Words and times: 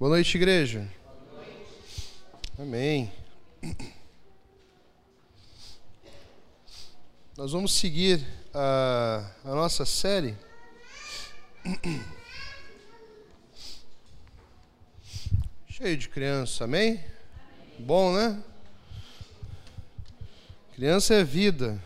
Boa 0.00 0.12
noite, 0.12 0.34
igreja. 0.38 0.90
Amém. 2.58 3.12
Nós 7.36 7.52
vamos 7.52 7.74
seguir 7.74 8.26
a, 8.54 9.30
a 9.44 9.54
nossa 9.54 9.84
série. 9.84 10.34
Cheio 15.68 15.98
de 15.98 16.08
criança, 16.08 16.64
amém? 16.64 17.04
Bom, 17.78 18.14
né? 18.14 18.42
Criança 20.76 21.12
é 21.12 21.22
vida. 21.22 21.78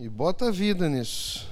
E 0.00 0.08
bota 0.08 0.50
vida 0.50 0.88
nisso. 0.88 1.49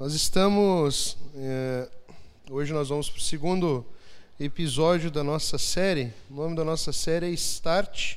Nós 0.00 0.14
estamos. 0.14 1.18
É, 1.34 1.86
hoje 2.50 2.72
nós 2.72 2.88
vamos 2.88 3.10
para 3.10 3.18
o 3.18 3.22
segundo 3.22 3.84
episódio 4.40 5.10
da 5.10 5.22
nossa 5.22 5.58
série. 5.58 6.10
O 6.30 6.36
nome 6.36 6.56
da 6.56 6.64
nossa 6.64 6.90
série 6.90 7.26
é 7.26 7.30
Start 7.32 8.16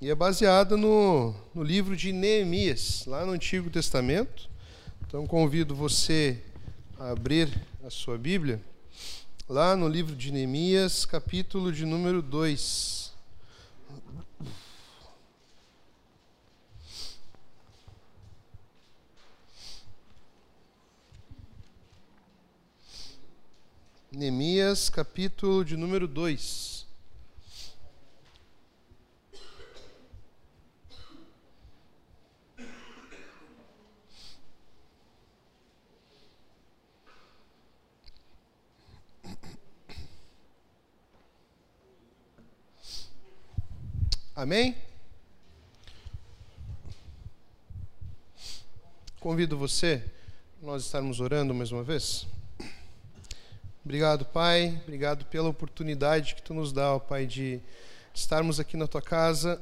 e 0.00 0.08
é 0.08 0.14
baseada 0.14 0.76
no, 0.76 1.34
no 1.52 1.64
livro 1.64 1.96
de 1.96 2.12
Neemias, 2.12 3.06
lá 3.06 3.26
no 3.26 3.32
Antigo 3.32 3.68
Testamento. 3.70 4.48
Então 5.04 5.26
convido 5.26 5.74
você 5.74 6.40
a 6.96 7.10
abrir 7.10 7.48
a 7.84 7.90
sua 7.90 8.16
Bíblia, 8.16 8.62
lá 9.48 9.74
no 9.74 9.88
livro 9.88 10.14
de 10.14 10.30
Neemias, 10.30 11.04
capítulo 11.04 11.72
de 11.72 11.84
número 11.84 12.22
2. 12.22 13.12
Neemias, 24.16 24.88
capítulo 24.88 25.64
de 25.64 25.76
número 25.76 26.06
2. 26.06 26.86
Amém? 44.36 44.76
Convido 49.18 49.56
você, 49.56 50.04
nós 50.60 50.84
estarmos 50.84 51.18
orando 51.18 51.54
mais 51.54 51.72
uma 51.72 51.82
vez. 51.82 52.26
Obrigado, 53.84 54.24
Pai. 54.24 54.80
Obrigado 54.84 55.26
pela 55.26 55.50
oportunidade 55.50 56.34
que 56.34 56.42
tu 56.42 56.54
nos 56.54 56.72
dá, 56.72 56.94
ó 56.94 56.98
Pai, 56.98 57.26
de 57.26 57.60
estarmos 58.14 58.58
aqui 58.58 58.78
na 58.78 58.86
tua 58.86 59.02
casa. 59.02 59.60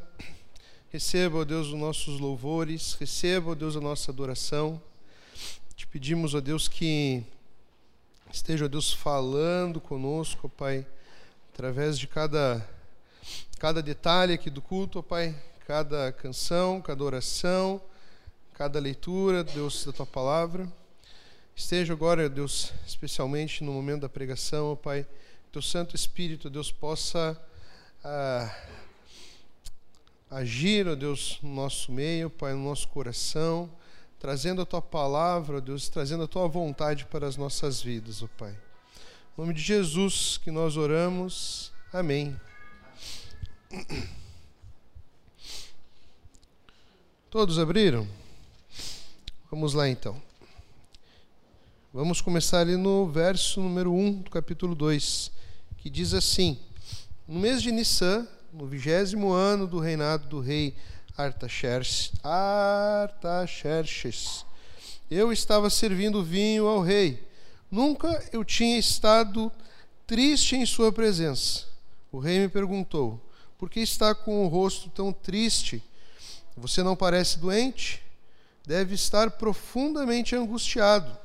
Receba, 0.91 1.39
ó 1.39 1.45
Deus, 1.45 1.67
os 1.67 1.75
nossos 1.75 2.21
louvores, 2.21 2.95
receba, 2.95 3.51
ó 3.51 3.55
Deus, 3.57 3.77
a 3.77 3.81
nossa 3.81 4.13
adoração. 4.13 4.81
Te 5.75 5.89
pedimos, 5.89 6.37
ó 6.37 6.41
Deus, 6.41 6.69
que 6.69 7.25
esteja, 8.33 8.67
ó 8.67 8.69
Deus, 8.69 8.93
falando 8.93 9.81
conosco, 9.81 10.47
ó 10.47 10.57
Pai, 10.57 10.87
através 11.53 11.99
de 11.99 12.07
cada, 12.07 12.65
cada 13.59 13.83
detalhe 13.83 14.35
aqui 14.35 14.51
do 14.51 14.63
culto, 14.63 15.01
ó 15.01 15.03
Pai, 15.03 15.35
cada 15.67 16.13
canção, 16.13 16.81
cada 16.81 17.03
oração, 17.03 17.83
cada 18.55 18.79
leitura, 18.79 19.43
Deus, 19.43 19.85
da 19.85 19.93
tua 19.93 20.07
palavra. 20.07 20.73
Esteja 21.63 21.93
agora, 21.93 22.29
Deus, 22.29 22.73
especialmente 22.85 23.63
no 23.63 23.73
momento 23.73 24.01
da 24.01 24.09
pregação, 24.09 24.75
Pai, 24.77 25.05
que 25.05 25.53
teu 25.53 25.63
Santo 25.63 25.95
Espírito, 25.95 26.51
Deus, 26.51 26.73
possa 26.73 27.41
ah, 28.03 28.53
agir, 30.29 30.89
ó 30.89 30.97
Deus, 30.97 31.39
no 31.41 31.55
nosso 31.55 31.93
meio, 31.93 32.29
Pai, 32.29 32.53
no 32.53 32.65
nosso 32.65 32.89
coração, 32.89 33.71
trazendo 34.19 34.61
a 34.61 34.67
tua 34.67 34.83
palavra, 34.83 35.59
ó 35.59 35.61
Deus, 35.61 35.89
trazendo 35.89 36.25
a 36.25 36.29
tua 36.29 36.49
vontade 36.49 37.07
para 37.07 37.29
as 37.29 37.37
nossas 37.37 37.81
vidas, 37.81 38.25
ó 38.25 38.29
Pai. 38.37 38.51
Em 38.51 39.41
nome 39.41 39.55
de 39.55 39.63
Jesus 39.63 40.39
que 40.39 40.51
nós 40.51 40.77
oramos. 40.77 41.73
Amém. 41.93 42.39
Todos 47.31 47.57
abriram? 47.57 48.07
Vamos 49.49 49.75
lá 49.75 49.89
então. 49.89 50.32
Vamos 51.95 52.23
começar 52.23 52.61
ali 52.61 52.75
no 52.75 53.07
verso 53.07 53.61
número 53.61 53.93
1 53.93 54.23
do 54.23 54.31
capítulo 54.31 54.75
2, 54.75 55.31
que 55.77 55.91
diz 55.91 56.15
assim: 56.15 56.59
No 57.29 57.39
mês 57.39 57.61
de 57.61 57.71
Nissan, 57.71 58.27
no 58.51 58.67
vigésimo 58.67 59.31
ano 59.31 59.67
do 59.67 59.79
reinado 59.79 60.27
do 60.27 60.41
rei 60.41 60.75
Artaxerxes, 61.19 62.13
Artaxerxes, 62.25 64.47
eu 65.11 65.31
estava 65.31 65.69
servindo 65.69 66.25
vinho 66.25 66.67
ao 66.67 66.81
rei. 66.81 67.29
Nunca 67.71 68.27
eu 68.33 68.43
tinha 68.43 68.79
estado 68.79 69.53
triste 70.07 70.57
em 70.57 70.65
sua 70.65 70.91
presença. 70.91 71.67
O 72.11 72.19
rei 72.19 72.39
me 72.39 72.49
perguntou: 72.49 73.21
Por 73.59 73.69
que 73.69 73.81
está 73.81 74.15
com 74.15 74.47
o 74.47 74.49
rosto 74.49 74.89
tão 74.89 75.13
triste? 75.13 75.83
Você 76.57 76.83
não 76.83 76.97
parece 76.97 77.39
doente? 77.39 78.03
Deve 78.67 78.95
estar 78.95 79.33
profundamente 79.33 80.35
angustiado. 80.35 81.21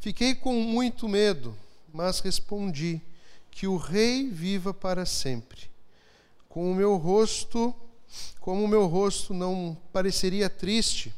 Fiquei 0.00 0.34
com 0.34 0.54
muito 0.54 1.06
medo, 1.06 1.54
mas 1.92 2.20
respondi: 2.20 3.02
Que 3.50 3.66
o 3.66 3.76
rei 3.76 4.30
viva 4.30 4.72
para 4.72 5.04
sempre. 5.04 5.70
Com 6.48 6.72
o 6.72 6.74
meu 6.74 6.96
rosto, 6.96 7.74
como 8.40 8.64
o 8.64 8.68
meu 8.68 8.86
rosto 8.86 9.34
não 9.34 9.76
pareceria 9.92 10.48
triste, 10.48 11.14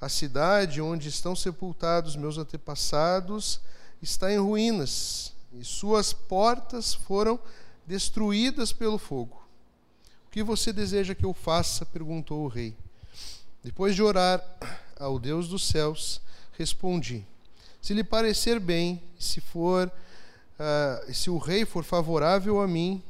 a 0.00 0.08
cidade 0.08 0.80
onde 0.80 1.08
estão 1.08 1.34
sepultados 1.34 2.14
meus 2.14 2.38
antepassados 2.38 3.60
está 4.00 4.32
em 4.32 4.38
ruínas, 4.38 5.32
e 5.52 5.64
suas 5.64 6.12
portas 6.12 6.94
foram 6.94 7.38
destruídas 7.84 8.72
pelo 8.72 8.96
fogo. 8.96 9.42
O 10.26 10.30
que 10.30 10.42
você 10.42 10.72
deseja 10.72 11.16
que 11.16 11.24
eu 11.24 11.34
faça? 11.34 11.84
perguntou 11.84 12.44
o 12.44 12.48
rei. 12.48 12.76
Depois 13.62 13.94
de 13.96 14.02
orar 14.02 14.40
ao 15.00 15.18
Deus 15.18 15.48
dos 15.48 15.66
céus, 15.66 16.20
respondi: 16.56 17.26
se 17.84 17.92
lhe 17.92 18.02
parecer 18.02 18.58
bem, 18.58 19.02
se 19.18 19.42
for, 19.42 19.92
uh, 20.58 21.12
se 21.12 21.28
o 21.28 21.36
rei 21.36 21.66
for 21.66 21.84
favorável 21.84 22.62
a 22.62 22.66
mim, 22.66 23.02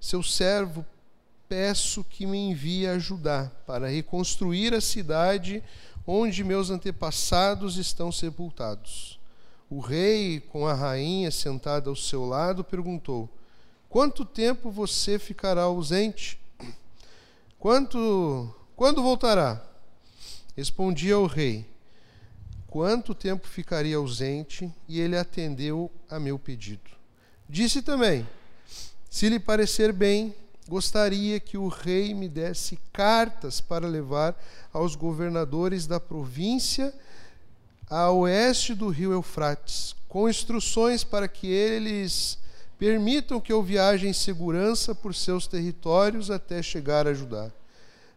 seu 0.00 0.22
servo, 0.22 0.86
peço 1.48 2.04
que 2.04 2.24
me 2.24 2.38
envie 2.38 2.86
ajudar 2.86 3.50
para 3.66 3.88
reconstruir 3.88 4.72
a 4.72 4.80
cidade 4.80 5.60
onde 6.06 6.44
meus 6.44 6.70
antepassados 6.70 7.78
estão 7.78 8.12
sepultados. 8.12 9.18
O 9.68 9.80
rei, 9.80 10.38
com 10.38 10.68
a 10.68 10.72
rainha 10.72 11.32
sentada 11.32 11.90
ao 11.90 11.96
seu 11.96 12.24
lado, 12.24 12.62
perguntou: 12.62 13.28
Quanto 13.88 14.24
tempo 14.24 14.70
você 14.70 15.18
ficará 15.18 15.62
ausente? 15.62 16.38
Quanto, 17.58 18.54
quando 18.76 19.02
voltará? 19.02 19.60
Respondia 20.56 21.18
o 21.18 21.26
rei: 21.26 21.66
quanto 22.66 23.14
tempo 23.14 23.46
ficaria 23.46 23.96
ausente, 23.96 24.72
e 24.88 25.00
ele 25.00 25.16
atendeu 25.16 25.90
a 26.10 26.18
meu 26.18 26.38
pedido. 26.38 26.90
Disse 27.48 27.82
também: 27.82 28.26
Se 29.08 29.28
lhe 29.28 29.38
parecer 29.38 29.92
bem, 29.92 30.34
gostaria 30.68 31.38
que 31.38 31.56
o 31.56 31.68
rei 31.68 32.12
me 32.12 32.28
desse 32.28 32.78
cartas 32.92 33.60
para 33.60 33.86
levar 33.86 34.36
aos 34.72 34.94
governadores 34.94 35.86
da 35.86 36.00
província 36.00 36.92
a 37.88 38.10
oeste 38.10 38.74
do 38.74 38.88
rio 38.88 39.12
Eufrates, 39.12 39.94
com 40.08 40.28
instruções 40.28 41.04
para 41.04 41.28
que 41.28 41.46
eles 41.46 42.38
permitam 42.78 43.40
que 43.40 43.52
eu 43.52 43.62
viaje 43.62 44.06
em 44.06 44.12
segurança 44.12 44.94
por 44.94 45.14
seus 45.14 45.46
territórios 45.46 46.30
até 46.30 46.62
chegar 46.62 47.06
a 47.06 47.14
Judá. 47.14 47.50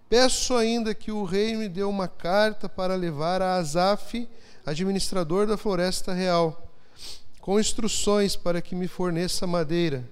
Peço 0.10 0.56
ainda 0.56 0.96
que 0.96 1.12
o 1.12 1.24
rei 1.24 1.56
me 1.56 1.70
dê 1.70 1.84
uma 1.84 2.08
carta 2.08 2.68
para 2.68 2.96
levar 2.96 3.44
a 3.44 3.58
Asaf, 3.58 4.28
administrador 4.66 5.46
da 5.46 5.56
floresta 5.56 6.12
real, 6.14 6.68
com 7.40 7.60
instruções 7.60 8.36
para 8.36 8.60
que 8.60 8.74
me 8.74 8.88
forneça 8.88 9.46
madeira. 9.46 10.04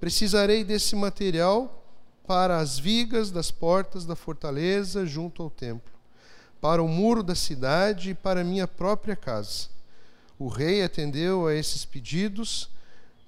Precisarei 0.00 0.64
desse 0.64 0.96
material 0.96 1.84
para 2.26 2.58
as 2.58 2.80
vigas 2.80 3.30
das 3.30 3.52
portas 3.52 4.04
da 4.04 4.16
fortaleza 4.16 5.06
junto 5.06 5.40
ao 5.40 5.50
templo, 5.50 5.92
para 6.60 6.82
o 6.82 6.88
muro 6.88 7.22
da 7.22 7.36
cidade 7.36 8.10
e 8.10 8.14
para 8.14 8.42
minha 8.42 8.66
própria 8.66 9.14
casa. 9.14 9.68
O 10.36 10.48
rei 10.48 10.82
atendeu 10.82 11.46
a 11.46 11.54
esses 11.54 11.84
pedidos, 11.84 12.68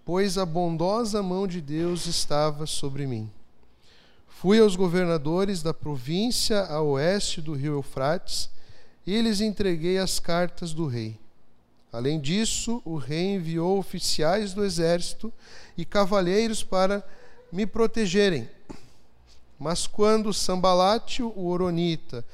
pois 0.05 0.37
a 0.37 0.45
bondosa 0.45 1.23
mão 1.23 1.47
de 1.47 1.61
Deus 1.61 2.07
estava 2.07 2.67
sobre 2.67 3.07
mim. 3.07 3.31
Fui 4.41 4.59
aos 4.59 4.75
governadores 4.75 5.63
da 5.63 5.75
província 5.75 6.63
a 6.63 6.81
oeste 6.81 7.43
do 7.43 7.53
rio 7.53 7.75
Eufrates 7.75 8.49
e 9.07 9.21
lhes 9.21 9.43
entreguei 9.43 9.99
as 9.99 10.19
cartas 10.19 10.73
do 10.73 10.87
rei. 10.87 11.21
Além 11.93 12.19
disso, 12.19 12.81
o 12.83 12.97
rei 12.97 13.35
enviou 13.35 13.79
oficiais 13.79 14.55
do 14.55 14.65
exército 14.65 15.31
e 15.77 15.85
cavalheiros 15.85 16.63
para 16.63 17.07
me 17.53 17.67
protegerem. 17.67 18.49
Mas 19.59 19.87
quando 19.87 20.33
Sambalate, 20.33 21.23
o 21.23 21.47
Oronita, 21.47 22.25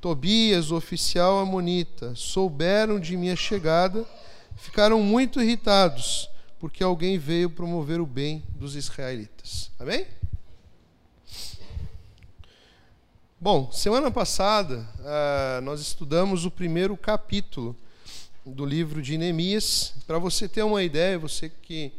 Tobias, 0.00 0.70
o 0.70 0.76
oficial 0.76 1.38
amonita, 1.38 2.14
souberam 2.14 2.98
de 2.98 3.14
minha 3.14 3.36
chegada, 3.36 4.06
ficaram 4.56 5.02
muito 5.02 5.38
irritados, 5.38 6.30
porque 6.58 6.82
alguém 6.82 7.18
veio 7.18 7.50
promover 7.50 8.00
o 8.00 8.06
bem 8.06 8.42
dos 8.54 8.74
israelitas. 8.74 9.70
Amém? 9.78 10.06
Bom, 13.42 13.72
semana 13.72 14.08
passada 14.08 14.88
uh, 15.00 15.60
nós 15.62 15.80
estudamos 15.80 16.44
o 16.46 16.50
primeiro 16.50 16.96
capítulo 16.96 17.76
do 18.46 18.64
livro 18.64 19.02
de 19.02 19.18
Neemias. 19.18 19.94
Para 20.06 20.16
você 20.16 20.46
ter 20.46 20.62
uma 20.62 20.80
ideia, 20.80 21.18
você 21.18 21.50
que 21.60 21.90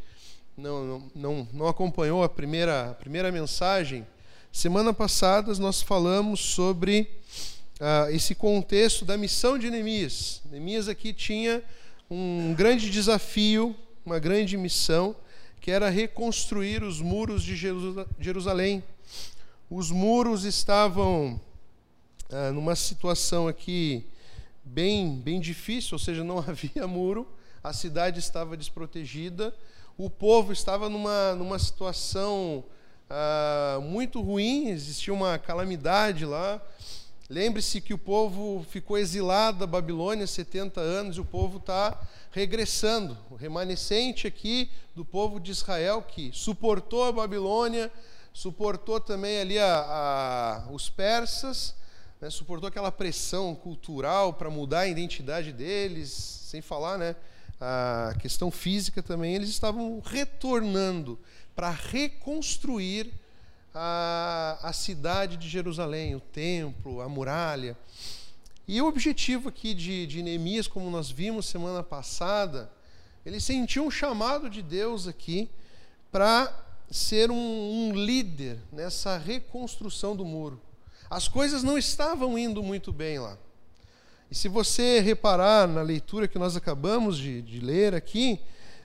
não, 0.56 1.04
não, 1.14 1.46
não 1.52 1.68
acompanhou 1.68 2.24
a 2.24 2.30
primeira, 2.30 2.92
a 2.92 2.94
primeira 2.94 3.30
mensagem, 3.30 4.08
semana 4.54 4.94
passada 4.94 5.54
nós 5.56 5.82
falamos 5.82 6.40
sobre 6.40 7.10
uh, 7.78 8.10
esse 8.10 8.34
contexto 8.34 9.04
da 9.04 9.18
missão 9.18 9.58
de 9.60 9.70
Neemias. 9.70 10.42
Neemias 10.50 10.88
aqui 10.88 11.12
tinha 11.12 11.62
um 12.10 12.54
grande 12.54 12.90
desafio, 12.90 13.76
uma 14.06 14.18
grande 14.18 14.56
missão, 14.56 15.14
que 15.60 15.72
era 15.72 15.90
reconstruir 15.90 16.84
os 16.84 17.02
muros 17.02 17.44
de 17.44 17.54
Jerusalém 18.18 18.82
os 19.76 19.90
muros 19.90 20.44
estavam 20.44 21.42
ah, 22.30 22.52
numa 22.52 22.76
situação 22.76 23.48
aqui 23.48 24.06
bem, 24.64 25.16
bem 25.16 25.40
difícil, 25.40 25.94
ou 25.94 26.00
seja, 26.00 26.24
não 26.24 26.38
havia 26.48 26.86
muro, 26.86 27.28
a 27.64 27.74
cidade 27.74 28.20
estava 28.20 28.56
desprotegida, 28.56 29.52
o 29.98 30.12
povo 30.12 30.54
estava 30.54 30.90
numa, 30.90 31.34
numa 31.34 31.58
situação 31.58 32.64
ah, 33.10 33.80
muito 33.82 34.22
ruim, 34.22 34.68
existia 34.68 35.12
uma 35.12 35.40
calamidade 35.40 36.24
lá. 36.24 36.62
Lembre-se 37.28 37.82
que 37.82 37.96
o 37.96 37.98
povo 37.98 38.64
ficou 38.70 38.96
exilado 38.96 39.58
da 39.58 39.66
Babilônia 39.66 40.28
70 40.28 40.80
anos 40.80 41.18
e 41.18 41.22
o 41.22 41.26
povo 41.26 41.58
está 41.58 42.00
regressando. 42.32 43.18
O 43.32 43.36
remanescente 43.36 44.28
aqui 44.28 44.70
do 44.94 45.04
povo 45.04 45.40
de 45.40 45.50
Israel 45.50 46.04
que 46.04 46.30
suportou 46.32 47.06
a 47.06 47.12
Babilônia, 47.12 47.92
suportou 48.34 49.00
também 49.00 49.40
ali 49.40 49.60
a, 49.60 50.66
a 50.68 50.72
os 50.72 50.90
persas, 50.90 51.76
né, 52.20 52.30
suportou 52.30 52.68
aquela 52.68 52.92
pressão 52.92 53.54
cultural 53.54 54.34
para 54.34 54.50
mudar 54.50 54.82
a 54.82 54.88
identidade 54.88 55.54
deles, 55.54 56.10
sem 56.10 56.62
falar 56.62 56.98
né, 56.98 57.16
a 57.62 58.16
questão 58.20 58.50
física 58.50 59.04
também, 59.04 59.36
eles 59.36 59.50
estavam 59.50 60.02
retornando 60.04 61.20
para 61.56 61.70
reconstruir 61.70 63.14
a, 63.74 64.58
a 64.62 64.74
cidade 64.74 65.38
de 65.38 65.48
Jerusalém, 65.48 66.16
o 66.16 66.20
templo, 66.20 67.02
a 67.02 67.08
muralha. 67.08 67.78
E 68.68 68.82
o 68.82 68.88
objetivo 68.88 69.50
aqui 69.50 69.74
de, 69.74 70.08
de 70.08 70.24
Neemias, 70.24 70.68
como 70.68 70.90
nós 70.90 71.10
vimos 71.10 71.46
semana 71.46 71.84
passada, 71.84 72.72
ele 73.26 73.40
sentiu 73.40 73.86
um 73.86 73.92
chamado 73.92 74.50
de 74.50 74.62
Deus 74.62 75.08
aqui 75.08 75.50
para 76.12 76.54
ser 76.90 77.32
um, 77.32 77.36
um 77.36 77.94
líder 77.94 78.60
nessa 78.72 79.18
reconstrução 79.18 80.16
do 80.16 80.26
muro. 80.26 80.62
As 81.10 81.28
coisas 81.28 81.64
não 81.64 81.78
estavam 81.78 82.38
indo 82.38 82.64
muito 82.64 82.92
bem 82.92 83.20
lá. 83.20 83.38
E 84.32 84.36
se 84.36 84.48
você 84.48 85.00
reparar 85.00 85.68
na 85.68 85.84
leitura 85.84 86.28
que 86.28 86.40
nós 86.40 86.56
acabamos 86.58 87.18
de, 87.18 87.42
de 87.44 87.60
ler 87.60 87.94
aqui, 87.94 88.40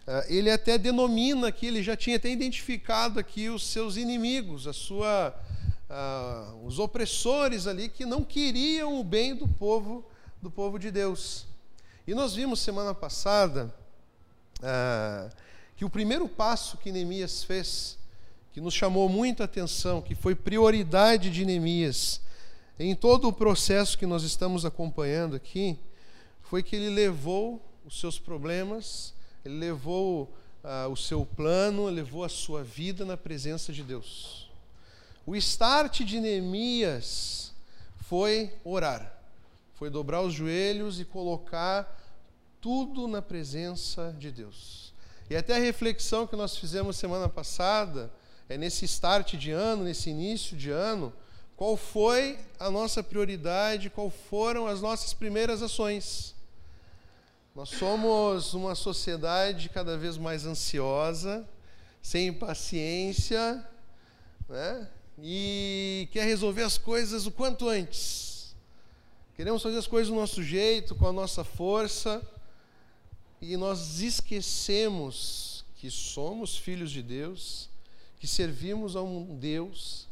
uh, 0.07 0.31
ele 0.33 0.51
até 0.51 0.77
denomina 0.77 1.51
que 1.51 1.67
ele 1.67 1.83
já 1.83 1.97
tinha 1.97 2.17
até 2.17 2.29
identificado 2.29 3.19
aqui 3.19 3.49
os 3.49 3.67
seus 3.67 3.97
inimigos, 3.97 4.67
a 4.67 4.75
sua, 4.75 5.35
uh, 5.89 6.67
os 6.67 6.79
opressores 6.79 7.67
ali 7.67 7.89
que 7.89 8.05
não 8.05 8.23
queriam 8.23 9.01
o 9.01 9.03
bem 9.05 9.35
do 9.35 9.49
povo, 9.49 10.05
do 10.43 10.51
povo 10.51 10.79
de 10.79 10.91
Deus. 10.91 11.47
E 12.07 12.15
nós 12.15 12.35
vimos 12.35 12.61
semana 12.61 12.93
passada 12.93 13.75
uh, 14.61 15.35
que 15.79 15.85
o 15.85 15.91
primeiro 15.91 16.29
passo 16.29 16.77
que 16.77 16.91
Neemias 16.91 17.45
fez 17.45 17.97
que 18.53 18.61
nos 18.61 18.75
chamou 18.75 19.09
muita 19.09 19.45
atenção, 19.45 20.03
que 20.03 20.13
foi 20.13 20.35
prioridade 20.35 21.31
de 21.31 21.45
Neemias 21.45 22.21
em 22.81 22.97
todo 22.97 23.29
o 23.29 23.33
processo 23.33 23.97
que 23.97 24.05
nós 24.05 24.25
estamos 24.25 24.65
acompanhando 24.65 25.37
aqui, 25.37 25.79
foi 26.43 26.65
que 26.65 26.75
ele 26.75 26.91
levou 26.91 27.63
os 27.87 28.01
seus 28.01 28.19
problemas, 28.19 29.15
ele 29.45 29.57
levou 29.57 30.25
uh, 30.65 30.91
o 30.91 30.97
seu 30.97 31.25
plano, 31.25 31.87
levou 31.87 32.25
a 32.25 32.29
sua 32.29 32.65
vida 32.65 33.05
na 33.05 33.17
presença 33.17 33.73
de 33.73 33.85
Deus. 33.85 34.51
O 35.25 35.37
start 35.37 36.01
de 36.01 36.19
Neemias 36.19 37.53
foi 38.01 38.53
orar, 38.65 39.17
foi 39.77 39.91
dobrar 39.91 40.23
os 40.23 40.35
joelhos 40.35 40.99
e 40.99 41.05
colocar 41.05 42.03
tudo 42.61 43.07
na 43.07 43.23
presença 43.23 44.13
de 44.19 44.33
Deus. 44.33 44.88
E 45.31 45.37
até 45.37 45.57
a 45.57 45.61
reflexão 45.61 46.27
que 46.27 46.35
nós 46.35 46.57
fizemos 46.57 46.97
semana 46.97 47.29
passada, 47.29 48.11
é, 48.49 48.57
nesse 48.57 48.87
start 48.87 49.35
de 49.35 49.51
ano, 49.51 49.85
nesse 49.85 50.09
início 50.09 50.57
de 50.57 50.71
ano, 50.71 51.13
qual 51.55 51.77
foi 51.77 52.39
a 52.59 52.71
nossa 52.71 53.03
prioridade, 53.03 53.91
qual 53.91 54.09
foram 54.09 54.67
as 54.67 54.81
nossas 54.81 55.13
primeiras 55.13 55.61
ações. 55.61 56.35
Nós 57.55 57.69
somos 57.71 58.55
uma 58.55 58.75
sociedade 58.75 59.69
cada 59.69 59.99
vez 59.99 60.17
mais 60.17 60.47
ansiosa, 60.47 61.47
sem 62.01 62.33
paciência, 62.33 63.63
né? 64.49 64.89
e 65.21 66.09
quer 66.13 66.25
resolver 66.25 66.63
as 66.63 66.79
coisas 66.79 67.27
o 67.27 67.31
quanto 67.31 67.69
antes. 67.69 68.55
Queremos 69.35 69.63
fazer 69.63 69.77
as 69.77 69.87
coisas 69.87 70.09
do 70.09 70.15
nosso 70.15 70.43
jeito, 70.43 70.95
com 70.95 71.07
a 71.07 71.13
nossa 71.13 71.45
força, 71.45 72.23
e 73.41 73.57
nós 73.57 74.01
esquecemos 74.01 75.65
que 75.77 75.91
somos 75.91 76.57
filhos 76.57 76.91
de 76.91 77.03
Deus 77.03 77.69
que 78.19 78.27
servimos 78.27 78.97
a 78.97 79.03
um 79.03 79.37
Deus 79.37 80.09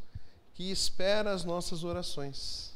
que 0.55 0.71
espera 0.71 1.33
as 1.33 1.45
nossas 1.45 1.85
orações. 1.85 2.73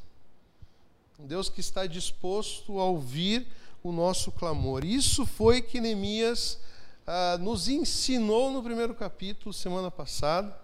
Um 1.19 1.26
Deus 1.26 1.49
que 1.49 1.61
está 1.61 1.87
disposto 1.87 2.79
a 2.79 2.84
ouvir 2.84 3.46
o 3.82 3.93
nosso 3.93 4.31
clamor. 4.32 4.84
Isso 4.84 5.24
foi 5.24 5.63
que 5.63 5.81
Neemias 5.81 6.58
ah, 7.06 7.39
nos 7.41 7.69
ensinou 7.69 8.51
no 8.51 8.63
primeiro 8.63 8.94
capítulo, 8.94 9.53
semana 9.53 9.91
passada. 9.91 10.55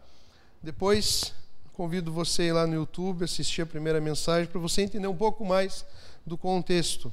Depois, 0.62 1.32
convido 1.72 2.12
você 2.12 2.42
a 2.42 2.46
ir 2.46 2.52
lá 2.52 2.66
no 2.66 2.75
YouTube, 2.75 3.25
assistir 3.25 3.62
a 3.62 3.66
primeira 3.66 4.00
mensagem, 4.00 4.50
para 4.50 4.60
você 4.60 4.82
entender 4.82 5.06
um 5.06 5.16
pouco 5.16 5.44
mais 5.44 5.84
do 6.26 6.37
contexto. 6.37 7.12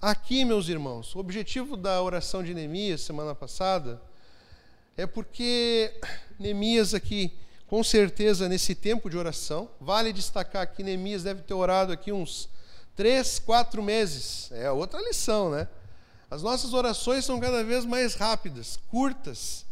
Aqui, 0.00 0.44
meus 0.44 0.68
irmãos, 0.68 1.12
o 1.16 1.18
objetivo 1.18 1.76
da 1.76 2.00
oração 2.00 2.40
de 2.40 2.54
Neemias, 2.54 3.00
semana 3.00 3.34
passada, 3.34 4.00
é 4.96 5.08
porque 5.08 5.92
Neemias 6.38 6.94
aqui, 6.94 7.36
com 7.66 7.82
certeza, 7.82 8.48
nesse 8.48 8.76
tempo 8.76 9.10
de 9.10 9.18
oração, 9.18 9.68
vale 9.80 10.12
destacar 10.12 10.72
que 10.72 10.84
Neemias 10.84 11.24
deve 11.24 11.42
ter 11.42 11.52
orado 11.52 11.92
aqui 11.92 12.12
uns 12.12 12.48
três, 12.94 13.40
quatro 13.40 13.82
meses. 13.82 14.52
É 14.52 14.70
outra 14.70 15.00
lição, 15.00 15.50
né? 15.50 15.66
As 16.30 16.44
nossas 16.44 16.72
orações 16.74 17.24
são 17.24 17.40
cada 17.40 17.64
vez 17.64 17.84
mais 17.84 18.14
rápidas, 18.14 18.78
curtas. 18.92 19.66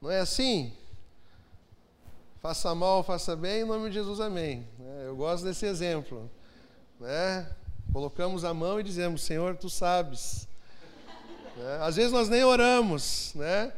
Não 0.00 0.10
é 0.10 0.20
assim? 0.20 0.72
Faça 2.40 2.74
mal, 2.74 3.04
faça 3.04 3.36
bem, 3.36 3.60
em 3.60 3.66
nome 3.66 3.90
de 3.90 3.96
Jesus, 3.96 4.18
amém. 4.18 4.66
É, 4.80 5.08
eu 5.08 5.14
gosto 5.14 5.44
desse 5.44 5.66
exemplo. 5.66 6.30
Né? 6.98 7.46
Colocamos 7.96 8.44
a 8.44 8.52
mão 8.52 8.78
e 8.78 8.82
dizemos, 8.82 9.22
Senhor, 9.22 9.56
tu 9.56 9.70
sabes. 9.70 10.46
Né? 11.56 11.78
Às 11.80 11.96
vezes 11.96 12.12
nós 12.12 12.28
nem 12.28 12.44
oramos, 12.44 13.32
né? 13.34 13.72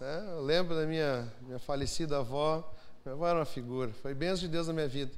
Né? 0.00 0.24
Eu 0.32 0.42
lembro 0.42 0.74
da 0.74 0.84
minha, 0.84 1.32
minha 1.42 1.60
falecida 1.60 2.18
avó. 2.18 2.68
Minha 3.04 3.14
avó 3.14 3.28
era 3.28 3.38
uma 3.38 3.44
figura, 3.44 3.92
foi 4.02 4.14
bênção 4.14 4.38
de 4.38 4.48
Deus 4.48 4.66
na 4.66 4.72
minha 4.72 4.88
vida. 4.88 5.12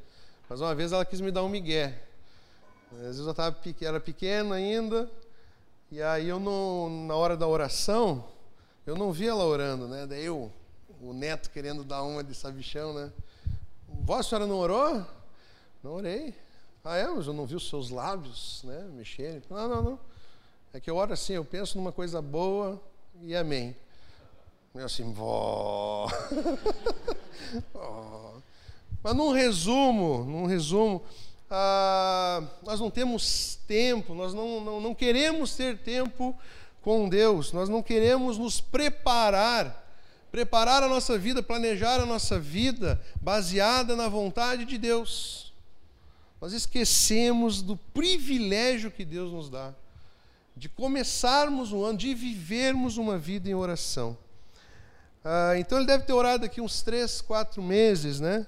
Mas 0.46 0.60
uma 0.60 0.74
vez 0.74 0.92
ela 0.92 1.06
quis 1.06 1.22
me 1.22 1.30
dar 1.30 1.42
um 1.42 1.48
migué. 1.48 1.98
Às 2.92 2.98
vezes 2.98 3.26
eu 3.26 3.32
tava, 3.32 3.56
era 3.80 3.98
pequeno 3.98 4.52
ainda, 4.52 5.10
e 5.90 6.02
aí 6.02 6.28
eu 6.28 6.38
não, 6.38 7.06
na 7.06 7.14
hora 7.14 7.34
da 7.34 7.48
oração, 7.48 8.28
eu 8.86 8.94
não 8.94 9.10
via 9.10 9.30
ela 9.30 9.46
orando, 9.46 9.88
né? 9.88 10.06
Daí 10.06 10.26
eu, 10.26 10.52
o 11.00 11.14
neto 11.14 11.48
querendo 11.48 11.82
dar 11.82 12.02
uma 12.02 12.22
de 12.22 12.34
sabichão, 12.34 12.92
né? 12.92 13.10
Vó, 13.88 14.18
a 14.18 14.22
senhora 14.22 14.46
não 14.46 14.56
orou? 14.56 15.02
Não 15.82 15.92
orei. 15.92 16.34
Ah, 16.88 16.96
é? 16.96 17.08
Mas 17.08 17.26
eu 17.26 17.32
não 17.32 17.44
vi 17.44 17.56
os 17.56 17.68
seus 17.68 17.90
lábios, 17.90 18.60
né? 18.62 18.86
Mexerem. 18.94 19.42
Não, 19.50 19.68
não, 19.68 19.82
não. 19.82 20.00
É 20.72 20.78
que 20.78 20.88
eu 20.88 20.94
oro 20.94 21.12
assim, 21.12 21.32
eu 21.32 21.44
penso 21.44 21.76
numa 21.76 21.90
coisa 21.90 22.22
boa 22.22 22.80
e 23.24 23.34
amém. 23.34 23.74
Eu 24.72 24.84
assim, 24.84 25.12
vó. 25.12 26.06
Mas 29.02 29.16
num 29.16 29.32
resumo, 29.32 30.24
num 30.24 30.46
resumo, 30.46 31.02
ah, 31.50 32.44
nós 32.62 32.78
não 32.78 32.88
temos 32.88 33.58
tempo, 33.66 34.14
nós 34.14 34.32
não, 34.32 34.60
não, 34.60 34.80
não 34.80 34.94
queremos 34.94 35.56
ter 35.56 35.78
tempo 35.78 36.38
com 36.82 37.08
Deus, 37.08 37.50
nós 37.52 37.68
não 37.68 37.82
queremos 37.82 38.38
nos 38.38 38.60
preparar, 38.60 39.84
preparar 40.30 40.84
a 40.84 40.88
nossa 40.88 41.18
vida, 41.18 41.42
planejar 41.42 42.00
a 42.00 42.06
nossa 42.06 42.38
vida 42.38 43.02
baseada 43.20 43.96
na 43.96 44.08
vontade 44.08 44.64
de 44.64 44.78
Deus. 44.78 45.45
Nós 46.40 46.52
esquecemos 46.52 47.62
do 47.62 47.76
privilégio 47.76 48.90
que 48.90 49.04
Deus 49.04 49.32
nos 49.32 49.50
dá 49.50 49.74
de 50.56 50.70
começarmos 50.70 51.70
um 51.70 51.84
ano, 51.84 51.98
de 51.98 52.14
vivermos 52.14 52.96
uma 52.96 53.18
vida 53.18 53.48
em 53.48 53.54
oração. 53.54 54.16
Ah, 55.22 55.54
então 55.58 55.76
ele 55.76 55.86
deve 55.86 56.04
ter 56.04 56.14
orado 56.14 56.46
aqui 56.46 56.60
uns 56.60 56.80
três, 56.80 57.20
quatro 57.20 57.62
meses, 57.62 58.20
né? 58.20 58.46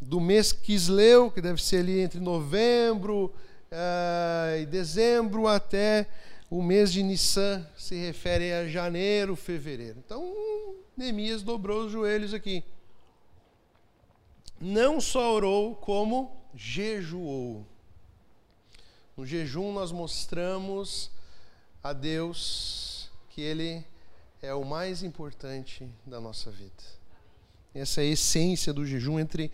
Do 0.00 0.18
mês 0.18 0.50
Quisleu, 0.50 1.30
que 1.30 1.42
deve 1.42 1.62
ser 1.62 1.78
ali 1.78 2.00
entre 2.00 2.18
novembro 2.18 3.34
ah, 3.70 4.56
e 4.58 4.64
dezembro, 4.64 5.46
até 5.46 6.08
o 6.48 6.62
mês 6.62 6.90
de 6.90 7.02
Nissan, 7.02 7.66
se 7.76 7.96
refere 7.96 8.52
a 8.52 8.66
janeiro, 8.66 9.36
fevereiro. 9.36 9.98
Então, 10.04 10.32
Neemias 10.96 11.42
dobrou 11.42 11.84
os 11.84 11.92
joelhos 11.92 12.32
aqui. 12.32 12.64
Não 14.64 15.00
só 15.00 15.34
orou, 15.34 15.74
como 15.74 16.40
jejuou. 16.54 17.66
No 19.16 19.26
jejum, 19.26 19.72
nós 19.72 19.90
mostramos 19.90 21.10
a 21.82 21.92
Deus 21.92 23.10
que 23.30 23.40
Ele 23.40 23.84
é 24.40 24.54
o 24.54 24.64
mais 24.64 25.02
importante 25.02 25.90
da 26.06 26.20
nossa 26.20 26.48
vida. 26.48 26.70
Essa 27.74 28.02
é 28.02 28.04
a 28.04 28.12
essência 28.12 28.72
do 28.72 28.86
jejum, 28.86 29.18
entre 29.18 29.50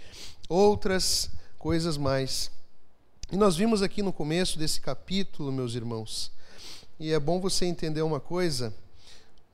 outras 0.47 1.31
coisas 1.59 1.97
mais. 1.97 2.51
E 3.33 3.37
nós 3.39 3.57
vimos 3.57 3.81
aqui 3.81 4.03
no 4.03 4.13
começo 4.13 4.59
desse 4.59 4.79
capítulo, 4.79 5.51
meus 5.51 5.75
irmãos, 5.75 6.31
e 7.01 7.15
é 7.15 7.19
bom 7.19 7.41
você 7.41 7.65
entender 7.65 8.03
uma 8.03 8.21
coisa: 8.21 8.75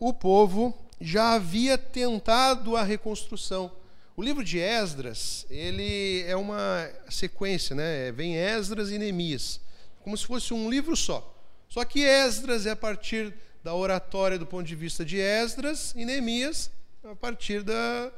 o 0.01 0.13
povo 0.13 0.77
já 1.01 1.35
havia 1.35 1.79
tentado 1.79 2.77
a 2.77 2.83
reconstrução. 2.83 3.71
O 4.17 4.23
livro 4.23 4.45
de 4.45 4.61
Esdras, 4.61 5.45
ele 5.51 6.23
é 6.23 6.37
uma 6.37 6.89
sequência, 7.11 7.75
né? 7.75 8.13
Vem 8.13 8.37
Esdras 8.37 8.93
e 8.93 8.99
Neemias, 8.99 9.61
como 10.05 10.17
se 10.17 10.25
fosse 10.25 10.55
um 10.55 10.71
livro 10.71 10.97
só. 10.97 11.37
Só 11.69 11.85
que 11.85 12.01
Esdras 12.01 12.65
é 12.65 12.71
a 12.71 12.77
partir 12.77 13.35
da 13.65 13.75
oratória 13.75 14.39
do 14.39 14.47
ponto 14.47 14.63
de 14.65 14.77
vista 14.77 15.05
de 15.05 15.19
Esdras 15.19 15.93
e 15.97 16.05
Neemias 16.05 16.71
a 17.03 17.17
partir 17.17 17.65
da, 17.65 18.13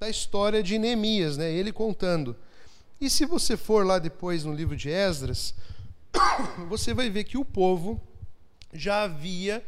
da 0.00 0.08
história 0.08 0.62
de 0.62 0.78
Neemias, 0.78 1.36
né? 1.36 1.52
ele 1.52 1.70
contando. 1.70 2.34
E 2.98 3.10
se 3.10 3.26
você 3.26 3.58
for 3.58 3.84
lá 3.84 3.98
depois 3.98 4.42
no 4.42 4.54
livro 4.54 4.74
de 4.74 4.88
Esdras, 4.88 5.54
você 6.66 6.94
vai 6.94 7.10
ver 7.10 7.24
que 7.24 7.36
o 7.36 7.44
povo 7.44 8.00
já 8.72 9.02
havia 9.02 9.62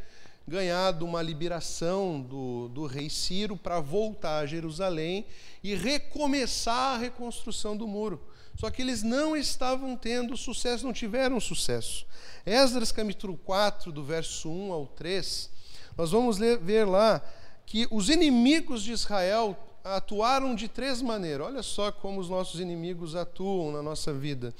ganhado 0.48 1.04
uma 1.04 1.20
liberação 1.20 2.20
do, 2.20 2.68
do 2.70 2.86
rei 2.86 3.10
Ciro 3.10 3.56
para 3.56 3.80
voltar 3.80 4.38
a 4.38 4.46
Jerusalém 4.46 5.26
e 5.62 5.74
recomeçar 5.74 6.94
a 6.94 6.98
reconstrução 6.98 7.76
do 7.76 7.86
muro. 7.86 8.20
Só 8.58 8.70
que 8.70 8.82
eles 8.82 9.02
não 9.02 9.36
estavam 9.36 9.94
tendo 9.96 10.36
sucesso, 10.36 10.84
não 10.84 10.92
tiveram 10.92 11.38
sucesso. 11.38 12.06
Esdras 12.44 12.90
capítulo 12.90 13.36
4, 13.36 13.92
do 13.92 14.02
verso 14.02 14.50
1 14.50 14.72
ao 14.72 14.86
3, 14.86 15.50
nós 15.96 16.10
vamos 16.10 16.38
ler, 16.38 16.58
ver 16.58 16.84
lá 16.84 17.22
que 17.66 17.86
os 17.90 18.08
inimigos 18.08 18.82
de 18.82 18.92
Israel 18.92 19.56
atuaram 19.84 20.54
de 20.54 20.66
três 20.66 21.02
maneiras. 21.02 21.46
Olha 21.46 21.62
só 21.62 21.92
como 21.92 22.20
os 22.20 22.28
nossos 22.28 22.58
inimigos 22.58 23.14
atuam 23.14 23.70
na 23.70 23.82
nossa 23.82 24.12
vida. 24.12 24.54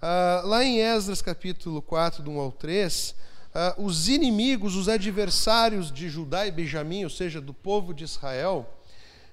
Ah, 0.00 0.42
lá 0.44 0.64
em 0.64 0.80
Esdras 0.80 1.22
capítulo 1.22 1.80
4, 1.82 2.22
do 2.22 2.30
1 2.30 2.40
ao 2.40 2.50
3, 2.50 3.14
ah, 3.54 3.74
os 3.76 4.08
inimigos, 4.08 4.76
os 4.76 4.88
adversários 4.88 5.92
de 5.92 6.08
Judá 6.08 6.46
e 6.46 6.50
Benjamim, 6.50 7.04
ou 7.04 7.10
seja, 7.10 7.40
do 7.40 7.52
povo 7.52 7.92
de 7.92 8.04
Israel, 8.04 8.68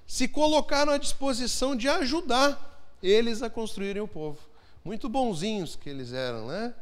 se 0.06 0.28
colocaram 0.28 0.92
à 0.92 0.98
disposição 0.98 1.74
de 1.74 1.88
ajudar 1.88 2.68
eles 3.02 3.42
a 3.42 3.48
construírem 3.48 4.02
o 4.02 4.08
povo. 4.08 4.38
Muito 4.84 5.08
bonzinhos 5.08 5.76
que 5.76 5.88
eles 5.88 6.12
eram, 6.12 6.46
né? 6.46 6.74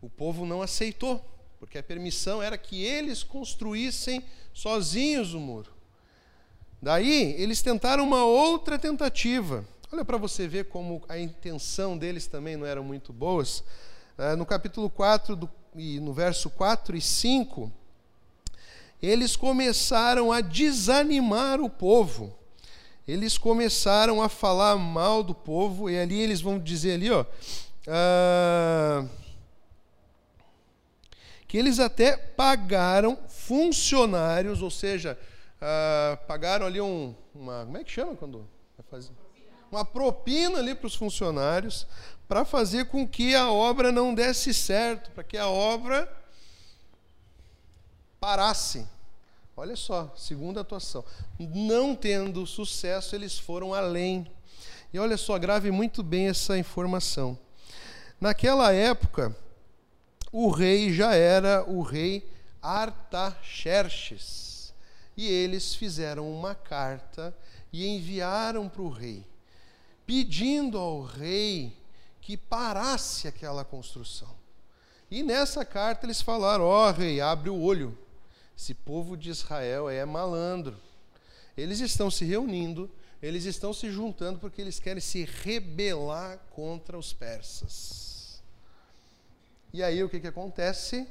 O 0.00 0.08
povo 0.08 0.46
não 0.46 0.62
aceitou, 0.62 1.24
porque 1.58 1.78
a 1.78 1.82
permissão 1.82 2.42
era 2.42 2.56
que 2.56 2.84
eles 2.84 3.22
construíssem 3.22 4.22
sozinhos 4.54 5.34
o 5.34 5.40
muro. 5.40 5.72
Daí, 6.80 7.34
eles 7.38 7.62
tentaram 7.62 8.04
uma 8.04 8.24
outra 8.24 8.78
tentativa. 8.78 9.66
Olha 9.92 10.04
para 10.04 10.16
você 10.16 10.46
ver 10.46 10.68
como 10.68 11.02
a 11.08 11.18
intenção 11.18 11.96
deles 11.96 12.26
também 12.26 12.56
não 12.56 12.66
era 12.66 12.82
muito 12.82 13.12
boas. 13.12 13.64
Ah, 14.18 14.36
no 14.36 14.46
capítulo 14.46 14.88
4, 14.88 15.36
do, 15.36 15.50
e 15.74 16.00
no 16.00 16.12
verso 16.12 16.48
4 16.50 16.96
e 16.96 17.00
5, 17.00 17.70
eles 19.02 19.36
começaram 19.36 20.32
a 20.32 20.40
desanimar 20.40 21.60
o 21.60 21.68
povo 21.68 22.36
eles 23.06 23.38
começaram 23.38 24.20
a 24.20 24.28
falar 24.28 24.76
mal 24.76 25.22
do 25.22 25.34
povo, 25.34 25.88
e 25.88 25.96
ali 25.96 26.20
eles 26.20 26.40
vão 26.40 26.58
dizer 26.58 26.94
ali, 26.94 27.10
ó, 27.10 27.22
uh, 27.22 29.08
que 31.46 31.56
eles 31.56 31.78
até 31.78 32.16
pagaram 32.16 33.16
funcionários, 33.28 34.60
ou 34.60 34.70
seja, 34.70 35.16
uh, 35.56 36.26
pagaram 36.26 36.66
ali 36.66 36.80
um, 36.80 37.14
uma, 37.32 37.64
como 37.64 37.78
é 37.78 37.84
que 37.84 37.92
chama 37.92 38.16
quando 38.16 38.44
fazer? 38.90 39.12
Uma 39.70 39.84
propina 39.84 40.58
ali 40.58 40.74
para 40.74 40.86
os 40.88 40.96
funcionários, 40.96 41.86
para 42.28 42.44
fazer 42.44 42.86
com 42.86 43.06
que 43.06 43.34
a 43.34 43.50
obra 43.50 43.92
não 43.92 44.14
desse 44.14 44.52
certo, 44.52 45.10
para 45.12 45.24
que 45.24 45.38
a 45.38 45.48
obra 45.48 46.10
parasse. 48.18 48.86
Olha 49.56 49.76
só, 49.76 50.12
segunda 50.16 50.60
atuação. 50.60 51.04
Não 51.38 51.94
tendo 51.94 52.46
sucesso, 52.46 53.14
eles 53.14 53.38
foram 53.38 53.72
além. 53.72 54.30
E 54.92 54.98
olha 54.98 55.16
só, 55.16 55.38
grave 55.38 55.70
muito 55.70 56.02
bem 56.02 56.28
essa 56.28 56.58
informação. 56.58 57.38
Naquela 58.20 58.72
época, 58.72 59.34
o 60.32 60.50
rei 60.50 60.92
já 60.92 61.14
era 61.14 61.64
o 61.64 61.82
rei 61.82 62.28
Artaxerxes. 62.60 64.74
E 65.16 65.26
eles 65.26 65.74
fizeram 65.74 66.30
uma 66.30 66.54
carta 66.54 67.34
e 67.72 67.86
enviaram 67.86 68.68
para 68.68 68.82
o 68.82 68.90
rei, 68.90 69.24
pedindo 70.04 70.76
ao 70.76 71.02
rei 71.02 71.74
que 72.26 72.36
parasse 72.36 73.28
aquela 73.28 73.64
construção. 73.64 74.34
E 75.08 75.22
nessa 75.22 75.64
carta 75.64 76.04
eles 76.04 76.20
falaram: 76.20 76.64
Ó 76.64 76.88
oh, 76.88 76.90
rei, 76.90 77.20
abre 77.20 77.48
o 77.48 77.60
olho 77.60 77.96
esse 78.58 78.74
povo 78.74 79.16
de 79.16 79.30
Israel 79.30 79.88
é 79.88 80.04
malandro. 80.04 80.76
Eles 81.56 81.78
estão 81.78 82.10
se 82.10 82.24
reunindo, 82.24 82.90
eles 83.22 83.44
estão 83.44 83.72
se 83.72 83.92
juntando 83.92 84.40
porque 84.40 84.60
eles 84.60 84.80
querem 84.80 85.00
se 85.00 85.24
rebelar 85.24 86.38
contra 86.50 86.98
os 86.98 87.12
persas. 87.12 88.42
E 89.72 89.80
aí 89.80 90.02
o 90.02 90.08
que, 90.08 90.18
que 90.18 90.26
acontece? 90.26 91.06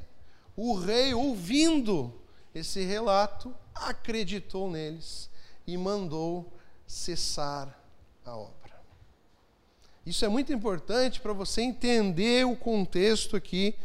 O 0.53 0.75
rei, 0.75 1.13
ouvindo 1.13 2.13
esse 2.53 2.83
relato, 2.83 3.55
acreditou 3.73 4.69
neles 4.69 5.29
e 5.65 5.77
mandou 5.77 6.51
cessar 6.85 7.79
a 8.25 8.35
obra. 8.35 8.64
Isso 10.05 10.23
é 10.23 10.27
muito 10.27 10.53
importante 10.53 11.19
para 11.19 11.33
você 11.33 11.61
entender 11.61 12.45
o 12.45 12.55
contexto 12.55 13.35
aqui 13.35 13.75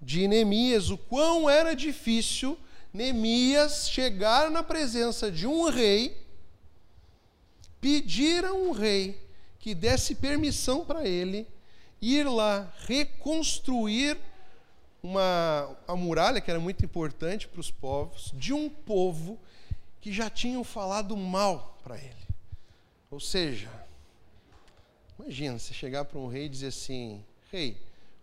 de 0.00 0.26
Neemias, 0.26 0.88
o 0.88 0.96
quão 0.96 1.48
era 1.48 1.74
difícil 1.74 2.58
Neemias 2.92 3.90
chegar 3.90 4.50
na 4.50 4.62
presença 4.62 5.30
de 5.30 5.46
um 5.46 5.68
rei, 5.68 6.26
pedir 7.80 8.46
a 8.46 8.54
um 8.54 8.70
rei 8.70 9.20
que 9.58 9.74
desse 9.74 10.14
permissão 10.14 10.84
para 10.84 11.06
ele 11.06 11.46
ir 12.00 12.26
lá 12.26 12.72
reconstruir 12.86 14.16
uma 15.02 15.76
a 15.86 15.94
muralha 15.94 16.40
que 16.40 16.50
era 16.50 16.58
muito 16.58 16.84
importante 16.84 17.46
para 17.46 17.60
os 17.60 17.70
povos 17.70 18.32
de 18.34 18.52
um 18.52 18.70
povo 18.70 19.38
que 20.00 20.12
já 20.12 20.30
tinham 20.30 20.64
falado 20.64 21.16
mal 21.16 21.78
para 21.82 21.98
ele. 21.98 22.26
Ou 23.10 23.20
seja, 23.20 23.70
imagina 25.18 25.58
você 25.58 25.74
chegar 25.74 26.04
para 26.04 26.18
um 26.18 26.28
rei 26.28 26.46
e 26.46 26.48
dizer 26.48 26.68
assim: 26.68 27.22
"Rei, 27.50 27.76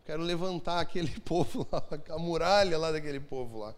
quero 0.06 0.22
levantar 0.22 0.80
aquele 0.80 1.20
povo 1.22 1.68
lá, 1.72 1.84
a 2.10 2.18
muralha 2.18 2.78
lá 2.78 2.92
daquele 2.92 3.20
povo 3.20 3.60
lá. 3.60 3.74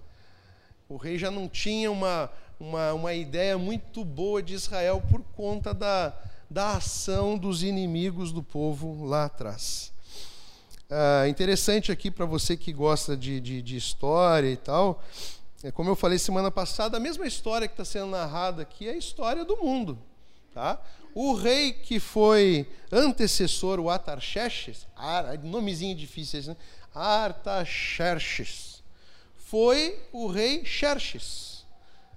O 0.89 0.95
rei 0.95 1.17
já 1.17 1.29
não 1.29 1.49
tinha 1.49 1.91
uma, 1.91 2.31
uma, 2.59 2.93
uma 2.93 3.13
ideia 3.13 3.57
muito 3.57 4.05
boa 4.05 4.41
de 4.41 4.53
Israel 4.53 5.03
por 5.09 5.21
conta 5.35 5.73
da, 5.73 6.13
da 6.49 6.77
ação 6.77 7.37
dos 7.37 7.61
inimigos 7.61 8.31
do 8.31 8.41
povo 8.41 9.05
lá 9.05 9.25
atrás. 9.25 9.91
Ah, 10.89 11.27
interessante 11.27 11.91
aqui 11.91 12.09
para 12.09 12.25
você 12.25 12.55
que 12.55 12.71
gosta 12.71 13.17
de, 13.17 13.41
de, 13.41 13.61
de, 13.61 13.75
história 13.75 14.49
e 14.49 14.55
tal, 14.55 15.03
é 15.61 15.69
como 15.69 15.89
eu 15.89 15.95
falei 15.97 16.17
semana 16.17 16.49
passada, 16.49 16.95
a 16.95 16.99
mesma 16.99 17.27
história 17.27 17.67
que 17.67 17.73
está 17.73 17.83
sendo 17.83 18.07
narrada 18.07 18.61
aqui 18.61 18.87
é 18.87 18.91
a 18.91 18.97
história 18.97 19.43
do 19.43 19.57
mundo. 19.57 19.97
Tá? 20.53 20.81
O 21.19 21.33
rei 21.33 21.73
que 21.73 21.99
foi 21.99 22.69
antecessor, 22.91 23.79
o 23.79 23.89
Atarxerxes, 23.89 24.85
nomezinho 25.43 25.95
difícil, 25.95 26.43
né? 26.43 26.57
Artaxerxes, 26.93 28.83
foi 29.35 29.99
o 30.11 30.27
rei 30.27 30.63
Xerxes, 30.63 31.65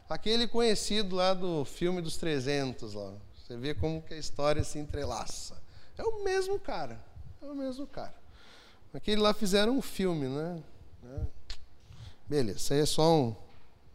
aquele 0.07 0.47
conhecido 0.47 1.17
lá 1.17 1.33
do 1.33 1.65
filme 1.65 2.03
dos 2.03 2.19
300 2.19 2.93
lá. 2.93 3.15
Você 3.39 3.57
vê 3.57 3.73
como 3.73 4.03
que 4.03 4.13
a 4.13 4.19
história 4.19 4.63
se 4.63 4.79
entrelaça. 4.79 5.57
É 5.97 6.03
o 6.03 6.23
mesmo 6.23 6.61
cara, 6.61 7.03
é 7.41 7.47
o 7.47 7.55
mesmo 7.55 7.87
cara. 7.87 8.15
Aquele 8.93 9.23
lá 9.23 9.33
fizeram 9.33 9.79
um 9.79 9.83
filme, 9.83 10.29
né? 10.29 10.63
Beleza, 12.29 12.59
isso 12.59 12.75
aí 12.75 12.81
é 12.81 12.87
só 12.87 13.11
um, 13.11 13.35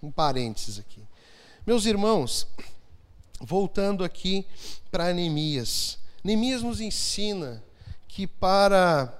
um 0.01 0.09
parênteses 0.09 0.79
aqui. 0.79 1.03
Meus 1.63 1.85
irmãos, 1.85 2.47
voltando 3.41 4.03
aqui 4.03 4.45
para 4.91 5.13
Neemias. 5.13 5.97
Neemias 6.23 6.61
nos 6.61 6.79
ensina 6.81 7.63
que 8.07 8.25
para, 8.25 9.13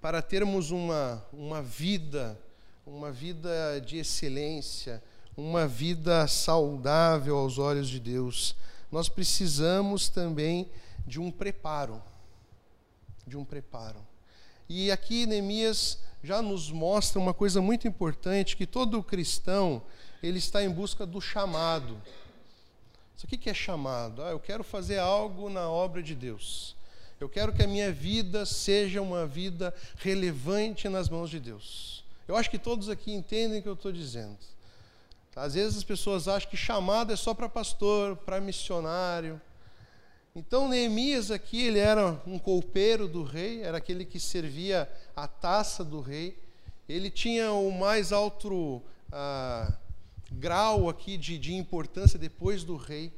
para 0.00 0.20
termos 0.20 0.70
uma, 0.70 1.24
uma 1.32 1.62
vida, 1.62 2.38
uma 2.86 3.10
vida 3.10 3.80
de 3.80 3.98
excelência, 3.98 5.02
uma 5.36 5.66
vida 5.66 6.26
saudável 6.28 7.36
aos 7.36 7.58
olhos 7.58 7.88
de 7.88 7.98
Deus, 7.98 8.54
nós 8.90 9.08
precisamos 9.08 10.08
também 10.08 10.68
de 11.06 11.20
um 11.20 11.30
preparo. 11.30 12.02
De 13.26 13.36
um 13.36 13.44
preparo. 13.44 14.06
E 14.68 14.90
aqui 14.90 15.26
Neemias 15.26 15.98
já 16.22 16.42
nos 16.42 16.70
mostra 16.70 17.20
uma 17.20 17.32
coisa 17.32 17.60
muito 17.60 17.86
importante, 17.86 18.56
que 18.56 18.66
todo 18.66 19.02
cristão, 19.02 19.82
ele 20.22 20.38
está 20.38 20.62
em 20.62 20.70
busca 20.70 21.06
do 21.06 21.20
chamado. 21.20 22.00
Isso 23.16 23.24
aqui 23.24 23.38
que 23.38 23.48
é 23.48 23.54
chamado. 23.54 24.22
Ah, 24.22 24.30
eu 24.30 24.38
quero 24.38 24.62
fazer 24.62 24.98
algo 24.98 25.48
na 25.48 25.70
obra 25.70 26.02
de 26.02 26.14
Deus. 26.14 26.76
Eu 27.18 27.30
quero 27.30 27.52
que 27.52 27.62
a 27.62 27.66
minha 27.66 27.90
vida 27.90 28.44
seja 28.44 29.00
uma 29.00 29.26
vida 29.26 29.74
relevante 29.96 30.86
nas 30.86 31.08
mãos 31.08 31.30
de 31.30 31.40
Deus. 31.40 32.04
Eu 32.28 32.36
acho 32.36 32.50
que 32.50 32.58
todos 32.58 32.90
aqui 32.90 33.12
entendem 33.12 33.60
o 33.60 33.62
que 33.62 33.68
eu 33.68 33.72
estou 33.72 33.90
dizendo. 33.90 34.36
Às 35.34 35.54
vezes 35.54 35.78
as 35.78 35.84
pessoas 35.84 36.28
acham 36.28 36.50
que 36.50 36.56
chamado 36.56 37.12
é 37.12 37.16
só 37.16 37.32
para 37.32 37.48
pastor, 37.48 38.16
para 38.16 38.38
missionário. 38.38 39.40
Então 40.34 40.68
Neemias 40.68 41.30
aqui, 41.30 41.66
ele 41.66 41.78
era 41.78 42.20
um 42.26 42.38
copeiro 42.38 43.08
do 43.08 43.22
rei, 43.22 43.62
era 43.62 43.78
aquele 43.78 44.04
que 44.04 44.20
servia 44.20 44.90
a 45.14 45.26
taça 45.26 45.82
do 45.82 46.02
rei. 46.02 46.38
Ele 46.86 47.10
tinha 47.10 47.50
o 47.52 47.72
mais 47.72 48.12
alto 48.12 48.82
ah, 49.10 49.72
grau 50.32 50.88
aqui 50.88 51.16
de, 51.16 51.38
de 51.38 51.54
importância 51.54 52.18
depois 52.18 52.64
do 52.64 52.76
rei. 52.76 53.12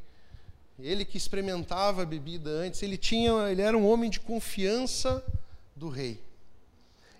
Ele 0.78 1.04
que 1.04 1.16
experimentava 1.16 2.02
a 2.02 2.06
bebida 2.06 2.50
antes, 2.50 2.82
ele 2.82 2.96
tinha, 2.96 3.32
ele 3.50 3.62
era 3.62 3.76
um 3.76 3.88
homem 3.88 4.08
de 4.08 4.20
confiança 4.20 5.24
do 5.74 5.88
rei. 5.88 6.22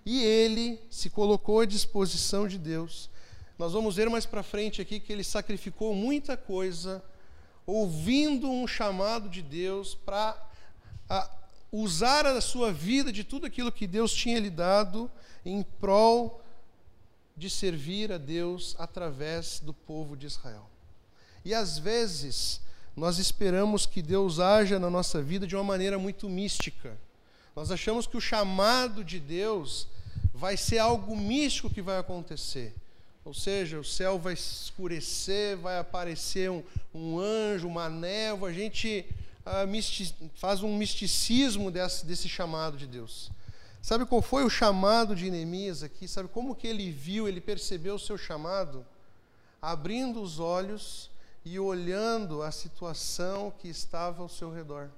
E 0.05 0.23
ele 0.23 0.79
se 0.89 1.09
colocou 1.09 1.59
à 1.59 1.65
disposição 1.65 2.47
de 2.47 2.57
Deus. 2.57 3.09
Nós 3.57 3.73
vamos 3.73 3.97
ver 3.97 4.09
mais 4.09 4.25
para 4.25 4.41
frente 4.41 4.81
aqui 4.81 4.99
que 4.99 5.11
ele 5.11 5.23
sacrificou 5.23 5.93
muita 5.93 6.37
coisa, 6.37 7.03
ouvindo 7.65 8.49
um 8.49 8.65
chamado 8.65 9.27
de 9.27 9.41
Deus 9.41 9.93
para 9.93 10.49
usar 11.71 12.25
a 12.25 12.39
sua 12.39 12.71
vida 12.71 13.11
de 13.11 13.23
tudo 13.23 13.45
aquilo 13.45 13.71
que 13.71 13.85
Deus 13.85 14.13
tinha 14.13 14.39
lhe 14.39 14.49
dado 14.49 15.11
em 15.45 15.61
prol 15.61 16.38
de 17.39 17.49
servir 17.49 18.11
a 18.11 18.17
Deus 18.17 18.75
através 18.77 19.61
do 19.61 19.73
povo 19.73 20.17
de 20.17 20.27
Israel. 20.27 20.69
E 21.45 21.53
às 21.53 21.79
vezes, 21.79 22.59
nós 22.95 23.17
esperamos 23.17 23.85
que 23.85 24.01
Deus 24.01 24.39
haja 24.39 24.77
na 24.77 24.89
nossa 24.89 25.21
vida 25.21 25.47
de 25.47 25.55
uma 25.55 25.63
maneira 25.63 25.97
muito 25.97 26.29
mística. 26.29 26.97
Nós 27.55 27.71
achamos 27.71 28.05
que 28.05 28.17
o 28.17 28.21
chamado 28.21 29.03
de 29.03 29.19
Deus 29.19 29.87
vai 30.33 30.57
ser 30.57 30.79
algo 30.79 31.15
místico 31.15 31.69
que 31.69 31.81
vai 31.81 31.97
acontecer. 31.97 32.75
Ou 33.23 33.33
seja, 33.33 33.79
o 33.79 33.85
céu 33.85 34.19
vai 34.19 34.33
escurecer, 34.33 35.57
vai 35.57 35.79
aparecer 35.79 36.51
um, 36.51 36.61
um 36.93 37.19
anjo, 37.19 37.67
uma 37.67 37.89
névoa. 37.89 38.49
A 38.49 38.53
gente 38.53 39.05
ah, 39.45 39.65
faz 40.35 40.61
um 40.61 40.75
misticismo 40.75 41.71
desse, 41.71 42.05
desse 42.05 42.27
chamado 42.27 42.75
de 42.77 42.85
Deus. 42.85 43.31
Sabe 43.81 44.05
qual 44.05 44.21
foi 44.21 44.43
o 44.43 44.49
chamado 44.49 45.15
de 45.15 45.31
Neemias 45.31 45.83
aqui? 45.83 46.07
Sabe 46.07 46.27
como 46.29 46.55
que 46.55 46.67
ele 46.67 46.91
viu, 46.91 47.27
ele 47.27 47.39
percebeu 47.39 47.95
o 47.95 47.99
seu 47.99 48.17
chamado? 48.17 48.85
Abrindo 49.61 50.21
os 50.21 50.39
olhos 50.39 51.09
e 51.45 51.57
olhando 51.57 52.41
a 52.41 52.51
situação 52.51 53.51
que 53.57 53.67
estava 53.67 54.21
ao 54.21 54.29
seu 54.29 54.51
redor. 54.51 54.89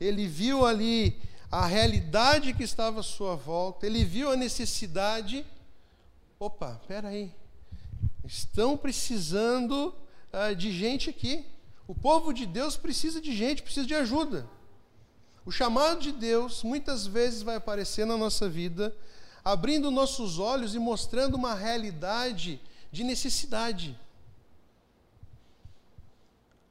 Ele 0.00 0.26
viu 0.26 0.66
ali 0.66 1.20
a 1.50 1.66
realidade 1.66 2.52
que 2.52 2.64
estava 2.64 3.00
à 3.00 3.02
sua 3.02 3.36
volta, 3.36 3.86
ele 3.86 4.04
viu 4.04 4.30
a 4.30 4.36
necessidade. 4.36 5.46
Opa, 6.38 6.78
espera 6.80 7.08
aí. 7.08 7.32
Estão 8.24 8.76
precisando 8.76 9.94
uh, 10.32 10.54
de 10.56 10.72
gente 10.72 11.08
aqui. 11.08 11.46
O 11.86 11.94
povo 11.94 12.32
de 12.32 12.44
Deus 12.44 12.76
precisa 12.76 13.20
de 13.20 13.34
gente, 13.36 13.62
precisa 13.62 13.86
de 13.86 13.94
ajuda. 13.94 14.48
O 15.44 15.50
chamado 15.50 16.00
de 16.00 16.12
Deus 16.12 16.62
muitas 16.62 17.06
vezes 17.06 17.42
vai 17.42 17.56
aparecer 17.56 18.06
na 18.06 18.16
nossa 18.16 18.48
vida, 18.48 18.94
abrindo 19.44 19.90
nossos 19.90 20.38
olhos 20.38 20.74
e 20.74 20.78
mostrando 20.78 21.34
uma 21.34 21.54
realidade 21.54 22.60
de 22.90 23.04
necessidade. 23.04 23.98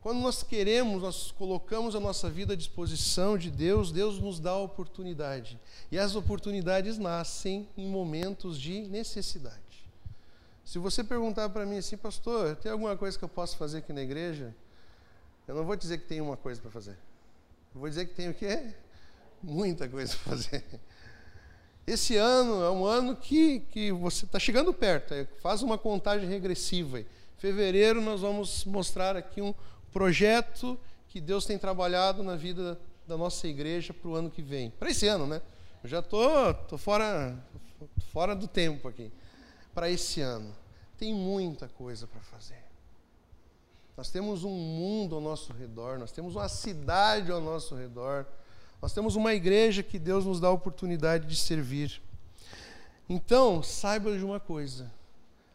Quando 0.01 0.19
nós 0.19 0.43
queremos, 0.43 1.01
nós 1.01 1.31
colocamos 1.31 1.95
a 1.95 1.99
nossa 1.99 2.29
vida 2.29 2.53
à 2.53 2.55
disposição 2.57 3.37
de 3.37 3.49
Deus, 3.49 3.91
Deus 3.91 4.19
nos 4.19 4.37
dá 4.37 4.51
a 4.51 4.57
oportunidade. 4.57 5.57
E 5.89 5.97
as 5.97 6.15
oportunidades 6.15 6.97
nascem 6.97 7.69
em 7.77 7.87
momentos 7.87 8.59
de 8.59 8.81
necessidade. 8.81 9.61
Se 10.65 10.77
você 10.77 11.03
perguntar 11.03 11.47
para 11.49 11.65
mim 11.65 11.77
assim, 11.77 11.95
pastor, 11.95 12.55
tem 12.57 12.71
alguma 12.71 12.97
coisa 12.97 13.17
que 13.17 13.23
eu 13.23 13.29
posso 13.29 13.55
fazer 13.55 13.77
aqui 13.77 13.93
na 13.93 14.01
igreja? 14.01 14.53
Eu 15.47 15.55
não 15.55 15.63
vou 15.63 15.75
dizer 15.75 15.99
que 15.99 16.05
tem 16.05 16.19
uma 16.19 16.35
coisa 16.35 16.59
para 16.59 16.71
fazer. 16.71 16.97
Vou 17.73 17.89
dizer 17.89 18.05
que 18.05 18.13
tem 18.13 18.29
o 18.29 18.33
quê? 18.33 18.73
Muita 19.41 19.89
coisa 19.89 20.15
para 20.23 20.31
fazer. 20.31 20.63
Esse 21.85 22.15
ano 22.15 22.63
é 22.63 22.71
um 22.71 22.85
ano 22.85 23.15
que, 23.15 23.59
que 23.71 23.91
você 23.91 24.25
está 24.25 24.39
chegando 24.39 24.73
perto. 24.73 25.13
Faz 25.41 25.61
uma 25.61 25.77
contagem 25.77 26.29
regressiva. 26.29 26.99
Em 26.99 27.05
fevereiro 27.37 27.99
nós 27.99 28.21
vamos 28.21 28.63
mostrar 28.63 29.17
aqui 29.17 29.41
um 29.41 29.53
projeto 29.91 30.79
que 31.09 31.19
Deus 31.19 31.45
tem 31.45 31.57
trabalhado 31.57 32.23
na 32.23 32.35
vida 32.35 32.79
da 33.05 33.17
nossa 33.17 33.47
igreja 33.47 33.93
para 33.93 34.09
o 34.09 34.15
ano 34.15 34.29
que 34.29 34.41
vem. 34.41 34.69
Para 34.71 34.91
esse 34.91 35.07
ano, 35.07 35.27
né? 35.27 35.41
Eu 35.83 35.89
já 35.89 36.01
tô, 36.01 36.53
tô 36.69 36.77
fora, 36.77 37.37
fora 38.13 38.33
do 38.33 38.47
tempo 38.47 38.87
aqui. 38.87 39.11
Para 39.73 39.89
esse 39.89 40.21
ano. 40.21 40.55
Tem 40.97 41.13
muita 41.13 41.67
coisa 41.67 42.07
para 42.07 42.21
fazer. 42.21 42.62
Nós 43.95 44.09
temos 44.09 44.43
um 44.43 44.49
mundo 44.49 45.15
ao 45.15 45.21
nosso 45.21 45.53
redor, 45.53 45.99
nós 45.99 46.11
temos 46.11 46.35
uma 46.35 46.49
cidade 46.49 47.31
ao 47.31 47.39
nosso 47.39 47.75
redor, 47.75 48.25
nós 48.81 48.93
temos 48.93 49.15
uma 49.15 49.33
igreja 49.33 49.83
que 49.83 49.99
Deus 49.99 50.25
nos 50.25 50.39
dá 50.39 50.47
a 50.47 50.51
oportunidade 50.51 51.27
de 51.27 51.35
servir. 51.35 52.01
Então, 53.07 53.61
saiba 53.61 54.17
de 54.17 54.23
uma 54.23 54.39
coisa: 54.39 54.91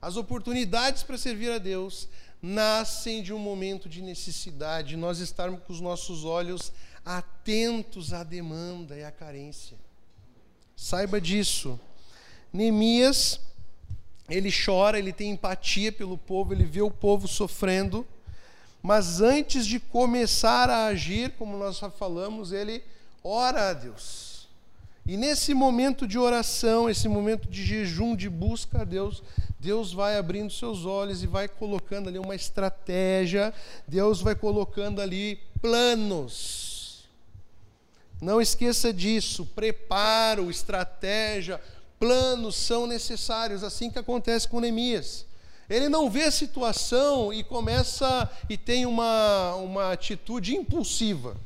as 0.01 0.17
oportunidades 0.17 1.03
para 1.03 1.19
servir 1.19 1.51
a 1.51 1.59
Deus 1.59 2.09
nascem 2.41 3.23
de 3.23 3.33
um 3.33 3.39
momento 3.39 3.89
de 3.89 4.01
necessidade, 4.01 4.97
nós 4.97 5.19
estarmos 5.19 5.61
com 5.65 5.73
os 5.73 5.81
nossos 5.81 6.25
olhos 6.25 6.73
atentos 7.05 8.13
à 8.13 8.23
demanda 8.23 8.97
e 8.97 9.03
à 9.03 9.11
carência. 9.11 9.77
Saiba 10.77 11.21
disso. 11.21 11.79
Neemias, 12.53 13.41
ele 14.29 14.51
chora, 14.53 14.99
ele 14.99 15.13
tem 15.13 15.33
empatia 15.33 15.91
pelo 15.91 16.17
povo, 16.17 16.53
ele 16.53 16.65
vê 16.65 16.81
o 16.81 16.91
povo 16.91 17.27
sofrendo. 17.27 18.07
Mas 18.83 19.21
antes 19.21 19.67
de 19.67 19.81
começar 19.81 20.71
a 20.71 20.87
agir, 20.87 21.33
como 21.39 21.57
nós 21.57 21.79
já 21.79 21.91
falamos, 21.91 22.53
ele 22.53 22.83
ora 23.23 23.71
a 23.71 23.73
Deus. 23.73 24.49
E 25.07 25.17
nesse 25.17 25.55
momento 25.55 26.07
de 26.07 26.19
oração, 26.19 26.89
esse 26.89 27.09
momento 27.09 27.49
de 27.49 27.65
jejum, 27.65 28.15
de 28.15 28.29
busca 28.29 28.83
a 28.83 28.85
Deus, 28.85 29.23
Deus 29.59 29.93
vai 29.93 30.19
abrindo 30.19 30.53
seus 30.53 30.85
olhos 30.85 31.23
e 31.23 31.27
vai 31.27 31.49
colocando 31.49 32.09
ali 32.09 32.19
uma 32.19 32.35
estratégia, 32.35 33.53
Deus 33.87 34.21
vai 34.21 34.35
colocando 34.35 35.01
ali 35.01 35.41
planos. 35.63 37.09
Não 38.21 38.41
esqueça 38.41 38.93
disso, 38.93 39.47
preparo, 39.47 40.51
estratégia, 40.51 41.61
planos 41.99 42.57
são 42.57 42.87
necessários, 42.87 43.65
assim 43.65 43.91
que 43.91 43.99
acontece 43.99 44.47
com 44.47 44.61
Neemias. 44.61 45.25
Ele 45.69 45.89
não 45.89 46.09
vê 46.09 46.25
a 46.25 46.31
situação 46.31 47.33
e 47.33 47.45
começa 47.45 48.31
e 48.49 48.57
tem 48.57 48.87
uma, 48.87 49.55
uma 49.57 49.93
atitude 49.93 50.57
impulsiva. 50.57 51.37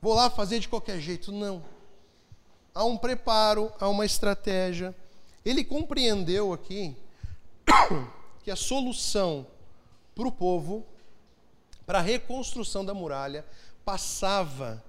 Vou 0.00 0.14
lá 0.14 0.28
fazer 0.28 0.60
de 0.60 0.68
qualquer 0.68 1.00
jeito. 1.00 1.32
Não. 1.32 1.62
Há 2.74 2.84
um 2.84 2.96
preparo, 2.96 3.72
há 3.80 3.88
uma 3.88 4.04
estratégia. 4.04 4.94
Ele 5.44 5.64
compreendeu 5.64 6.52
aqui 6.52 6.94
que 8.44 8.50
a 8.50 8.56
solução 8.56 9.46
para 10.14 10.28
o 10.28 10.32
povo, 10.32 10.84
para 11.86 11.98
a 11.98 12.02
reconstrução 12.02 12.84
da 12.84 12.92
muralha 12.92 13.44
passava 13.84 14.84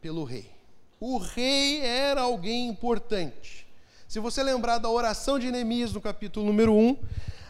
pelo 0.00 0.24
rei. 0.24 0.50
O 0.98 1.18
rei 1.18 1.80
era 1.80 2.22
alguém 2.22 2.68
importante. 2.68 3.66
Se 4.08 4.18
você 4.18 4.42
lembrar 4.42 4.78
da 4.78 4.88
oração 4.88 5.38
de 5.38 5.50
Neemias 5.50 5.92
no 5.92 6.00
capítulo 6.00 6.46
número 6.46 6.74
1, 6.74 6.96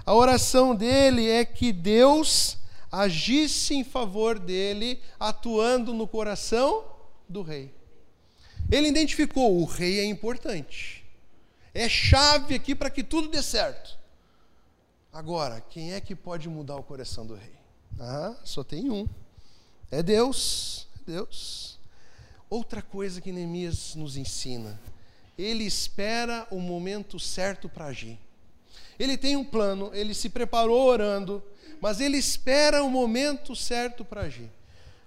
a 0.06 0.14
oração 0.14 0.74
dele 0.74 1.28
é 1.28 1.44
que 1.44 1.72
Deus 1.72 2.58
agisse 2.90 3.74
em 3.74 3.82
favor 3.82 4.38
dele, 4.38 5.00
atuando 5.18 5.92
no 5.92 6.06
coração 6.06 6.84
do 7.28 7.42
rei. 7.42 7.74
Ele 8.70 8.88
identificou: 8.88 9.60
o 9.60 9.64
rei 9.64 10.00
é 10.00 10.04
importante, 10.04 11.04
é 11.72 11.88
chave 11.88 12.54
aqui 12.54 12.74
para 12.74 12.90
que 12.90 13.02
tudo 13.02 13.28
dê 13.28 13.42
certo. 13.42 13.98
Agora, 15.12 15.60
quem 15.60 15.92
é 15.92 16.00
que 16.00 16.14
pode 16.14 16.48
mudar 16.48 16.76
o 16.76 16.82
coração 16.82 17.26
do 17.26 17.34
rei? 17.34 17.54
Ah, 17.98 18.34
só 18.44 18.62
tem 18.64 18.90
um: 18.90 19.08
é 19.90 20.02
Deus. 20.02 20.86
É 21.00 21.12
Deus. 21.12 21.78
Outra 22.50 22.82
coisa 22.82 23.20
que 23.20 23.32
Neemias 23.32 23.94
nos 23.94 24.16
ensina: 24.16 24.78
ele 25.38 25.64
espera 25.64 26.46
o 26.50 26.60
momento 26.60 27.18
certo 27.18 27.68
para 27.68 27.86
agir. 27.86 28.18
Ele 28.98 29.16
tem 29.16 29.36
um 29.36 29.44
plano, 29.44 29.90
ele 29.92 30.14
se 30.14 30.28
preparou 30.28 30.86
orando, 30.86 31.42
mas 31.80 32.00
ele 32.00 32.16
espera 32.16 32.82
o 32.82 32.90
momento 32.90 33.54
certo 33.54 34.04
para 34.04 34.22
agir. 34.22 34.50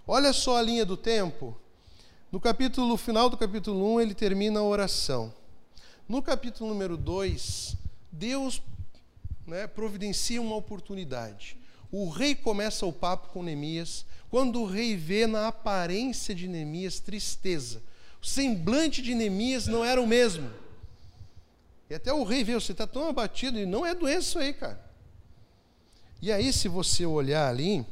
Olha 0.05 0.31
só 0.33 0.57
a 0.57 0.61
linha 0.61 0.85
do 0.85 0.95
tempo. 0.95 1.57
No 2.31 2.39
capítulo 2.39 2.97
final 2.97 3.29
do 3.29 3.37
capítulo 3.37 3.95
1, 3.95 4.01
ele 4.01 4.13
termina 4.13 4.59
a 4.59 4.63
oração. 4.63 5.33
No 6.07 6.21
capítulo 6.21 6.69
número 6.69 6.95
2, 6.95 7.75
Deus 8.11 8.61
né, 9.45 9.65
providencia 9.65 10.41
uma 10.41 10.55
oportunidade. 10.55 11.57
O 11.91 12.09
rei 12.09 12.35
começa 12.35 12.85
o 12.85 12.91
papo 12.91 13.29
com 13.29 13.41
Neemias, 13.41 14.05
quando 14.29 14.61
o 14.61 14.65
rei 14.65 14.95
vê 14.95 15.25
na 15.25 15.47
aparência 15.47 16.35
de 16.35 16.47
Neemias 16.47 16.99
tristeza. 16.99 17.81
O 18.21 18.25
semblante 18.25 19.01
de 19.01 19.15
Neemias 19.15 19.67
não 19.67 19.85
era 19.85 20.01
o 20.01 20.07
mesmo. 20.07 20.49
E 21.89 21.95
até 21.95 22.11
o 22.11 22.23
rei 22.23 22.43
vê, 22.43 22.53
você 22.53 22.71
está 22.71 22.85
tão 22.85 23.07
abatido, 23.07 23.57
e 23.57 23.65
não 23.65 23.85
é 23.85 23.95
doença 23.95 24.19
isso 24.19 24.39
aí, 24.39 24.53
cara. 24.53 24.85
E 26.21 26.31
aí, 26.31 26.51
se 26.51 26.67
você 26.67 27.05
olhar 27.05 27.47
ali, 27.47 27.85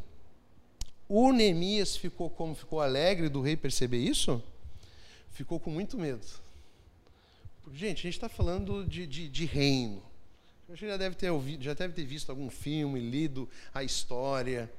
o 1.08 1.31
Neemias 1.31 1.95
ficou 1.95 2.29
como 2.29 2.55
ficou 2.55 2.81
alegre 2.81 3.29
do 3.29 3.41
rei 3.41 3.55
perceber 3.55 3.99
isso? 3.99 4.41
Ficou 5.31 5.60
com 5.60 5.69
muito 5.69 5.97
medo. 5.97 6.25
Gente, 7.73 7.99
a 7.99 8.03
gente 8.03 8.15
está 8.15 8.29
falando 8.29 8.86
de, 8.86 9.05
de, 9.05 9.27
de 9.27 9.45
reino. 9.45 10.01
Você 10.67 10.88
já 10.88 10.97
deve 10.97 11.15
ter 11.15 11.29
ouvido, 11.29 11.63
já 11.63 11.73
deve 11.73 11.93
ter 11.93 12.05
visto 12.05 12.29
algum 12.31 12.49
filme, 12.49 12.99
lido 12.99 13.47
a 13.73 13.84
história. 13.84 14.71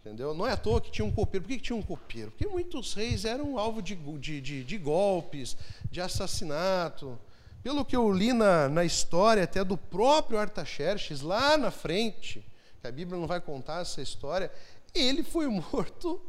Entendeu? 0.00 0.34
Não 0.34 0.46
é 0.46 0.52
à 0.52 0.56
toa 0.56 0.80
que 0.80 0.90
tinha 0.90 1.04
um 1.04 1.12
copeiro. 1.12 1.44
Por 1.44 1.50
que, 1.50 1.58
que 1.58 1.62
tinha 1.62 1.76
um 1.76 1.82
copeiro? 1.82 2.32
Porque 2.32 2.46
muitos 2.46 2.92
reis 2.94 3.24
eram 3.24 3.56
alvo 3.56 3.80
de, 3.80 3.94
de, 3.94 4.40
de, 4.40 4.64
de 4.64 4.78
golpes, 4.78 5.56
de 5.90 6.00
assassinato. 6.00 7.16
Pelo 7.62 7.84
que 7.84 7.94
eu 7.94 8.10
li 8.12 8.32
na, 8.32 8.68
na 8.68 8.84
história 8.84 9.44
até 9.44 9.62
do 9.62 9.76
próprio 9.76 10.38
Artaxerxes, 10.38 11.20
lá 11.20 11.56
na 11.56 11.70
frente, 11.70 12.44
que 12.80 12.86
a 12.86 12.92
Bíblia 12.92 13.18
não 13.18 13.26
vai 13.26 13.40
contar 13.40 13.82
essa 13.82 14.02
história, 14.02 14.50
ele 14.94 15.22
foi 15.22 15.46
morto 15.48 16.20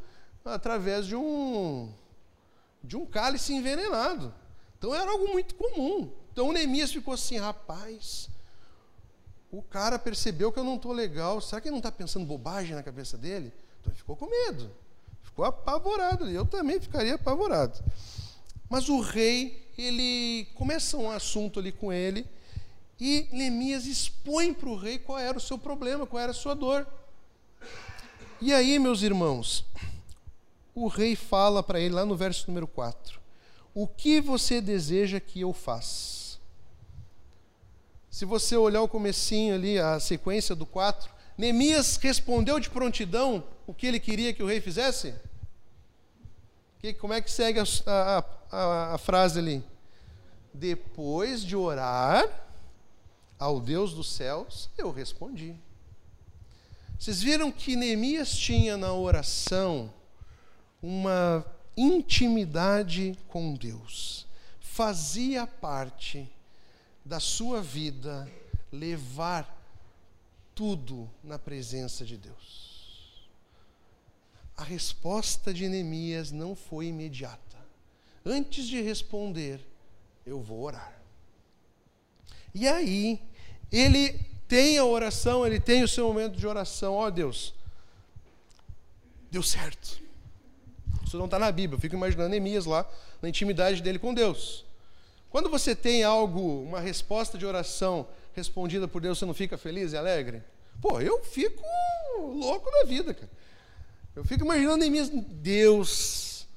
através 0.46 1.08
de 1.08 1.16
um 1.16 1.92
de 2.84 2.98
um 2.98 3.06
cálice 3.06 3.54
envenenado. 3.54 4.34
Então 4.78 4.94
era 4.94 5.10
algo 5.10 5.32
muito 5.32 5.56
comum. 5.56 6.12
Então 6.32 6.52
Neemias 6.52 6.92
ficou 6.92 7.14
assim, 7.14 7.38
rapaz, 7.38 8.30
o 9.50 9.62
cara 9.62 9.98
percebeu 9.98 10.52
que 10.52 10.60
eu 10.60 10.64
não 10.64 10.76
estou 10.76 10.92
legal. 10.92 11.40
Será 11.40 11.62
que 11.62 11.70
ele 11.70 11.74
não 11.74 11.80
está 11.80 11.92
pensando 11.92 12.26
bobagem 12.26 12.76
na 12.76 12.84
cabeça 12.84 13.18
dele? 13.18 13.54
Então 13.80 13.92
ele 13.92 13.98
ficou 13.98 14.18
com 14.18 14.26
medo. 14.26 14.70
Ficou 15.22 15.46
apavorado. 15.46 16.30
Eu 16.30 16.46
também 16.46 16.80
ficaria 16.80 17.16
apavorado. 17.16 17.82
Mas 18.74 18.90
o 18.90 19.02
rei, 19.02 19.70
ele 19.78 20.48
começa 20.56 20.98
um 20.98 21.08
assunto 21.08 21.60
ali 21.60 21.72
com 21.72 21.94
ele 21.94 22.26
e 23.00 23.28
Neemias 23.32 23.86
expõe 23.86 24.52
para 24.52 24.68
o 24.68 24.76
rei 24.76 24.98
qual 24.98 25.20
era 25.20 25.38
o 25.38 25.40
seu 25.40 25.60
problema, 25.60 26.08
qual 26.08 26.20
era 26.20 26.32
a 26.32 26.34
sua 26.34 26.56
dor. 26.56 26.88
E 28.42 28.52
aí, 28.52 28.80
meus 28.80 29.04
irmãos, 29.04 29.64
o 30.74 30.88
rei 30.88 31.16
fala 31.16 31.62
para 31.62 31.80
ele 31.80 31.94
lá 31.94 32.04
no 32.04 32.16
verso 32.16 32.46
número 32.48 32.66
4: 32.66 33.20
O 33.76 33.86
que 33.86 34.20
você 34.20 34.60
deseja 34.60 35.20
que 35.20 35.42
eu 35.42 35.54
faça? 35.54 36.40
Se 38.10 38.26
você 38.26 38.58
olhar 38.58 38.82
o 38.82 38.88
comecinho 38.88 39.54
ali, 39.54 39.78
a 39.78 40.00
sequência 40.00 40.56
do 40.56 40.66
4, 40.66 41.12
Neemias 41.38 41.96
respondeu 41.98 42.60
de 42.60 42.72
prontidão 42.72 43.44
o 43.68 43.74
que 43.74 43.86
ele 43.86 44.00
queria 44.00 44.34
que 44.34 44.42
o 44.42 44.48
rei 44.48 44.60
fizesse? 44.60 45.14
Que, 46.84 46.94
como 46.94 47.14
é 47.14 47.22
que 47.22 47.32
segue 47.32 47.62
a, 47.62 47.64
a, 47.86 48.26
a, 48.52 48.96
a 48.96 48.98
frase 48.98 49.40
ali? 49.40 49.64
Depois 50.54 51.42
de 51.42 51.56
orar 51.56 52.28
ao 53.40 53.62
Deus 53.62 53.94
dos 53.94 54.12
céus, 54.12 54.70
eu 54.78 54.92
respondi. 54.92 55.56
Vocês 57.00 57.22
viram 57.22 57.54
que 57.54 57.78
Neemias 57.78 58.36
tinha 58.36 58.76
na 58.76 58.92
oração 58.92 59.94
uma 60.82 61.46
intimidade 61.78 63.18
com 63.30 63.54
Deus. 63.54 64.28
Fazia 64.60 65.48
parte 65.48 66.30
da 67.06 67.22
sua 67.22 67.62
vida 67.62 68.30
levar 68.74 69.58
tudo 70.54 71.10
na 71.24 71.40
presença 71.40 72.04
de 72.04 72.18
Deus. 72.18 72.73
A 74.56 74.64
resposta 74.64 75.54
de 75.54 75.68
Neemias 75.68 76.32
não 76.32 76.56
foi 76.56 76.88
imediata. 76.88 77.58
Antes 78.26 78.68
de 78.68 78.82
responder, 78.82 79.60
eu 80.26 80.42
vou 80.42 80.62
orar. 80.62 80.94
E 82.54 82.68
aí, 82.68 83.20
ele 83.72 84.20
tem 84.48 84.78
a 84.78 84.86
oração, 84.86 85.46
ele 85.46 85.60
tem 85.60 85.84
o 85.84 85.88
seu 85.88 86.08
momento 86.08 86.38
de 86.38 86.46
oração. 86.46 86.94
Ó 86.94 87.08
oh, 87.08 87.12
Deus, 87.12 87.54
deu 89.32 89.42
certo. 89.42 90.02
Isso 91.06 91.18
não 91.18 91.26
está 91.26 91.40
na 91.40 91.52
Bíblia. 91.52 91.78
Eu 91.78 91.82
fico 91.82 91.96
imaginando 91.96 92.30
Neemias 92.30 92.66
lá, 92.66 92.88
na 93.22 93.30
intimidade 93.30 93.82
dele 93.82 93.98
com 93.98 94.14
Deus. 94.14 94.64
Quando 95.30 95.50
você 95.50 95.76
tem 95.76 96.04
algo, 96.04 96.62
uma 96.62 96.80
resposta 96.80 97.38
de 97.38 97.46
oração 97.46 98.08
respondida 98.36 98.88
por 98.88 99.02
Deus, 99.02 99.18
você 99.18 99.26
não 99.26 99.34
fica 99.34 99.58
feliz 99.58 99.92
e 99.92 99.98
alegre? 99.98 100.44
Pô, 100.80 101.02
eu 101.02 101.24
fico 101.24 101.64
louco 102.20 102.70
na 102.70 102.84
vida, 102.84 103.14
cara. 103.14 103.30
Eu 104.16 104.24
fico 104.24 104.44
imaginando 104.44 104.78
Neemias, 104.78 105.10
Deus, 105.10 106.48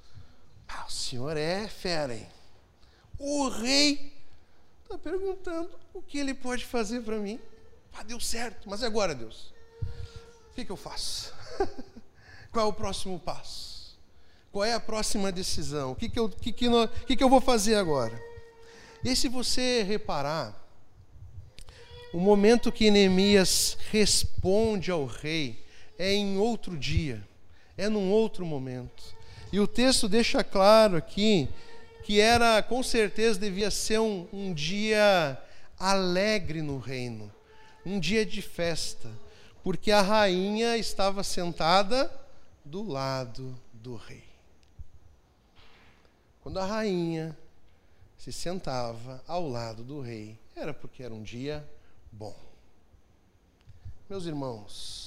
ah, 0.69 0.85
o 0.87 0.93
Senhor 0.93 1.37
é 1.39 1.67
fera, 1.67 2.15
hein? 2.15 2.29
O 3.19 3.49
rei 3.49 4.13
está 4.83 4.99
perguntando 4.99 5.71
o 5.95 6.03
que 6.03 6.19
ele 6.19 6.35
pode 6.35 6.67
fazer 6.67 7.01
para 7.01 7.17
mim. 7.17 7.41
Ah, 7.95 8.03
deu 8.03 8.21
certo, 8.21 8.69
mas 8.69 8.83
agora, 8.83 9.15
Deus? 9.15 9.55
O 10.51 10.55
que, 10.55 10.67
que 10.67 10.71
eu 10.71 10.77
faço? 10.77 11.33
Qual 12.53 12.67
é 12.67 12.69
o 12.69 12.73
próximo 12.75 13.19
passo? 13.19 13.99
Qual 14.53 14.63
é 14.65 14.75
a 14.75 14.81
próxima 14.81 15.33
decisão? 15.33 15.93
O 15.93 15.97
que, 15.97 16.11
que, 16.11 16.19
eu, 16.19 16.29
que, 16.29 16.53
que, 16.53 16.69
que, 17.07 17.17
que 17.17 17.25
eu 17.25 17.31
vou 17.31 17.41
fazer 17.41 17.77
agora? 17.77 18.21
E 19.03 19.17
se 19.17 19.29
você 19.29 19.83
reparar, 19.83 20.55
o 22.13 22.19
momento 22.19 22.71
que 22.71 22.91
Neemias 22.91 23.79
responde 23.91 24.91
ao 24.91 25.07
rei 25.07 25.65
é 25.99 26.13
em 26.13 26.39
outro 26.39 26.77
dia, 26.77 27.27
é 27.77 27.89
num 27.89 28.11
outro 28.11 28.45
momento. 28.45 29.03
E 29.53 29.61
o 29.61 29.67
texto 29.67 30.09
deixa 30.09 30.43
claro 30.43 30.97
aqui 30.97 31.49
que 32.05 32.21
era, 32.21 32.63
com 32.63 32.83
certeza, 32.83 33.39
devia 33.39 33.71
ser 33.71 34.01
um, 34.01 34.29
um 34.33 34.55
dia 34.55 35.37
alegre 35.79 36.63
no 36.63 36.79
reino 36.79 37.33
um 37.87 38.01
dia 38.01 38.27
de 38.27 38.43
festa, 38.43 39.09
porque 39.63 39.93
a 39.93 40.03
rainha 40.03 40.77
estava 40.77 41.23
sentada 41.23 42.13
do 42.65 42.83
lado 42.83 43.57
do 43.73 43.95
rei. 43.95 44.25
Quando 46.43 46.59
a 46.59 46.67
rainha 46.67 47.37
se 48.19 48.33
sentava 48.33 49.23
ao 49.25 49.49
lado 49.49 49.85
do 49.85 50.01
rei, 50.01 50.37
era 50.57 50.75
porque 50.75 51.01
era 51.01 51.15
um 51.15 51.23
dia 51.23 51.65
bom. 52.11 52.37
Meus 54.11 54.27
irmãos, 54.27 55.06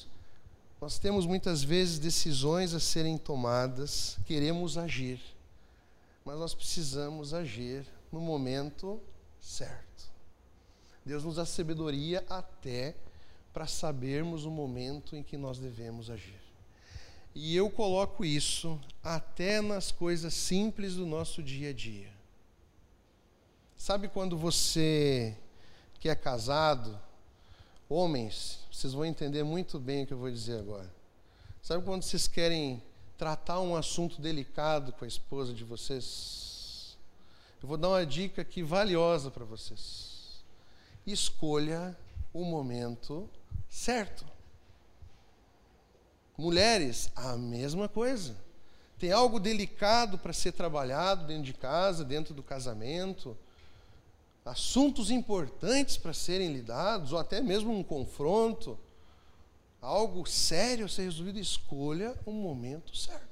nós 0.82 0.98
temos 0.98 1.26
muitas 1.26 1.62
vezes 1.62 2.00
decisões 2.00 2.74
a 2.74 2.80
serem 2.80 3.18
tomadas, 3.18 4.18
queremos 4.26 4.78
agir, 4.78 5.20
mas 6.24 6.38
nós 6.38 6.54
precisamos 6.54 7.34
agir 7.34 7.86
no 8.12 8.22
momento 8.22 9.00
certo. 9.40 10.10
Deus 11.06 11.24
nos 11.24 11.36
dá 11.36 11.46
sabedoria 11.46 12.24
até 12.30 12.96
para 13.54 13.68
sabermos 13.68 14.46
o 14.46 14.52
momento 14.52 15.16
em 15.16 15.24
que 15.24 15.38
nós 15.38 15.58
devemos 15.58 16.10
agir. 16.10 16.40
E 17.36 17.56
eu 17.56 17.70
coloco 17.70 18.24
isso 18.24 18.80
até 19.04 19.62
nas 19.62 19.92
coisas 19.92 20.34
simples 20.34 20.96
do 20.96 21.06
nosso 21.06 21.44
dia 21.44 21.70
a 21.70 21.74
dia. 21.74 22.12
Sabe 23.76 24.08
quando 24.08 24.38
você 24.38 25.36
que 26.00 26.10
é 26.10 26.16
casado, 26.16 27.00
homens, 27.88 28.59
vocês 28.80 28.94
vão 28.94 29.04
entender 29.04 29.44
muito 29.44 29.78
bem 29.78 30.04
o 30.04 30.08
que 30.08 30.14
eu 30.14 30.18
vou 30.18 30.32
dizer 30.32 30.58
agora. 30.58 30.90
Sabe 31.62 31.84
quando 31.84 32.02
vocês 32.04 32.30
querem 32.30 32.82
tratar 33.18 33.60
um 33.60 33.76
assunto 33.76 34.22
delicado 34.22 34.94
com 34.94 35.04
a 35.04 35.08
esposa 35.08 35.54
de 35.54 35.66
vocês? 35.66 36.98
Eu 37.62 37.68
vou 37.68 37.76
dar 37.76 37.90
uma 37.90 38.06
dica 38.06 38.42
aqui 38.42 38.64
valiosa 38.64 39.30
para 39.30 39.44
vocês. 39.44 40.42
Escolha 41.06 41.98
o 42.32 42.46
momento 42.46 43.30
certo. 43.68 44.26
Mulheres, 46.38 47.12
a 47.18 47.36
mesma 47.36 47.90
coisa. 47.90 48.34
Tem 48.98 49.12
algo 49.12 49.42
delicado 49.42 50.18
para 50.18 50.32
ser 50.32 50.54
trabalhado 50.54 51.28
dentro 51.28 51.44
de 51.44 51.54
casa, 51.54 52.06
dentro 52.06 52.34
do 52.34 52.42
casamento, 52.42 53.38
assuntos 54.46 55.12
importantes 55.12 55.98
para 55.98 56.14
serem 56.14 56.54
lidados, 56.54 57.14
ou 57.14 57.20
até 57.20 57.42
mesmo 57.42 57.72
um 57.72 57.84
confronto, 57.84 58.80
algo 59.82 60.28
sério 60.28 60.86
a 60.86 60.90
ser 60.90 61.04
resolvido, 61.04 61.40
escolha 61.40 62.16
o 62.26 62.32
momento 62.32 62.96
certo. 62.96 63.30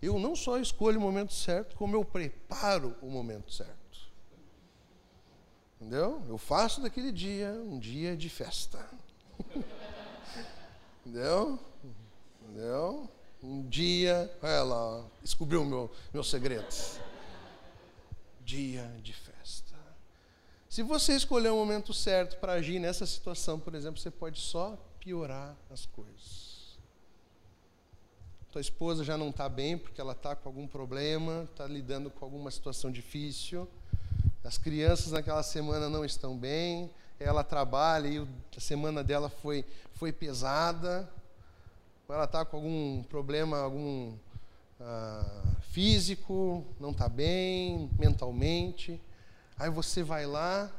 Eu 0.00 0.18
não 0.18 0.36
só 0.36 0.58
escolho 0.58 0.98
o 0.98 1.02
momento 1.02 1.32
certo, 1.32 1.74
como 1.76 1.96
eu 1.96 2.04
preparo 2.04 2.94
o 3.00 3.06
momento 3.06 3.52
certo. 3.52 3.76
Entendeu? 5.80 6.22
Eu 6.28 6.38
faço 6.38 6.80
daquele 6.80 7.12
dia 7.12 7.50
um 7.52 7.78
dia 7.78 8.16
de 8.16 8.28
festa. 8.28 8.84
Entendeu? 11.04 11.58
Entendeu? 12.42 13.08
Um 13.42 13.62
dia, 13.68 14.34
olha 14.42 14.62
lá, 14.62 15.04
descobriu 15.22 15.62
o 15.62 15.66
meu, 15.66 15.90
meu 16.12 16.24
segredo. 16.24 16.66
Dia 18.44 18.90
de 19.02 19.12
festa. 19.12 19.35
Se 20.76 20.82
você 20.82 21.14
escolher 21.16 21.48
o 21.48 21.56
momento 21.56 21.94
certo 21.94 22.36
para 22.36 22.52
agir 22.52 22.78
nessa 22.78 23.06
situação, 23.06 23.58
por 23.58 23.74
exemplo, 23.74 23.98
você 23.98 24.10
pode 24.10 24.38
só 24.38 24.76
piorar 25.00 25.56
as 25.70 25.86
coisas. 25.86 26.76
Tua 28.52 28.60
esposa 28.60 29.02
já 29.02 29.16
não 29.16 29.30
está 29.30 29.48
bem 29.48 29.78
porque 29.78 29.98
ela 29.98 30.12
está 30.12 30.36
com 30.36 30.46
algum 30.50 30.66
problema, 30.66 31.48
está 31.50 31.66
lidando 31.66 32.10
com 32.10 32.22
alguma 32.22 32.50
situação 32.50 32.92
difícil. 32.92 33.66
As 34.44 34.58
crianças 34.58 35.12
naquela 35.12 35.42
semana 35.42 35.88
não 35.88 36.04
estão 36.04 36.36
bem, 36.36 36.90
ela 37.18 37.42
trabalha 37.42 38.08
e 38.08 38.28
a 38.54 38.60
semana 38.60 39.02
dela 39.02 39.30
foi, 39.30 39.64
foi 39.94 40.12
pesada 40.12 41.08
ou 42.06 42.14
ela 42.14 42.24
está 42.24 42.44
com 42.44 42.58
algum 42.58 43.02
problema, 43.04 43.60
algum 43.60 44.12
ah, 44.78 45.42
físico, 45.70 46.66
não 46.78 46.90
está 46.90 47.08
bem 47.08 47.88
mentalmente. 47.98 49.00
Aí 49.58 49.70
você 49.70 50.02
vai 50.02 50.26
lá 50.26 50.70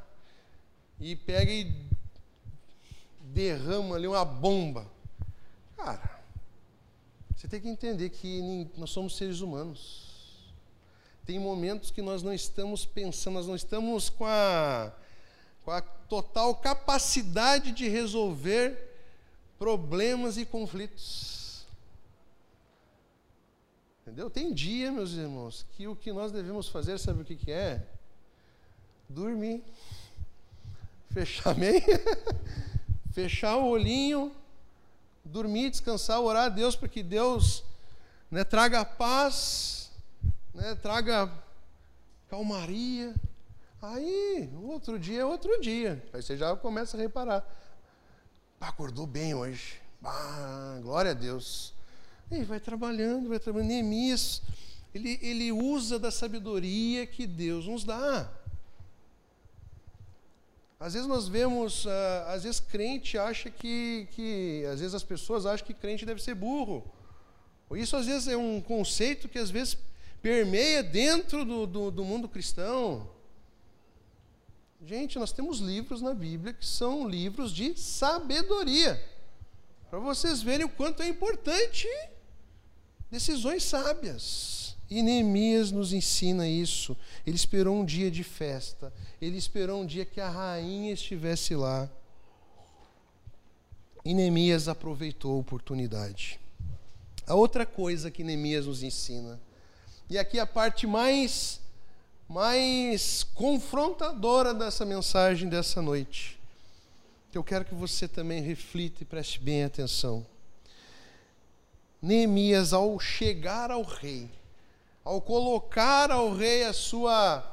e 0.99 1.15
pega 1.15 1.51
e 1.51 1.73
derrama 3.21 3.95
ali 3.95 4.07
uma 4.07 4.23
bomba. 4.23 4.87
Cara, 5.75 6.19
você 7.35 7.47
tem 7.47 7.59
que 7.59 7.67
entender 7.67 8.09
que 8.09 8.69
nós 8.77 8.91
somos 8.91 9.15
seres 9.15 9.41
humanos. 9.41 10.07
Tem 11.25 11.39
momentos 11.39 11.91
que 11.91 12.01
nós 12.01 12.23
não 12.23 12.33
estamos 12.33 12.85
pensando, 12.85 13.35
nós 13.35 13.47
não 13.47 13.55
estamos 13.55 14.09
com 14.09 14.25
a, 14.25 14.93
com 15.65 15.71
a 15.71 15.81
total 15.81 16.55
capacidade 16.55 17.71
de 17.71 17.87
resolver 17.89 18.77
problemas 19.57 20.37
e 20.37 20.45
conflitos. 20.45 21.65
Entendeu? 24.01 24.29
Tem 24.29 24.53
dia, 24.53 24.91
meus 24.91 25.13
irmãos, 25.13 25.65
que 25.73 25.87
o 25.87 25.95
que 25.95 26.13
nós 26.13 26.31
devemos 26.31 26.69
fazer, 26.69 26.97
sabe 26.97 27.23
o 27.23 27.25
que, 27.25 27.35
que 27.35 27.51
é? 27.51 27.85
Dormir. 29.09 29.63
Fechar 31.11 31.55
meia, 31.55 31.81
fechar 33.11 33.55
o 33.57 33.69
olhinho, 33.69 34.31
dormir, 35.25 35.69
descansar, 35.69 36.19
orar 36.19 36.45
a 36.45 36.49
Deus 36.49 36.75
para 36.75 36.87
que 36.87 37.01
Deus 37.01 37.63
né, 38.29 38.43
traga 38.43 38.85
paz, 38.85 39.89
né, 40.53 40.75
traga 40.75 41.31
calmaria. 42.29 43.15
Aí, 43.81 44.49
outro 44.63 44.99
dia 44.99 45.21
é 45.21 45.25
outro 45.25 45.59
dia. 45.61 46.03
Aí 46.13 46.21
você 46.21 46.35
já 46.35 46.55
começa 46.55 46.97
a 46.97 46.99
reparar. 46.99 47.45
Acordou 48.59 49.05
bem 49.05 49.33
hoje. 49.33 49.79
Glória 50.81 51.11
a 51.11 51.13
Deus. 51.13 51.73
E 52.31 52.43
vai 52.43 52.59
trabalhando, 52.59 53.29
vai 53.29 53.39
trabalhando. 53.39 53.69
Neemias, 53.69 54.41
ele, 54.93 55.19
ele 55.21 55.51
usa 55.51 55.97
da 55.97 56.11
sabedoria 56.11 57.05
que 57.05 57.25
Deus 57.25 57.67
nos 57.67 57.83
dá. 57.83 58.29
Às 60.79 60.93
vezes 60.93 61.07
nós 61.07 61.27
vemos, 61.27 61.85
uh, 61.85 61.89
às 62.27 62.43
vezes 62.43 62.59
crente 62.59 63.17
acha 63.17 63.49
que, 63.49 64.07
que, 64.11 64.63
às 64.71 64.79
vezes 64.79 64.93
as 64.93 65.03
pessoas 65.03 65.45
acham 65.45 65.65
que 65.65 65.73
crente 65.73 66.05
deve 66.05 66.21
ser 66.21 66.35
burro. 66.35 66.83
Isso 67.71 67.95
às 67.95 68.05
vezes 68.05 68.27
é 68.27 68.37
um 68.37 68.61
conceito 68.61 69.27
que 69.27 69.39
às 69.39 69.49
vezes 69.49 69.77
permeia 70.21 70.83
dentro 70.83 71.43
do, 71.43 71.65
do, 71.65 71.91
do 71.91 72.05
mundo 72.05 72.29
cristão. 72.29 73.09
Gente, 74.85 75.17
nós 75.17 75.31
temos 75.31 75.59
livros 75.59 76.01
na 76.01 76.13
Bíblia 76.13 76.53
que 76.53 76.65
são 76.65 77.09
livros 77.09 77.51
de 77.51 77.77
sabedoria. 77.77 79.03
Para 79.89 79.99
vocês 79.99 80.41
verem 80.41 80.65
o 80.65 80.69
quanto 80.69 81.01
é 81.01 81.07
importante 81.07 81.87
decisões 83.09 83.63
sábias. 83.63 84.56
E 84.89 85.01
Neemias 85.01 85.71
nos 85.71 85.91
ensina 85.91 86.47
isso. 86.47 86.95
Ele 87.25 87.35
esperou 87.35 87.75
um 87.75 87.85
dia 87.85 88.09
de 88.09 88.23
festa. 88.23 88.93
Ele 89.21 89.37
esperou 89.37 89.81
um 89.81 89.85
dia 89.85 90.05
que 90.05 90.21
a 90.21 90.29
rainha 90.29 90.93
estivesse 90.93 91.55
lá. 91.55 91.89
E 94.05 94.13
Neemias 94.13 94.67
aproveitou 94.67 95.35
a 95.35 95.39
oportunidade. 95.39 96.39
A 97.27 97.35
outra 97.35 97.65
coisa 97.65 98.09
que 98.09 98.23
Neemias 98.23 98.65
nos 98.65 98.81
ensina, 98.81 99.37
e 100.09 100.17
aqui 100.17 100.39
a 100.39 100.45
parte 100.45 100.87
mais 100.87 101.59
mais 102.29 103.23
confrontadora 103.23 104.53
dessa 104.53 104.85
mensagem 104.85 105.47
dessa 105.47 105.81
noite, 105.81 106.37
que 107.31 107.37
eu 107.37 107.43
quero 107.43 107.63
que 107.63 107.73
você 107.73 108.07
também 108.07 108.41
reflita 108.41 109.03
e 109.03 109.05
preste 109.05 109.39
bem 109.39 109.63
atenção. 109.63 110.25
Neemias, 112.01 112.73
ao 112.73 112.99
chegar 112.99 113.71
ao 113.71 113.81
rei, 113.81 114.29
ao 115.07 115.21
colocar 115.21 116.11
ao 116.11 116.33
rei 116.33 116.63
a 116.63 116.73
sua, 116.73 117.43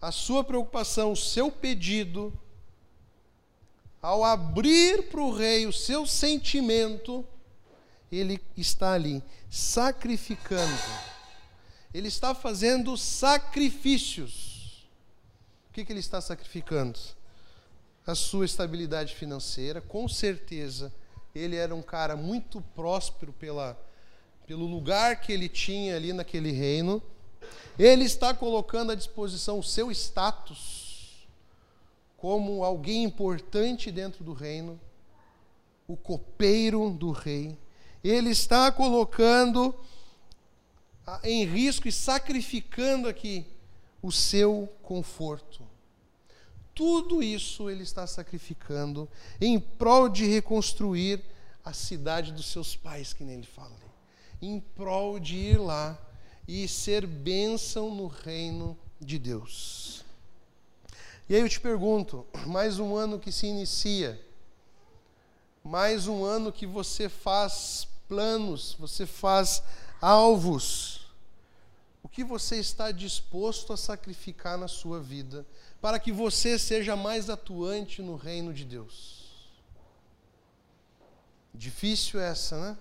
a 0.00 0.10
sua 0.10 0.42
preocupação, 0.42 1.12
o 1.12 1.16
seu 1.16 1.50
pedido, 1.50 2.32
ao 4.00 4.24
abrir 4.24 5.08
para 5.10 5.20
o 5.20 5.30
rei 5.30 5.66
o 5.66 5.72
seu 5.72 6.06
sentimento, 6.06 7.24
ele 8.10 8.40
está 8.56 8.92
ali 8.92 9.22
sacrificando 9.50 10.72
ele 11.96 12.08
está 12.08 12.34
fazendo 12.34 12.94
sacrifícios. 12.94 14.86
O 15.70 15.72
que, 15.72 15.82
que 15.82 15.90
ele 15.90 16.00
está 16.00 16.20
sacrificando? 16.20 16.98
A 18.06 18.14
sua 18.14 18.44
estabilidade 18.44 19.14
financeira, 19.14 19.80
com 19.80 20.06
certeza. 20.06 20.92
Ele 21.34 21.56
era 21.56 21.74
um 21.74 21.80
cara 21.80 22.14
muito 22.14 22.60
próspero 22.74 23.32
pela, 23.32 23.78
pelo 24.46 24.66
lugar 24.66 25.20
que 25.20 25.32
ele 25.32 25.48
tinha 25.48 25.96
ali 25.96 26.12
naquele 26.12 26.52
reino. 26.52 27.02
Ele 27.78 28.04
está 28.04 28.32
colocando 28.32 28.92
à 28.92 28.94
disposição 28.94 29.58
o 29.58 29.62
seu 29.62 29.90
status 29.90 31.26
como 32.16 32.64
alguém 32.64 33.04
importante 33.04 33.90
dentro 33.90 34.24
do 34.24 34.32
reino, 34.32 34.80
o 35.86 35.96
copeiro 35.96 36.90
do 36.90 37.10
rei. 37.10 37.58
Ele 38.02 38.30
está 38.30 38.72
colocando 38.72 39.74
em 41.22 41.44
risco 41.44 41.86
e 41.86 41.92
sacrificando 41.92 43.08
aqui 43.08 43.44
o 44.02 44.10
seu 44.10 44.68
conforto. 44.82 45.62
Tudo 46.74 47.22
isso 47.22 47.70
ele 47.70 47.82
está 47.82 48.06
sacrificando 48.06 49.08
em 49.40 49.58
prol 49.58 50.08
de 50.08 50.26
reconstruir 50.26 51.22
a 51.64 51.72
cidade 51.72 52.32
dos 52.32 52.46
seus 52.46 52.76
pais, 52.76 53.12
que 53.12 53.24
nem 53.24 53.36
ele 53.36 53.46
fala. 53.46 53.85
Em 54.40 54.60
prol 54.60 55.18
de 55.18 55.36
ir 55.36 55.58
lá 55.58 55.98
e 56.46 56.68
ser 56.68 57.06
bênção 57.06 57.94
no 57.94 58.06
reino 58.06 58.78
de 59.00 59.18
Deus. 59.18 60.04
E 61.28 61.34
aí 61.34 61.40
eu 61.40 61.48
te 61.48 61.60
pergunto, 61.60 62.24
mais 62.46 62.78
um 62.78 62.94
ano 62.94 63.18
que 63.18 63.32
se 63.32 63.46
inicia, 63.46 64.20
mais 65.64 66.06
um 66.06 66.24
ano 66.24 66.52
que 66.52 66.66
você 66.66 67.08
faz 67.08 67.88
planos, 68.06 68.76
você 68.78 69.04
faz 69.04 69.62
alvos. 70.00 71.10
O 72.02 72.08
que 72.08 72.22
você 72.22 72.58
está 72.58 72.92
disposto 72.92 73.72
a 73.72 73.76
sacrificar 73.76 74.56
na 74.56 74.68
sua 74.68 75.00
vida 75.00 75.44
para 75.80 75.98
que 75.98 76.12
você 76.12 76.56
seja 76.56 76.94
mais 76.94 77.28
atuante 77.28 78.00
no 78.00 78.14
reino 78.14 78.54
de 78.54 78.64
Deus? 78.64 79.50
Difícil 81.52 82.20
essa, 82.20 82.60
né? 82.60 82.78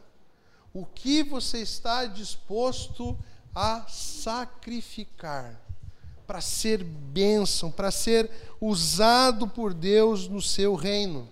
O 0.76 0.86
que 0.86 1.24
você 1.24 1.60
está 1.60 2.06
disposto 2.06 3.18
a 3.56 3.86
sacrificar 3.88 5.58
para 6.28 6.42
ser 6.42 6.84
bênção, 6.84 7.72
para 7.72 7.90
ser 7.92 8.30
usado 8.60 9.48
por 9.48 9.74
Deus 9.74 10.28
no 10.28 10.42
seu 10.42 10.76
reino? 10.76 11.30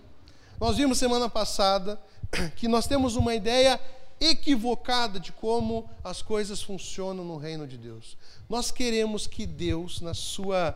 Nós 0.58 0.78
vimos 0.78 0.96
semana 0.96 1.28
passada 1.28 2.00
que 2.56 2.66
nós 2.66 2.86
temos 2.86 3.16
uma 3.16 3.34
ideia 3.34 3.78
equivocada 4.18 5.20
de 5.20 5.30
como 5.30 5.90
as 6.02 6.22
coisas 6.22 6.62
funcionam 6.62 7.22
no 7.22 7.36
reino 7.36 7.66
de 7.66 7.76
Deus. 7.76 8.16
Nós 8.48 8.70
queremos 8.70 9.26
que 9.26 9.44
Deus, 9.44 10.00
na 10.00 10.14
sua 10.14 10.74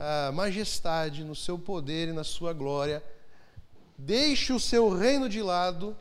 uh, 0.00 0.32
majestade, 0.32 1.22
no 1.22 1.34
seu 1.34 1.58
poder 1.58 2.08
e 2.08 2.12
na 2.14 2.24
sua 2.24 2.54
glória, 2.54 3.04
deixe 3.98 4.54
o 4.54 4.60
seu 4.60 4.88
reino 4.88 5.28
de 5.28 5.42
lado 5.42 5.94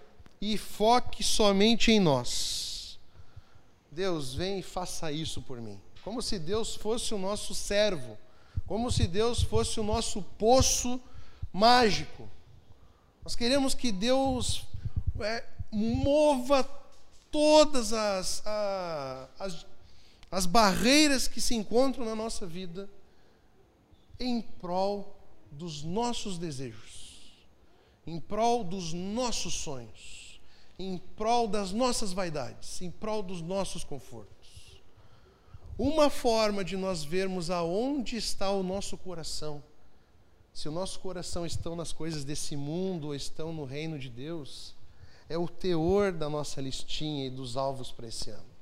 e 0.54 0.60
foque 0.60 1.24
somente 1.24 1.92
em 1.92 2.00
nós. 2.00 3.00
Deus, 3.92 4.36
vem 4.36 4.60
e 4.60 4.62
faça 4.64 5.12
isso 5.12 5.42
por 5.42 5.60
mim. 5.60 5.82
Como 6.04 6.22
se 6.22 6.38
Deus 6.38 6.76
fosse 6.76 7.16
o 7.16 7.18
nosso 7.18 7.56
servo, 7.56 8.16
como 8.68 8.92
se 8.92 9.08
Deus 9.08 9.42
fosse 9.42 9.80
o 9.80 9.84
nosso 9.84 10.22
poço 10.38 11.02
mágico. 11.52 12.30
Nós 13.24 13.36
queremos 13.36 13.74
que 13.74 13.92
Deus 13.92 14.68
é, 15.20 15.44
mova 15.72 16.64
todas 17.32 17.92
as, 17.92 18.46
a, 18.46 19.28
as, 19.40 19.66
as 20.30 20.46
barreiras 20.46 21.28
que 21.28 21.42
se 21.42 21.56
encontram 21.56 22.06
na 22.06 22.16
nossa 22.16 22.46
vida 22.46 22.88
em 24.20 24.42
prol 24.42 25.20
dos 25.52 25.82
nossos 25.82 26.38
desejos, 26.38 27.34
em 28.06 28.20
prol 28.20 28.64
dos 28.64 28.94
nossos 28.94 29.56
sonhos, 29.56 30.25
em 30.78 30.98
prol 30.98 31.48
das 31.48 31.72
nossas 31.72 32.12
vaidades, 32.12 32.82
em 32.82 32.92
prol 32.92 33.24
dos 33.24 33.42
nossos 33.42 33.84
confortos. 33.84 34.82
Uma 35.78 36.10
forma 36.10 36.64
de 36.64 36.78
nós 36.78 37.04
vermos 37.04 37.50
aonde 37.50 38.16
está 38.16 38.50
o 38.52 38.64
nosso 38.64 38.98
coração, 38.98 39.62
se 40.54 40.70
o 40.70 40.72
nosso 40.72 41.02
coração 41.02 41.46
estão 41.46 41.76
nas 41.76 41.92
coisas 41.92 42.24
desse 42.24 42.56
mundo 42.56 43.08
ou 43.08 43.16
estão 43.16 43.52
no 43.52 43.66
reino 43.66 44.00
de 44.00 44.10
Deus, 44.10 44.74
é 45.28 45.38
o 45.38 45.50
teor 45.50 46.14
da 46.14 46.30
nossa 46.30 46.62
listinha 46.62 47.28
e 47.28 47.30
dos 47.30 47.58
alvos 47.58 47.92
para 47.92 48.08
esse 48.08 48.30
ano. 48.30 48.56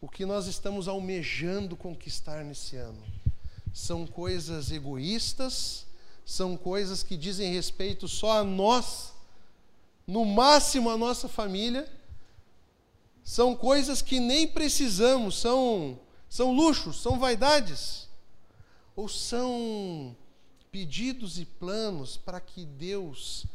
O 0.00 0.08
que 0.08 0.24
nós 0.24 0.46
estamos 0.46 0.86
almejando 0.86 1.76
conquistar 1.76 2.44
nesse 2.44 2.76
ano 2.76 3.02
são 3.72 4.06
coisas 4.06 4.70
egoístas, 4.70 5.84
são 6.24 6.56
coisas 6.56 7.02
que 7.02 7.16
dizem 7.16 7.52
respeito 7.52 8.06
só 8.06 8.38
a 8.38 8.44
nós, 8.44 9.12
no 10.10 10.24
máximo 10.24 10.90
a 10.90 10.96
nossa 10.96 11.28
família, 11.28 11.88
são 13.22 13.54
coisas 13.54 14.02
que 14.02 14.18
nem 14.18 14.44
precisamos, 14.44 15.36
são, 15.36 16.00
são 16.28 16.52
luxos, 16.52 17.00
são 17.00 17.16
vaidades, 17.16 18.08
ou 18.96 19.08
são 19.08 20.16
pedidos 20.72 21.38
e 21.38 21.44
planos 21.44 22.16
para 22.16 22.40
que 22.40 22.66
Deus 22.66 23.46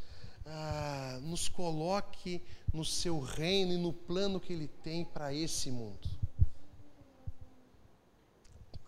ah, 0.45 1.19
nos 1.23 1.49
coloque 1.49 2.41
no 2.73 2.85
seu 2.85 3.19
reino 3.19 3.73
e 3.73 3.77
no 3.77 3.91
plano 3.91 4.39
que 4.39 4.53
Ele 4.53 4.69
tem 4.81 5.03
para 5.03 5.33
esse 5.33 5.69
mundo. 5.69 6.07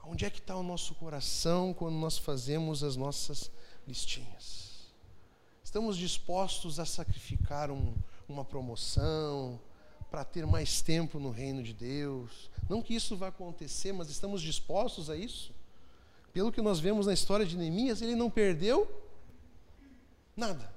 Onde 0.06 0.24
é 0.24 0.30
que 0.30 0.40
está 0.40 0.56
o 0.56 0.64
nosso 0.64 0.96
coração 0.96 1.74
quando 1.74 1.96
nós 1.96 2.18
fazemos 2.18 2.82
as 2.82 2.96
nossas 2.96 3.52
listinhas? 3.86 4.67
Estamos 5.78 5.96
dispostos 5.96 6.80
a 6.80 6.86
sacrificar 6.86 7.70
um, 7.70 7.94
uma 8.28 8.44
promoção 8.44 9.62
para 10.10 10.26
ter 10.26 10.44
mais 10.44 10.82
tempo 10.82 11.20
no 11.20 11.30
reino 11.30 11.62
de 11.62 11.72
Deus? 11.72 12.50
Não 12.68 12.82
que 12.82 12.96
isso 12.96 13.16
vá 13.16 13.28
acontecer, 13.28 13.94
mas 13.94 14.10
estamos 14.10 14.42
dispostos 14.42 15.08
a 15.08 15.16
isso? 15.16 15.54
Pelo 16.34 16.52
que 16.52 16.64
nós 16.64 16.80
vemos 16.80 17.06
na 17.06 17.14
história 17.14 17.46
de 17.46 17.56
Neemias, 17.56 18.02
ele 18.02 18.16
não 18.16 18.28
perdeu 18.28 18.90
nada. 20.36 20.74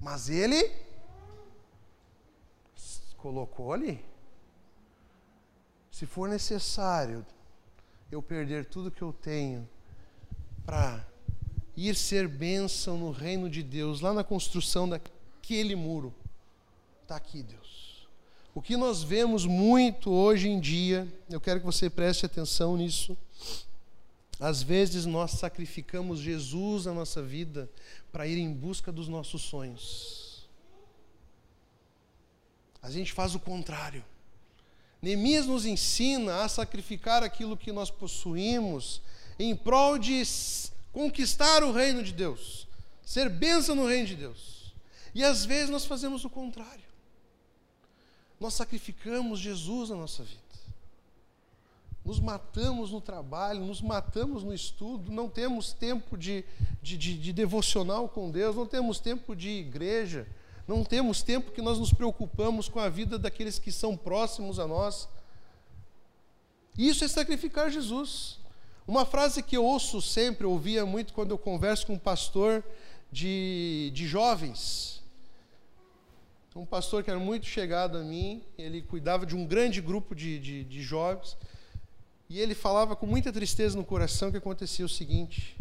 Mas 0.00 0.30
ele 0.30 0.74
colocou 3.18 3.74
ali. 3.74 4.02
Se 5.90 6.06
for 6.06 6.26
necessário 6.26 7.26
eu 8.10 8.22
perder 8.22 8.64
tudo 8.64 8.90
que 8.90 9.02
eu 9.02 9.12
tenho 9.12 9.68
para 10.64 11.06
ir 11.78 11.94
ser 11.94 12.26
bênção 12.26 12.98
no 12.98 13.12
reino 13.12 13.48
de 13.48 13.62
Deus, 13.62 14.00
lá 14.00 14.12
na 14.12 14.24
construção 14.24 14.88
daquele 14.88 15.76
muro, 15.76 16.12
está 17.02 17.14
aqui, 17.14 17.42
Deus. 17.42 18.08
O 18.52 18.60
que 18.60 18.76
nós 18.76 19.04
vemos 19.04 19.46
muito 19.46 20.10
hoje 20.10 20.48
em 20.48 20.58
dia, 20.58 21.06
eu 21.30 21.40
quero 21.40 21.60
que 21.60 21.66
você 21.66 21.88
preste 21.88 22.26
atenção 22.26 22.76
nisso. 22.76 23.16
Às 24.40 24.62
vezes 24.62 25.06
nós 25.06 25.32
sacrificamos 25.32 26.18
Jesus 26.18 26.86
na 26.86 26.92
nossa 26.92 27.22
vida 27.22 27.70
para 28.10 28.26
ir 28.26 28.38
em 28.38 28.52
busca 28.52 28.90
dos 28.90 29.06
nossos 29.06 29.42
sonhos. 29.42 30.48
A 32.82 32.90
gente 32.90 33.12
faz 33.12 33.36
o 33.36 33.40
contrário. 33.40 34.04
Neemias 35.00 35.46
nos 35.46 35.64
ensina 35.64 36.42
a 36.42 36.48
sacrificar 36.48 37.22
aquilo 37.22 37.56
que 37.56 37.70
nós 37.70 37.90
possuímos 37.90 39.00
em 39.38 39.54
prol 39.54 39.96
de 39.98 40.14
conquistar 40.92 41.62
o 41.62 41.72
reino 41.72 42.02
de 42.02 42.12
Deus, 42.12 42.66
ser 43.02 43.28
bênção 43.28 43.74
no 43.74 43.86
reino 43.86 44.06
de 44.06 44.16
Deus. 44.16 44.74
E 45.14 45.24
às 45.24 45.44
vezes 45.44 45.70
nós 45.70 45.84
fazemos 45.84 46.24
o 46.24 46.30
contrário. 46.30 46.84
Nós 48.38 48.54
sacrificamos 48.54 49.40
Jesus 49.40 49.90
na 49.90 49.96
nossa 49.96 50.22
vida 50.22 50.48
nos 52.08 52.18
matamos 52.20 52.90
no 52.90 53.02
trabalho, 53.02 53.60
nos 53.60 53.82
matamos 53.82 54.42
no 54.42 54.54
estudo, 54.54 55.12
não 55.12 55.28
temos 55.28 55.74
tempo 55.74 56.16
de, 56.16 56.42
de, 56.80 56.96
de, 56.96 57.18
de, 57.18 57.32
devocional 57.34 58.08
com 58.08 58.30
Deus, 58.30 58.56
não 58.56 58.66
temos 58.66 58.98
tempo 58.98 59.36
de 59.36 59.50
igreja, 59.50 60.26
não 60.66 60.82
temos 60.82 61.22
tempo 61.22 61.50
que 61.50 61.60
nós 61.60 61.78
nos 61.78 61.92
preocupamos 61.92 62.66
com 62.66 62.80
a 62.80 62.88
vida 62.88 63.18
daqueles 63.18 63.58
que 63.58 63.70
são 63.70 63.94
próximos 63.94 64.58
a 64.58 64.66
nós. 64.66 65.06
Isso 66.78 67.04
é 67.04 67.08
sacrificar 67.08 67.70
Jesus. 67.70 68.38
Uma 68.88 69.04
frase 69.04 69.42
que 69.42 69.54
eu 69.54 69.66
ouço 69.66 70.00
sempre, 70.00 70.46
ouvia 70.46 70.86
muito 70.86 71.12
quando 71.12 71.30
eu 71.32 71.36
converso 71.36 71.86
com 71.86 71.92
um 71.92 71.98
pastor 71.98 72.64
de, 73.12 73.90
de 73.92 74.06
jovens. 74.06 75.02
Um 76.56 76.64
pastor 76.64 77.04
que 77.04 77.10
era 77.10 77.18
muito 77.18 77.44
chegado 77.44 77.98
a 77.98 78.02
mim, 78.02 78.42
ele 78.56 78.80
cuidava 78.80 79.26
de 79.26 79.36
um 79.36 79.44
grande 79.44 79.82
grupo 79.82 80.14
de, 80.14 80.38
de, 80.38 80.64
de 80.64 80.82
jovens. 80.82 81.36
E 82.30 82.40
ele 82.40 82.54
falava 82.54 82.96
com 82.96 83.04
muita 83.04 83.30
tristeza 83.30 83.76
no 83.76 83.84
coração 83.84 84.30
que 84.30 84.38
acontecia 84.38 84.86
o 84.86 84.88
seguinte: 84.88 85.54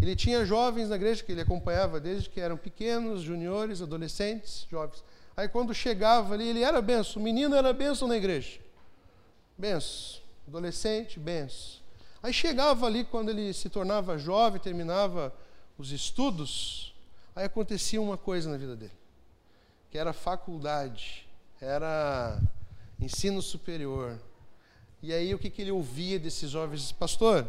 ele 0.00 0.16
tinha 0.16 0.42
jovens 0.46 0.88
na 0.88 0.96
igreja 0.96 1.22
que 1.22 1.30
ele 1.30 1.42
acompanhava 1.42 2.00
desde 2.00 2.30
que 2.30 2.40
eram 2.40 2.56
pequenos, 2.56 3.20
juniores, 3.20 3.82
adolescentes, 3.82 4.66
jovens. 4.70 5.04
Aí 5.36 5.48
quando 5.48 5.74
chegava 5.74 6.32
ali, 6.32 6.48
ele 6.48 6.62
era 6.62 6.80
benção, 6.80 7.20
o 7.20 7.24
menino 7.24 7.54
era 7.54 7.74
benção 7.74 8.08
na 8.08 8.16
igreja. 8.16 8.58
Benção, 9.58 10.22
adolescente, 10.46 11.20
benção. 11.20 11.77
Aí 12.22 12.32
chegava 12.32 12.86
ali 12.86 13.04
quando 13.04 13.30
ele 13.30 13.52
se 13.52 13.68
tornava 13.68 14.18
jovem, 14.18 14.60
terminava 14.60 15.32
os 15.76 15.92
estudos, 15.92 16.94
aí 17.34 17.44
acontecia 17.44 18.02
uma 18.02 18.16
coisa 18.16 18.50
na 18.50 18.56
vida 18.56 18.74
dele, 18.74 18.98
que 19.90 19.96
era 19.96 20.12
faculdade, 20.12 21.28
era 21.60 22.40
ensino 23.00 23.40
superior, 23.40 24.18
e 25.00 25.12
aí 25.12 25.32
o 25.32 25.38
que, 25.38 25.48
que 25.48 25.62
ele 25.62 25.70
ouvia 25.70 26.18
desses 26.18 26.50
jovens? 26.50 26.90
Pastor, 26.90 27.46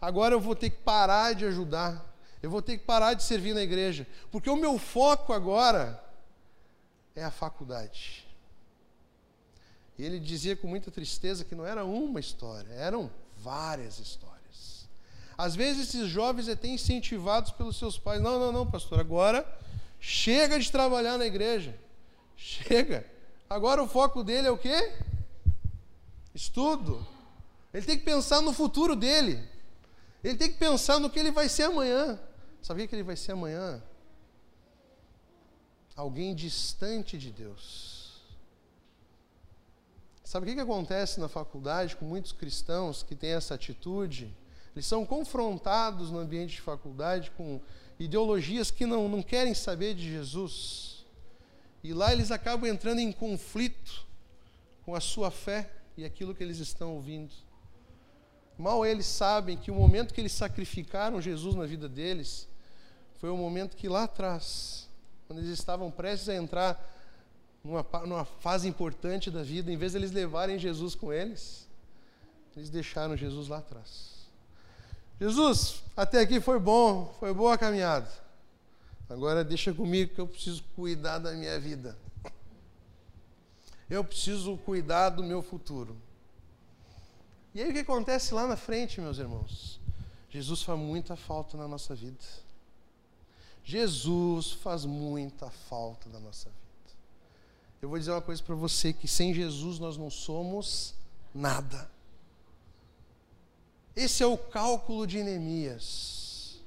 agora 0.00 0.34
eu 0.34 0.40
vou 0.40 0.56
ter 0.56 0.70
que 0.70 0.78
parar 0.78 1.34
de 1.34 1.44
ajudar, 1.44 2.02
eu 2.42 2.50
vou 2.50 2.62
ter 2.62 2.78
que 2.78 2.84
parar 2.84 3.12
de 3.12 3.22
servir 3.22 3.52
na 3.52 3.60
igreja, 3.60 4.06
porque 4.30 4.48
o 4.48 4.56
meu 4.56 4.78
foco 4.78 5.34
agora 5.34 6.02
é 7.14 7.22
a 7.22 7.30
faculdade. 7.30 8.26
E 9.98 10.04
ele 10.04 10.18
dizia 10.18 10.56
com 10.56 10.66
muita 10.66 10.90
tristeza 10.90 11.44
que 11.44 11.54
não 11.54 11.66
era 11.66 11.84
uma 11.84 12.20
história, 12.20 12.72
eram 12.72 13.10
várias 13.40 13.98
histórias. 13.98 14.88
Às 15.36 15.54
vezes 15.54 15.88
esses 15.88 16.08
jovens 16.08 16.48
até 16.48 16.68
incentivados 16.68 17.52
pelos 17.52 17.76
seus 17.76 17.98
pais, 17.98 18.20
não, 18.20 18.38
não, 18.38 18.52
não, 18.52 18.70
pastor, 18.70 19.00
agora 19.00 19.46
chega 20.00 20.58
de 20.58 20.70
trabalhar 20.70 21.16
na 21.16 21.26
igreja. 21.26 21.78
Chega. 22.36 23.04
Agora 23.48 23.82
o 23.82 23.88
foco 23.88 24.22
dele 24.22 24.48
é 24.48 24.50
o 24.50 24.58
quê? 24.58 24.92
estudo. 26.38 27.04
Ele 27.74 27.84
tem 27.84 27.98
que 27.98 28.04
pensar 28.04 28.40
no 28.40 28.52
futuro 28.52 28.94
dele. 28.94 29.42
Ele 30.22 30.36
tem 30.36 30.50
que 30.50 30.58
pensar 30.58 30.98
no 30.98 31.10
que 31.10 31.18
ele 31.18 31.30
vai 31.30 31.48
ser 31.48 31.64
amanhã. 31.64 32.18
Sabe 32.62 32.84
o 32.84 32.88
que 32.88 32.94
ele 32.94 33.02
vai 33.02 33.16
ser 33.16 33.32
amanhã? 33.32 33.82
Alguém 35.94 36.34
distante 36.34 37.18
de 37.18 37.30
Deus. 37.30 37.87
Sabe 40.28 40.44
o 40.44 40.48
que, 40.50 40.56
que 40.56 40.60
acontece 40.60 41.18
na 41.18 41.26
faculdade 41.26 41.96
com 41.96 42.04
muitos 42.04 42.32
cristãos 42.32 43.02
que 43.02 43.14
têm 43.14 43.30
essa 43.30 43.54
atitude? 43.54 44.30
Eles 44.76 44.84
são 44.84 45.06
confrontados 45.06 46.10
no 46.10 46.18
ambiente 46.18 46.56
de 46.56 46.60
faculdade 46.60 47.30
com 47.30 47.58
ideologias 47.98 48.70
que 48.70 48.84
não, 48.84 49.08
não 49.08 49.22
querem 49.22 49.54
saber 49.54 49.94
de 49.94 50.06
Jesus. 50.06 51.06
E 51.82 51.94
lá 51.94 52.12
eles 52.12 52.30
acabam 52.30 52.68
entrando 52.68 52.98
em 52.98 53.10
conflito 53.10 54.04
com 54.84 54.94
a 54.94 55.00
sua 55.00 55.30
fé 55.30 55.70
e 55.96 56.04
aquilo 56.04 56.34
que 56.34 56.44
eles 56.44 56.58
estão 56.58 56.96
ouvindo. 56.96 57.32
Mal 58.58 58.84
eles 58.84 59.06
sabem 59.06 59.56
que 59.56 59.70
o 59.70 59.74
momento 59.74 60.12
que 60.12 60.20
eles 60.20 60.32
sacrificaram 60.32 61.22
Jesus 61.22 61.54
na 61.54 61.64
vida 61.64 61.88
deles 61.88 62.46
foi 63.14 63.30
o 63.30 63.36
momento 63.38 63.78
que 63.78 63.88
lá 63.88 64.02
atrás, 64.02 64.90
quando 65.26 65.38
eles 65.38 65.58
estavam 65.58 65.90
prestes 65.90 66.28
a 66.28 66.34
entrar 66.34 66.97
numa, 67.68 67.86
numa 68.06 68.24
fase 68.24 68.66
importante 68.66 69.30
da 69.30 69.42
vida, 69.42 69.70
em 69.70 69.76
vez 69.76 69.92
de 69.92 69.98
eles 69.98 70.10
levarem 70.10 70.58
Jesus 70.58 70.94
com 70.94 71.12
eles, 71.12 71.68
eles 72.56 72.70
deixaram 72.70 73.14
Jesus 73.14 73.48
lá 73.48 73.58
atrás. 73.58 74.26
Jesus, 75.20 75.82
até 75.94 76.20
aqui 76.20 76.40
foi 76.40 76.58
bom, 76.58 77.14
foi 77.20 77.34
boa 77.34 77.54
a 77.54 77.58
caminhada. 77.58 78.08
Agora 79.10 79.44
deixa 79.44 79.72
comigo 79.72 80.14
que 80.14 80.20
eu 80.20 80.26
preciso 80.26 80.64
cuidar 80.74 81.18
da 81.18 81.32
minha 81.32 81.60
vida. 81.60 81.96
Eu 83.88 84.02
preciso 84.02 84.56
cuidar 84.58 85.10
do 85.10 85.22
meu 85.22 85.42
futuro. 85.42 85.96
E 87.54 87.62
aí 87.62 87.70
o 87.70 87.72
que 87.72 87.80
acontece 87.80 88.32
lá 88.32 88.46
na 88.46 88.56
frente, 88.56 89.00
meus 89.00 89.18
irmãos? 89.18 89.80
Jesus 90.30 90.62
faz 90.62 90.78
muita 90.78 91.16
falta 91.16 91.56
na 91.56 91.68
nossa 91.68 91.94
vida. 91.94 92.24
Jesus 93.64 94.52
faz 94.52 94.84
muita 94.84 95.50
falta 95.50 96.08
na 96.08 96.20
nossa 96.20 96.48
vida. 96.48 96.67
Eu 97.80 97.88
vou 97.88 97.98
dizer 97.98 98.10
uma 98.10 98.20
coisa 98.20 98.42
para 98.42 98.54
você 98.54 98.92
que 98.92 99.06
sem 99.06 99.32
Jesus 99.32 99.78
nós 99.78 99.96
não 99.96 100.10
somos 100.10 100.94
nada. 101.34 101.90
Esse 103.94 104.22
é 104.22 104.26
o 104.26 104.36
cálculo 104.36 105.06
de 105.06 105.22
Neemias. 105.22 106.60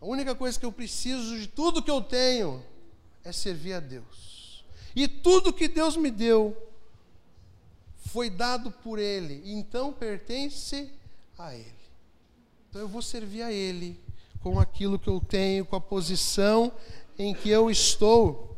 A 0.00 0.06
única 0.06 0.34
coisa 0.34 0.58
que 0.58 0.66
eu 0.66 0.72
preciso 0.72 1.38
de 1.38 1.46
tudo 1.46 1.82
que 1.82 1.90
eu 1.90 2.00
tenho 2.00 2.62
é 3.24 3.30
servir 3.30 3.74
a 3.74 3.80
Deus. 3.80 4.64
E 4.96 5.06
tudo 5.06 5.52
que 5.52 5.68
Deus 5.68 5.96
me 5.96 6.10
deu 6.10 6.56
foi 8.06 8.28
dado 8.28 8.70
por 8.70 8.98
Ele, 8.98 9.42
então 9.44 9.92
pertence 9.92 10.90
a 11.38 11.54
Ele. 11.54 11.72
Então 12.68 12.82
eu 12.82 12.88
vou 12.88 13.00
servir 13.00 13.42
a 13.42 13.52
Ele 13.52 13.98
com 14.40 14.58
aquilo 14.58 14.98
que 14.98 15.08
eu 15.08 15.20
tenho, 15.20 15.64
com 15.64 15.76
a 15.76 15.80
posição 15.80 16.72
em 17.18 17.32
que 17.32 17.48
eu 17.48 17.70
estou. 17.70 18.51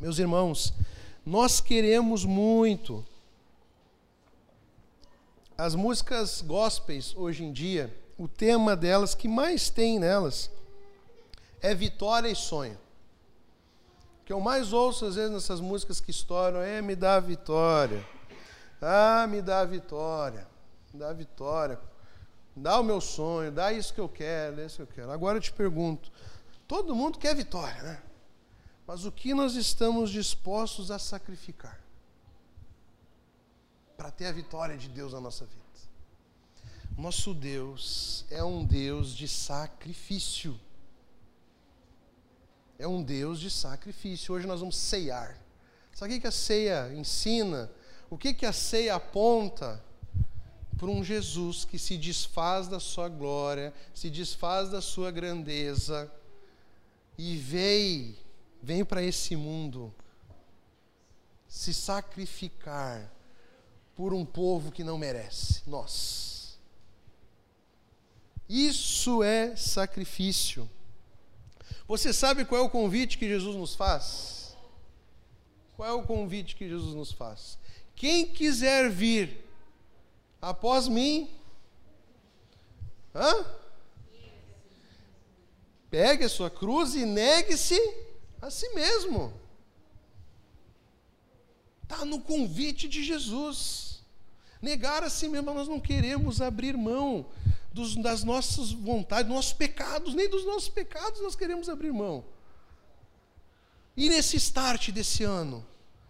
Meus 0.00 0.18
irmãos, 0.18 0.74
nós 1.24 1.60
queremos 1.60 2.24
muito. 2.24 3.04
As 5.56 5.74
músicas 5.74 6.42
gospels 6.42 7.14
hoje 7.16 7.44
em 7.44 7.52
dia, 7.52 7.96
o 8.18 8.26
tema 8.26 8.74
delas 8.74 9.14
que 9.14 9.28
mais 9.28 9.70
tem 9.70 9.98
nelas 9.98 10.50
é 11.60 11.74
vitória 11.74 12.28
e 12.28 12.34
sonho. 12.34 12.76
O 14.20 14.24
que 14.24 14.32
eu 14.32 14.40
mais 14.40 14.72
ouço 14.72 15.06
às 15.06 15.14
vezes 15.14 15.30
nessas 15.30 15.60
músicas 15.60 16.00
que 16.00 16.10
estouram 16.10 16.60
é 16.60 16.82
me 16.82 16.96
dá 16.96 17.20
vitória. 17.20 18.04
Ah, 18.82 19.26
me 19.28 19.40
dá 19.40 19.64
vitória. 19.64 20.46
Me 20.92 20.98
dá 20.98 21.12
vitória. 21.12 21.78
Dá 22.56 22.78
o 22.80 22.84
meu 22.84 23.00
sonho, 23.00 23.50
dá 23.50 23.72
isso 23.72 23.94
que 23.94 24.00
eu 24.00 24.08
quero, 24.08 24.60
isso 24.60 24.76
que 24.76 24.82
eu 24.82 24.86
quero. 24.86 25.10
Agora 25.10 25.38
eu 25.38 25.42
te 25.42 25.52
pergunto: 25.52 26.10
todo 26.66 26.94
mundo 26.94 27.18
quer 27.18 27.34
vitória, 27.34 27.82
né? 27.82 28.02
Mas 28.86 29.04
o 29.04 29.12
que 29.12 29.32
nós 29.32 29.54
estamos 29.54 30.10
dispostos 30.10 30.90
a 30.90 30.98
sacrificar 30.98 31.80
para 33.96 34.10
ter 34.10 34.26
a 34.26 34.32
vitória 34.32 34.76
de 34.76 34.88
Deus 34.88 35.12
na 35.12 35.20
nossa 35.20 35.46
vida? 35.46 35.62
Nosso 36.96 37.34
Deus 37.34 38.24
é 38.30 38.44
um 38.44 38.64
Deus 38.64 39.14
de 39.14 39.26
sacrifício. 39.26 40.58
É 42.78 42.86
um 42.86 43.02
Deus 43.02 43.40
de 43.40 43.50
sacrifício. 43.50 44.34
Hoje 44.34 44.46
nós 44.46 44.60
vamos 44.60 44.76
ceiar. 44.76 45.38
Sabe 45.92 46.16
o 46.16 46.20
que 46.20 46.26
a 46.26 46.32
ceia 46.32 46.92
ensina? 46.94 47.70
O 48.10 48.18
que 48.18 48.46
a 48.46 48.52
ceia 48.52 48.94
aponta? 48.94 49.82
por 50.84 50.88
um 50.88 51.02
Jesus 51.02 51.64
que 51.64 51.78
se 51.78 51.96
desfaz 51.96 52.68
da 52.68 52.80
sua 52.80 53.08
glória, 53.08 53.72
se 53.94 54.10
desfaz 54.10 54.70
da 54.70 54.80
sua 54.80 55.10
grandeza 55.10 56.12
e 57.16 57.36
veio, 57.36 58.14
vem 58.64 58.82
para 58.84 59.02
esse 59.02 59.36
mundo 59.36 59.94
se 61.46 61.74
sacrificar 61.74 63.12
por 63.94 64.14
um 64.14 64.24
povo 64.24 64.72
que 64.72 64.82
não 64.82 64.96
merece, 64.96 65.62
nós. 65.66 66.58
Isso 68.48 69.22
é 69.22 69.54
sacrifício. 69.54 70.68
Você 71.86 72.12
sabe 72.12 72.46
qual 72.46 72.62
é 72.62 72.64
o 72.64 72.70
convite 72.70 73.18
que 73.18 73.28
Jesus 73.28 73.54
nos 73.54 73.74
faz? 73.74 74.56
Qual 75.76 75.88
é 75.88 75.92
o 75.92 76.02
convite 76.02 76.56
que 76.56 76.66
Jesus 76.66 76.94
nos 76.94 77.12
faz? 77.12 77.58
Quem 77.94 78.26
quiser 78.26 78.90
vir 78.90 79.44
após 80.40 80.88
mim. 80.88 81.30
Hã? 83.14 83.44
Pegue 85.90 86.24
a 86.24 86.28
sua 86.28 86.50
cruz 86.50 86.94
e 86.94 87.04
negue-se 87.04 88.03
a 88.44 88.50
si 88.50 88.68
mesmo. 88.74 89.32
Está 91.82 92.04
no 92.04 92.20
convite 92.20 92.86
de 92.86 93.02
Jesus. 93.02 94.02
Negar 94.60 95.02
a 95.02 95.10
si 95.10 95.28
mesmo, 95.28 95.52
nós 95.54 95.66
não 95.66 95.80
queremos 95.80 96.40
abrir 96.40 96.76
mão 96.76 97.26
dos, 97.72 97.96
das 97.96 98.22
nossas 98.22 98.70
vontades, 98.70 99.26
dos 99.26 99.34
nossos 99.34 99.52
pecados, 99.52 100.14
nem 100.14 100.28
dos 100.28 100.44
nossos 100.44 100.68
pecados 100.68 101.20
nós 101.20 101.34
queremos 101.34 101.68
abrir 101.68 101.92
mão. 101.92 102.24
E 103.96 104.08
nesse 104.08 104.36
start 104.36 104.90
desse 104.90 105.24
ano, 105.24 105.64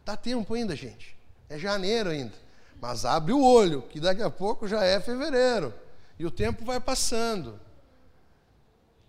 dá 0.05 0.16
tempo 0.16 0.55
ainda, 0.55 0.74
gente. 0.74 1.16
É 1.49 1.59
janeiro 1.59 2.11
ainda. 2.11 2.35
Mas 2.80 3.05
abre 3.05 3.32
o 3.32 3.43
olho, 3.43 3.82
que 3.82 4.01
daqui 4.01 4.22
a 4.22 4.30
pouco 4.30 4.66
já 4.66 4.85
é 4.85 5.01
fevereiro. 5.01 5.72
E 6.18 6.26
o 6.26 6.30
tempo 6.30 6.64
vai 6.64 6.80
passando. 6.80 7.61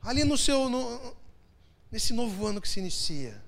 Ali 0.01 0.23
no 0.23 0.37
seu. 0.37 0.69
No, 0.69 1.15
nesse 1.95 2.11
novo 2.11 2.45
ano 2.45 2.59
que 2.59 2.67
se 2.67 2.81
inicia. 2.81 3.41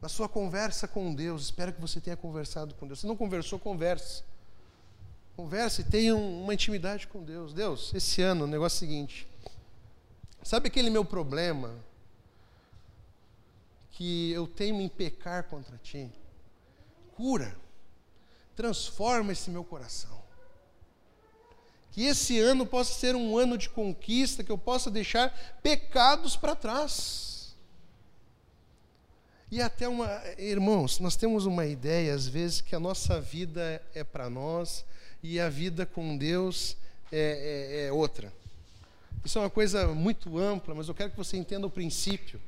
Na 0.00 0.08
sua 0.08 0.28
conversa 0.28 0.86
com 0.86 1.12
Deus, 1.12 1.46
espero 1.46 1.72
que 1.72 1.80
você 1.80 2.00
tenha 2.00 2.16
conversado 2.16 2.76
com 2.76 2.86
Deus. 2.86 3.00
Se 3.00 3.08
não 3.08 3.16
conversou, 3.16 3.58
converse. 3.58 4.22
Converse 5.34 5.80
e 5.80 5.84
tenha 5.84 6.14
uma 6.14 6.54
intimidade 6.54 7.08
com 7.08 7.24
Deus. 7.24 7.52
Deus, 7.52 7.92
esse 7.92 8.22
ano, 8.22 8.44
o 8.44 8.46
negócio 8.46 8.76
é 8.76 8.78
o 8.78 8.88
seguinte. 8.88 9.26
Sabe 10.44 10.68
aquele 10.68 10.90
meu 10.90 11.04
problema? 11.04 11.74
Que 13.90 14.30
eu 14.30 14.46
tenho 14.46 14.80
em 14.80 14.88
pecar 14.88 15.42
contra 15.48 15.76
ti? 15.78 16.08
Cura 17.16 17.56
transforma 18.54 19.32
esse 19.32 19.50
meu 19.50 19.64
coração. 19.64 20.22
Que 21.90 22.04
esse 22.04 22.38
ano 22.38 22.64
possa 22.64 22.94
ser 22.94 23.16
um 23.16 23.36
ano 23.36 23.58
de 23.58 23.68
conquista, 23.68 24.44
que 24.44 24.52
eu 24.52 24.58
possa 24.58 24.88
deixar 24.88 25.30
pecados 25.64 26.36
para 26.36 26.54
trás. 26.54 27.29
E 29.50 29.60
até 29.60 29.88
uma. 29.88 30.08
Irmãos, 30.38 31.00
nós 31.00 31.16
temos 31.16 31.44
uma 31.44 31.66
ideia, 31.66 32.14
às 32.14 32.28
vezes, 32.28 32.60
que 32.60 32.76
a 32.76 32.78
nossa 32.78 33.20
vida 33.20 33.82
é 33.92 34.04
para 34.04 34.30
nós 34.30 34.84
e 35.24 35.40
a 35.40 35.48
vida 35.48 35.84
com 35.84 36.16
Deus 36.16 36.76
é, 37.10 37.82
é, 37.82 37.86
é 37.86 37.92
outra. 37.92 38.32
Isso 39.24 39.38
é 39.38 39.42
uma 39.42 39.50
coisa 39.50 39.88
muito 39.88 40.38
ampla, 40.38 40.72
mas 40.72 40.86
eu 40.86 40.94
quero 40.94 41.10
que 41.10 41.16
você 41.16 41.36
entenda 41.36 41.66
o 41.66 41.70
princípio. 41.70 42.40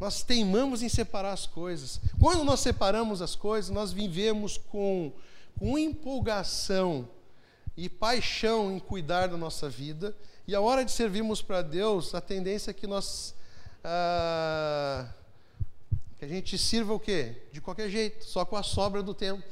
Nós 0.00 0.22
teimamos 0.22 0.82
em 0.82 0.88
separar 0.88 1.32
as 1.32 1.46
coisas. 1.46 2.00
Quando 2.18 2.42
nós 2.42 2.60
separamos 2.60 3.20
as 3.20 3.36
coisas, 3.36 3.70
nós 3.70 3.92
vivemos 3.92 4.56
com, 4.56 5.12
com 5.58 5.78
empolgação 5.78 7.06
e 7.76 7.86
paixão 7.86 8.74
em 8.74 8.78
cuidar 8.78 9.26
da 9.26 9.36
nossa 9.36 9.68
vida. 9.68 10.16
E 10.48 10.54
a 10.54 10.60
hora 10.62 10.86
de 10.86 10.90
servirmos 10.90 11.42
para 11.42 11.60
Deus, 11.60 12.14
a 12.14 12.20
tendência 12.22 12.70
é 12.70 12.74
que 12.74 12.86
nós. 12.86 13.34
Ah, 13.84 15.06
que 16.26 16.32
a 16.32 16.36
gente 16.36 16.58
sirva 16.58 16.94
o 16.94 17.00
quê? 17.00 17.42
De 17.52 17.60
qualquer 17.60 17.88
jeito, 17.88 18.24
só 18.24 18.44
com 18.44 18.56
a 18.56 18.62
sobra 18.62 19.02
do 19.02 19.14
tempo. 19.14 19.46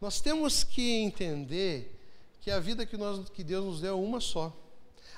Nós 0.00 0.20
temos 0.20 0.64
que 0.64 0.90
entender 0.90 1.98
que 2.40 2.50
a 2.50 2.58
vida 2.58 2.84
que, 2.84 2.96
nós, 2.96 3.28
que 3.30 3.44
Deus 3.44 3.64
nos 3.64 3.80
deu 3.80 3.92
é 3.92 3.96
uma 3.96 4.20
só. 4.20 4.52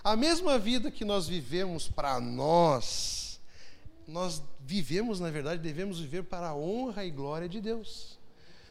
A 0.02 0.14
mesma 0.14 0.59
vida 0.59 0.90
que 0.90 1.05
nós 1.05 1.26
vivemos 1.26 1.88
para 1.88 2.20
nós, 2.20 3.40
nós 4.07 4.42
vivemos, 4.61 5.20
na 5.20 5.30
verdade, 5.30 5.62
devemos 5.62 5.98
viver 5.98 6.24
para 6.24 6.48
a 6.48 6.55
honra 6.55 7.05
e 7.05 7.11
glória 7.11 7.48
de 7.48 7.61
Deus. 7.61 8.18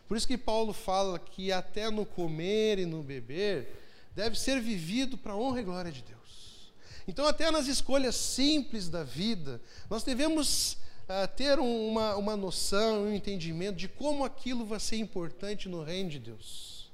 Por 0.08 0.16
isso 0.16 0.28
que 0.28 0.38
Paulo 0.38 0.74
fala 0.74 1.18
que 1.18 1.52
até 1.52 1.90
no 1.90 2.06
comer 2.06 2.78
e 2.78 2.86
no 2.86 3.02
beber 3.02 3.82
deve 4.16 4.40
ser 4.40 4.62
vivido 4.62 5.18
para 5.18 5.34
a 5.34 5.38
honra 5.38 5.62
e 5.62 5.64
glória 5.64 5.92
de 5.92 6.04
Deus. 6.04 6.72
Então, 7.08 7.26
até 7.26 7.50
nas 7.50 7.68
escolhas 7.68 8.16
simples 8.16 8.88
da 8.88 9.04
vida, 9.04 9.60
nós 9.90 10.04
devemos 10.04 10.78
uh, 11.14 11.28
ter 11.36 11.60
uma, 11.60 12.16
uma 12.16 12.36
noção, 12.36 13.04
um 13.04 13.14
entendimento 13.14 13.78
de 13.78 13.88
como 13.88 14.26
aquilo 14.26 14.66
vai 14.66 14.80
ser 14.80 14.98
importante 14.98 15.70
no 15.70 15.84
reino 15.84 16.10
de 16.10 16.20
Deus. 16.20 16.92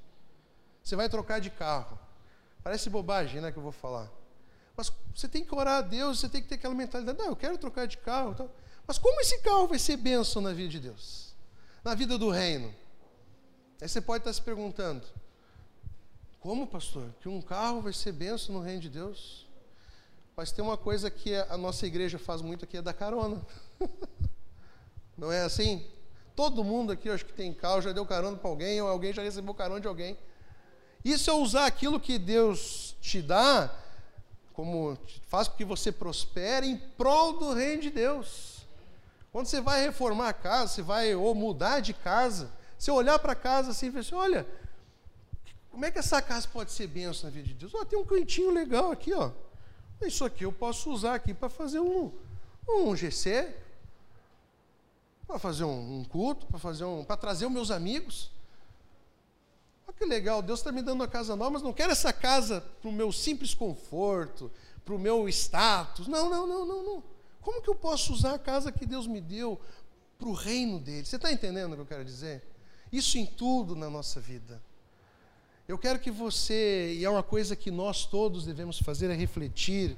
Você 0.82 0.96
vai 0.96 1.08
trocar 1.08 1.40
de 1.40 1.50
carro. 1.50 1.98
Parece 2.62 2.90
bobagem, 2.90 3.40
né, 3.40 3.50
que 3.50 3.58
eu 3.58 3.62
vou 3.62 3.72
falar. 3.72 4.10
Mas 4.76 4.92
você 5.14 5.28
tem 5.28 5.44
que 5.44 5.54
orar 5.54 5.78
a 5.78 5.82
Deus, 5.82 6.20
você 6.20 6.28
tem 6.28 6.42
que 6.42 6.48
ter 6.48 6.56
aquela 6.56 6.74
mentalidade, 6.74 7.18
não, 7.18 7.26
eu 7.26 7.36
quero 7.36 7.56
trocar 7.56 7.86
de 7.86 7.98
carro. 7.98 8.32
Então, 8.32 8.50
mas 8.86 8.98
como 8.98 9.20
esse 9.20 9.38
carro 9.40 9.66
vai 9.66 9.78
ser 9.78 9.96
bênção 9.96 10.42
na 10.42 10.52
vida 10.52 10.68
de 10.68 10.80
Deus? 10.80 11.34
Na 11.82 11.94
vida 11.94 12.18
do 12.18 12.30
reino? 12.30 12.74
Aí 13.80 13.88
você 13.88 14.00
pode 14.00 14.22
estar 14.22 14.32
se 14.32 14.42
perguntando, 14.42 15.06
como, 16.38 16.66
pastor, 16.66 17.14
que 17.20 17.28
um 17.28 17.40
carro 17.40 17.80
vai 17.80 17.92
ser 17.92 18.12
bênção 18.12 18.54
no 18.54 18.60
reino 18.60 18.80
de 18.80 18.90
Deus? 18.90 19.46
Mas 20.36 20.52
tem 20.52 20.64
uma 20.64 20.76
coisa 20.76 21.10
que 21.10 21.34
a 21.34 21.56
nossa 21.56 21.86
igreja 21.86 22.18
faz 22.18 22.40
muito 22.40 22.64
aqui, 22.64 22.76
é 22.76 22.82
dar 22.82 22.94
carona. 22.94 23.40
Não 25.16 25.30
é 25.30 25.42
assim? 25.42 25.86
Todo 26.34 26.64
mundo 26.64 26.92
aqui, 26.92 27.08
acho 27.08 27.24
que 27.24 27.32
tem 27.32 27.52
carro, 27.52 27.82
já 27.82 27.92
deu 27.92 28.06
carona 28.06 28.36
para 28.36 28.48
alguém, 28.48 28.80
ou 28.80 28.88
alguém 28.88 29.12
já 29.12 29.22
recebeu 29.22 29.52
carona 29.54 29.80
de 29.80 29.88
alguém. 29.88 30.16
Isso 31.04 31.30
é 31.30 31.34
usar 31.34 31.66
aquilo 31.66 31.98
que 31.98 32.18
Deus 32.18 32.96
te 33.00 33.22
dá, 33.22 33.74
como 34.52 34.96
faz 35.28 35.48
com 35.48 35.56
que 35.56 35.64
você 35.64 35.90
prospere 35.90 36.66
em 36.66 36.76
prol 36.76 37.38
do 37.38 37.52
reino 37.52 37.82
de 37.82 37.90
Deus. 37.90 38.66
Quando 39.32 39.46
você 39.46 39.60
vai 39.60 39.82
reformar 39.82 40.28
a 40.28 40.32
casa, 40.32 40.72
você 40.72 40.82
vai 40.82 41.14
ou 41.14 41.34
mudar 41.34 41.80
de 41.80 41.94
casa, 41.94 42.50
você 42.78 42.90
olhar 42.90 43.18
para 43.18 43.32
a 43.32 43.36
casa 43.36 43.70
assim 43.70 43.86
e 43.86 43.90
falar 43.90 44.00
assim, 44.00 44.14
olha, 44.14 44.46
como 45.70 45.84
é 45.84 45.90
que 45.90 45.98
essa 45.98 46.20
casa 46.20 46.48
pode 46.48 46.72
ser 46.72 46.86
bênção 46.86 47.30
na 47.30 47.34
vida 47.34 47.48
de 47.48 47.54
Deus? 47.54 47.72
Oh, 47.74 47.84
tem 47.84 47.98
um 47.98 48.04
cantinho 48.04 48.50
legal 48.50 48.90
aqui, 48.90 49.12
ó. 49.12 49.30
Isso 50.02 50.24
aqui 50.24 50.44
eu 50.44 50.52
posso 50.52 50.90
usar 50.90 51.14
aqui 51.14 51.32
para 51.32 51.48
fazer 51.48 51.78
um, 51.78 52.10
um 52.68 52.96
GC, 52.96 53.54
para 55.30 55.38
fazer 55.38 55.64
um, 55.64 56.00
um 56.00 56.04
culto, 56.04 56.46
para 56.46 56.58
fazer 56.58 56.84
um, 56.84 57.04
para 57.04 57.16
trazer 57.16 57.46
os 57.46 57.52
meus 57.52 57.70
amigos. 57.70 58.30
Olha 59.86 59.96
que 59.96 60.04
legal, 60.04 60.42
Deus 60.42 60.58
está 60.58 60.72
me 60.72 60.82
dando 60.82 60.96
uma 60.96 61.08
casa 61.08 61.36
nova, 61.36 61.52
mas 61.52 61.62
não 61.62 61.72
quero 61.72 61.92
essa 61.92 62.12
casa 62.12 62.60
para 62.80 62.90
o 62.90 62.92
meu 62.92 63.12
simples 63.12 63.54
conforto, 63.54 64.50
para 64.84 64.94
o 64.94 64.98
meu 64.98 65.28
status. 65.28 66.08
Não, 66.08 66.28
não, 66.28 66.46
não, 66.46 66.66
não, 66.66 66.82
não. 66.82 67.04
Como 67.40 67.62
que 67.62 67.70
eu 67.70 67.74
posso 67.74 68.12
usar 68.12 68.34
a 68.34 68.38
casa 68.38 68.72
que 68.72 68.84
Deus 68.84 69.06
me 69.06 69.20
deu 69.20 69.60
para 70.18 70.28
o 70.28 70.32
reino 70.32 70.80
dele? 70.80 71.06
Você 71.06 71.16
está 71.16 71.32
entendendo 71.32 71.72
o 71.72 71.76
que 71.76 71.82
eu 71.82 71.86
quero 71.86 72.04
dizer? 72.04 72.42
Isso 72.92 73.16
em 73.16 73.24
tudo 73.24 73.76
na 73.76 73.88
nossa 73.88 74.20
vida. 74.20 74.60
Eu 75.68 75.78
quero 75.78 76.00
que 76.00 76.10
você, 76.10 76.94
e 76.98 77.04
é 77.04 77.10
uma 77.10 77.22
coisa 77.22 77.54
que 77.54 77.70
nós 77.70 78.04
todos 78.04 78.44
devemos 78.44 78.80
fazer, 78.80 79.08
é 79.10 79.14
refletir, 79.14 79.96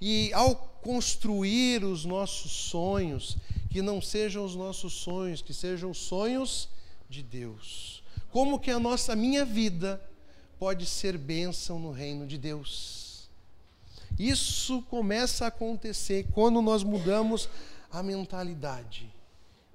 e 0.00 0.32
ao 0.32 0.54
construir 0.82 1.84
os 1.84 2.04
nossos 2.04 2.52
sonhos, 2.52 3.36
que 3.70 3.82
não 3.82 4.00
sejam 4.00 4.44
os 4.44 4.54
nossos 4.54 4.92
sonhos, 4.94 5.42
que 5.42 5.52
sejam 5.52 5.90
os 5.90 5.98
sonhos 5.98 6.68
de 7.08 7.22
Deus. 7.22 8.02
Como 8.30 8.58
que 8.58 8.70
a 8.70 8.78
nossa, 8.78 9.16
minha 9.16 9.44
vida 9.44 10.00
pode 10.58 10.86
ser 10.86 11.16
bênção 11.16 11.78
no 11.78 11.90
reino 11.90 12.26
de 12.26 12.38
Deus? 12.38 13.28
Isso 14.18 14.82
começa 14.82 15.44
a 15.44 15.48
acontecer 15.48 16.26
quando 16.32 16.62
nós 16.62 16.82
mudamos 16.82 17.48
a 17.90 18.02
mentalidade 18.02 19.12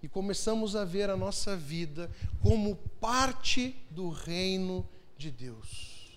e 0.02 0.08
começamos 0.08 0.76
a 0.76 0.84
ver 0.84 1.10
a 1.10 1.16
nossa 1.16 1.56
vida 1.56 2.12
como 2.42 2.76
parte 3.00 3.76
do 3.90 4.10
reino 4.10 4.86
de 5.18 5.32
Deus. 5.32 6.12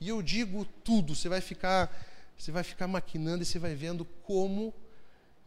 E 0.00 0.08
eu 0.08 0.22
digo 0.22 0.64
tudo, 0.82 1.14
você 1.14 1.28
vai 1.28 1.42
ficar, 1.42 1.94
você 2.36 2.52
vai 2.52 2.62
ficar 2.62 2.86
maquinando 2.86 3.42
e 3.42 3.46
você 3.46 3.58
vai 3.58 3.74
vendo 3.74 4.04
como 4.24 4.72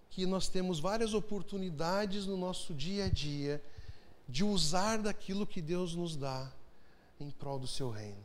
que 0.09 0.25
nós 0.25 0.47
temos 0.47 0.79
várias 0.79 1.13
oportunidades 1.13 2.25
no 2.25 2.35
nosso 2.35 2.73
dia 2.73 3.05
a 3.05 3.09
dia 3.09 3.63
de 4.27 4.43
usar 4.43 4.97
daquilo 4.97 5.45
que 5.45 5.61
Deus 5.61 5.95
nos 5.95 6.15
dá 6.15 6.51
em 7.19 7.29
prol 7.29 7.59
do 7.59 7.67
seu 7.67 7.89
reino. 7.89 8.23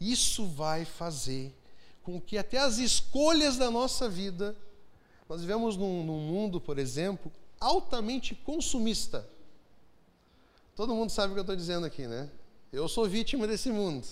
Isso 0.00 0.46
vai 0.46 0.84
fazer 0.84 1.54
com 2.02 2.20
que 2.20 2.38
até 2.38 2.58
as 2.58 2.78
escolhas 2.78 3.56
da 3.56 3.70
nossa 3.70 4.08
vida, 4.08 4.56
nós 5.28 5.40
vivemos 5.40 5.76
num, 5.76 6.04
num 6.04 6.20
mundo, 6.20 6.60
por 6.60 6.78
exemplo, 6.78 7.32
altamente 7.58 8.34
consumista. 8.34 9.28
Todo 10.74 10.94
mundo 10.94 11.10
sabe 11.10 11.32
o 11.32 11.34
que 11.34 11.40
eu 11.40 11.42
estou 11.42 11.56
dizendo 11.56 11.86
aqui, 11.86 12.06
né? 12.06 12.30
Eu 12.72 12.88
sou 12.88 13.08
vítima 13.08 13.46
desse 13.46 13.70
mundo, 13.70 14.06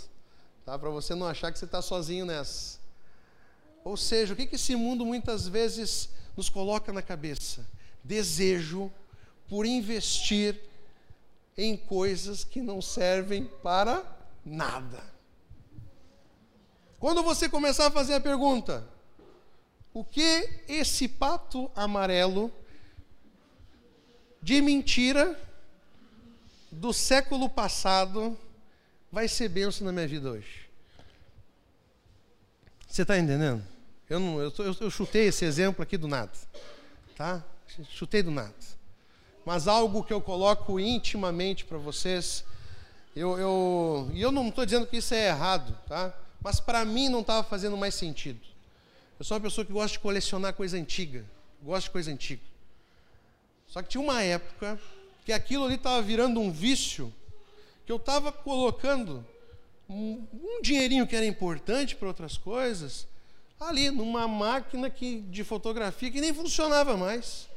tá? 0.64 0.78
Para 0.78 0.90
você 0.90 1.14
não 1.14 1.26
achar 1.26 1.52
que 1.52 1.58
você 1.58 1.66
está 1.66 1.82
sozinho 1.82 2.24
nessa. 2.24 2.78
Ou 3.84 3.98
seja, 3.98 4.32
o 4.32 4.36
que, 4.36 4.48
esse 4.56 4.74
mundo 4.74 5.04
muitas 5.04 5.46
vezes 5.46 6.08
nos 6.34 6.48
coloca 6.48 6.90
na 6.90 7.02
cabeça? 7.02 7.68
Desejo 8.02 8.90
por 9.46 9.66
investir 9.66 10.58
em 11.56 11.76
coisas 11.76 12.42
que 12.42 12.62
não 12.62 12.80
servem 12.80 13.44
para 13.62 14.02
nada. 14.44 15.04
Quando 16.98 17.22
você 17.22 17.46
começar 17.46 17.88
a 17.88 17.90
fazer 17.90 18.14
a 18.14 18.20
pergunta, 18.20 18.88
o 19.92 20.02
que 20.02 20.48
esse 20.66 21.06
pato 21.06 21.70
amarelo 21.76 22.50
de 24.40 24.62
mentira 24.62 25.38
do 26.72 26.92
século 26.92 27.50
passado 27.50 28.36
vai 29.12 29.28
ser 29.28 29.50
benção 29.50 29.84
na 29.86 29.92
minha 29.92 30.08
vida 30.08 30.30
hoje. 30.30 30.68
Você 32.88 33.02
está 33.02 33.18
entendendo? 33.18 33.73
Eu, 34.08 34.20
não, 34.20 34.40
eu, 34.40 34.52
eu, 34.58 34.76
eu, 34.80 34.90
chutei 34.90 35.28
esse 35.28 35.44
exemplo 35.44 35.82
aqui 35.82 35.96
do 35.96 36.06
nada, 36.06 36.32
tá? 37.16 37.42
Chutei 37.90 38.22
do 38.22 38.30
nada. 38.30 38.54
Mas 39.44 39.66
algo 39.66 40.04
que 40.04 40.12
eu 40.12 40.20
coloco 40.20 40.78
intimamente 40.78 41.64
para 41.64 41.78
vocês, 41.78 42.44
eu, 43.16 43.38
eu, 43.38 44.10
e 44.12 44.20
eu 44.20 44.30
não 44.30 44.48
estou 44.48 44.64
dizendo 44.64 44.86
que 44.86 44.98
isso 44.98 45.14
é 45.14 45.28
errado, 45.28 45.76
tá? 45.88 46.14
Mas 46.42 46.60
para 46.60 46.84
mim 46.84 47.08
não 47.08 47.20
estava 47.20 47.42
fazendo 47.42 47.76
mais 47.76 47.94
sentido. 47.94 48.40
Eu 49.18 49.24
sou 49.24 49.36
uma 49.36 49.42
pessoa 49.42 49.64
que 49.64 49.72
gosta 49.72 49.92
de 49.92 50.00
colecionar 50.00 50.52
coisa 50.52 50.76
antiga, 50.76 51.24
gosto 51.62 51.84
de 51.84 51.90
coisa 51.90 52.10
antiga. 52.10 52.42
Só 53.66 53.80
que 53.82 53.88
tinha 53.88 54.02
uma 54.02 54.22
época 54.22 54.78
que 55.24 55.32
aquilo 55.32 55.64
ali 55.64 55.76
estava 55.76 56.02
virando 56.02 56.40
um 56.40 56.52
vício 56.52 57.12
que 57.86 57.92
eu 57.92 57.96
estava 57.96 58.30
colocando 58.30 59.24
um, 59.88 60.26
um, 60.32 60.62
dinheirinho 60.62 61.06
que 61.06 61.16
era 61.16 61.24
importante 61.24 61.96
para 61.96 62.08
outras 62.08 62.36
coisas 62.36 63.06
ali 63.58 63.90
numa 63.90 64.26
máquina 64.28 64.90
que, 64.90 65.20
de 65.22 65.44
fotografia 65.44 66.10
que 66.10 66.20
nem 66.20 66.34
funcionava 66.34 66.96
mais, 66.96 67.48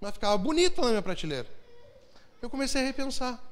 mas 0.00 0.12
ficava 0.12 0.36
bonita 0.36 0.82
na 0.82 0.88
minha 0.88 1.02
prateleira. 1.02 1.48
Eu 2.40 2.50
comecei 2.50 2.82
a 2.82 2.84
repensar. 2.84 3.42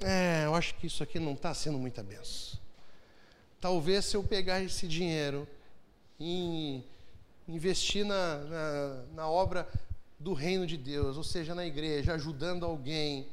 É, 0.00 0.42
eu 0.44 0.54
acho 0.54 0.74
que 0.74 0.86
isso 0.86 1.02
aqui 1.02 1.18
não 1.18 1.32
está 1.32 1.54
sendo 1.54 1.78
muita 1.78 2.02
benção. 2.02 2.58
Talvez 3.60 4.04
se 4.04 4.16
eu 4.16 4.22
pegar 4.22 4.62
esse 4.62 4.86
dinheiro 4.86 5.48
e 6.20 6.82
investir 7.48 8.04
na, 8.04 8.36
na, 8.38 9.04
na 9.14 9.28
obra 9.28 9.68
do 10.18 10.32
reino 10.32 10.66
de 10.66 10.76
Deus, 10.76 11.16
ou 11.16 11.24
seja, 11.24 11.54
na 11.54 11.66
igreja, 11.66 12.14
ajudando 12.14 12.64
alguém, 12.64 13.26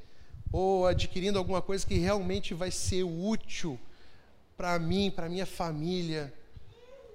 ou 0.52 0.86
adquirindo 0.86 1.40
alguma 1.40 1.62
coisa 1.62 1.86
que 1.86 1.98
realmente 1.98 2.54
vai 2.54 2.70
ser 2.70 3.04
útil 3.04 3.80
para 4.58 4.78
mim, 4.78 5.10
para 5.10 5.30
minha 5.30 5.46
família, 5.46 6.34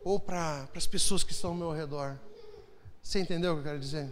ou 0.06 0.20
para 0.20 0.68
as 0.76 0.86
pessoas 0.86 1.24
que 1.24 1.32
estão 1.32 1.50
ao 1.50 1.56
meu 1.56 1.72
redor. 1.72 2.16
Você 3.02 3.18
entendeu 3.18 3.50
o 3.50 3.54
que 3.56 3.60
eu 3.62 3.64
quero 3.64 3.80
dizer? 3.80 4.08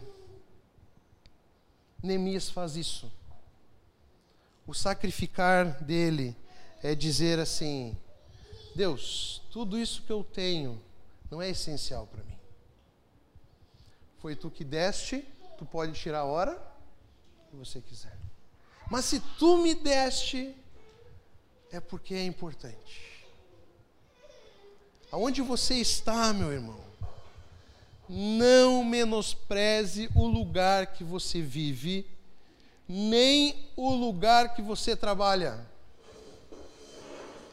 Neemias 2.03 2.51
faz 2.51 2.75
isso. 2.75 3.13
O 4.67 4.75
sacrificar 4.75 5.85
dele 5.85 6.37
é 6.83 6.97
dizer 6.97 7.39
assim: 7.39 7.97
Deus, 8.75 9.41
tudo 9.53 9.79
isso 9.79 10.03
que 10.03 10.11
eu 10.11 10.25
tenho 10.25 10.83
não 11.31 11.41
é 11.41 11.51
essencial 11.51 12.09
para 12.09 12.25
mim. 12.25 12.39
Foi 14.19 14.35
tu 14.35 14.51
que 14.51 14.65
deste, 14.65 15.25
tu 15.57 15.65
pode 15.65 15.93
tirar 15.93 16.21
a 16.21 16.25
hora 16.25 16.61
que 17.49 17.55
você 17.55 17.81
quiser. 17.81 18.19
Mas 18.91 19.05
se 19.05 19.21
tu 19.39 19.59
me 19.59 19.77
deste, 19.77 20.57
é 21.71 21.79
porque 21.79 22.15
é 22.15 22.25
importante. 22.25 23.14
Aonde 25.15 25.41
você 25.43 25.75
está, 25.75 26.33
meu 26.33 26.53
irmão? 26.53 26.81
Não 28.09 28.83
menospreze 28.83 30.11
o 30.13 30.27
lugar 30.27 30.89
que 30.89 31.05
você 31.05 31.41
vive, 31.41 32.05
nem 32.89 33.71
o 33.77 33.95
lugar 33.95 34.57
que 34.57 34.61
você 34.61 34.97
trabalha. 34.97 35.65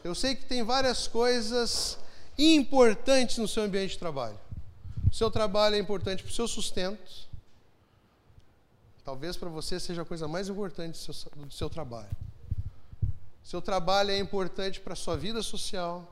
Eu 0.02 0.12
sei 0.12 0.34
que 0.34 0.44
tem 0.44 0.64
várias 0.64 1.06
coisas 1.06 1.96
importantes 2.36 3.38
no 3.38 3.46
seu 3.46 3.62
ambiente 3.62 3.92
de 3.92 3.98
trabalho. 3.98 4.40
O 5.08 5.14
seu 5.14 5.30
trabalho 5.30 5.76
é 5.76 5.78
importante 5.78 6.24
para 6.24 6.30
o 6.32 6.34
seu 6.34 6.48
sustento, 6.48 7.30
Talvez 9.04 9.36
para 9.36 9.48
você 9.48 9.78
seja 9.78 10.02
a 10.02 10.04
coisa 10.04 10.26
mais 10.26 10.48
importante 10.48 10.94
do 10.94 11.14
seu, 11.14 11.30
do 11.36 11.52
seu 11.52 11.70
trabalho. 11.70 12.10
Seu 13.44 13.62
trabalho 13.62 14.10
é 14.10 14.18
importante 14.18 14.80
para 14.80 14.94
a 14.94 14.96
sua 14.96 15.16
vida 15.16 15.42
social. 15.42 16.11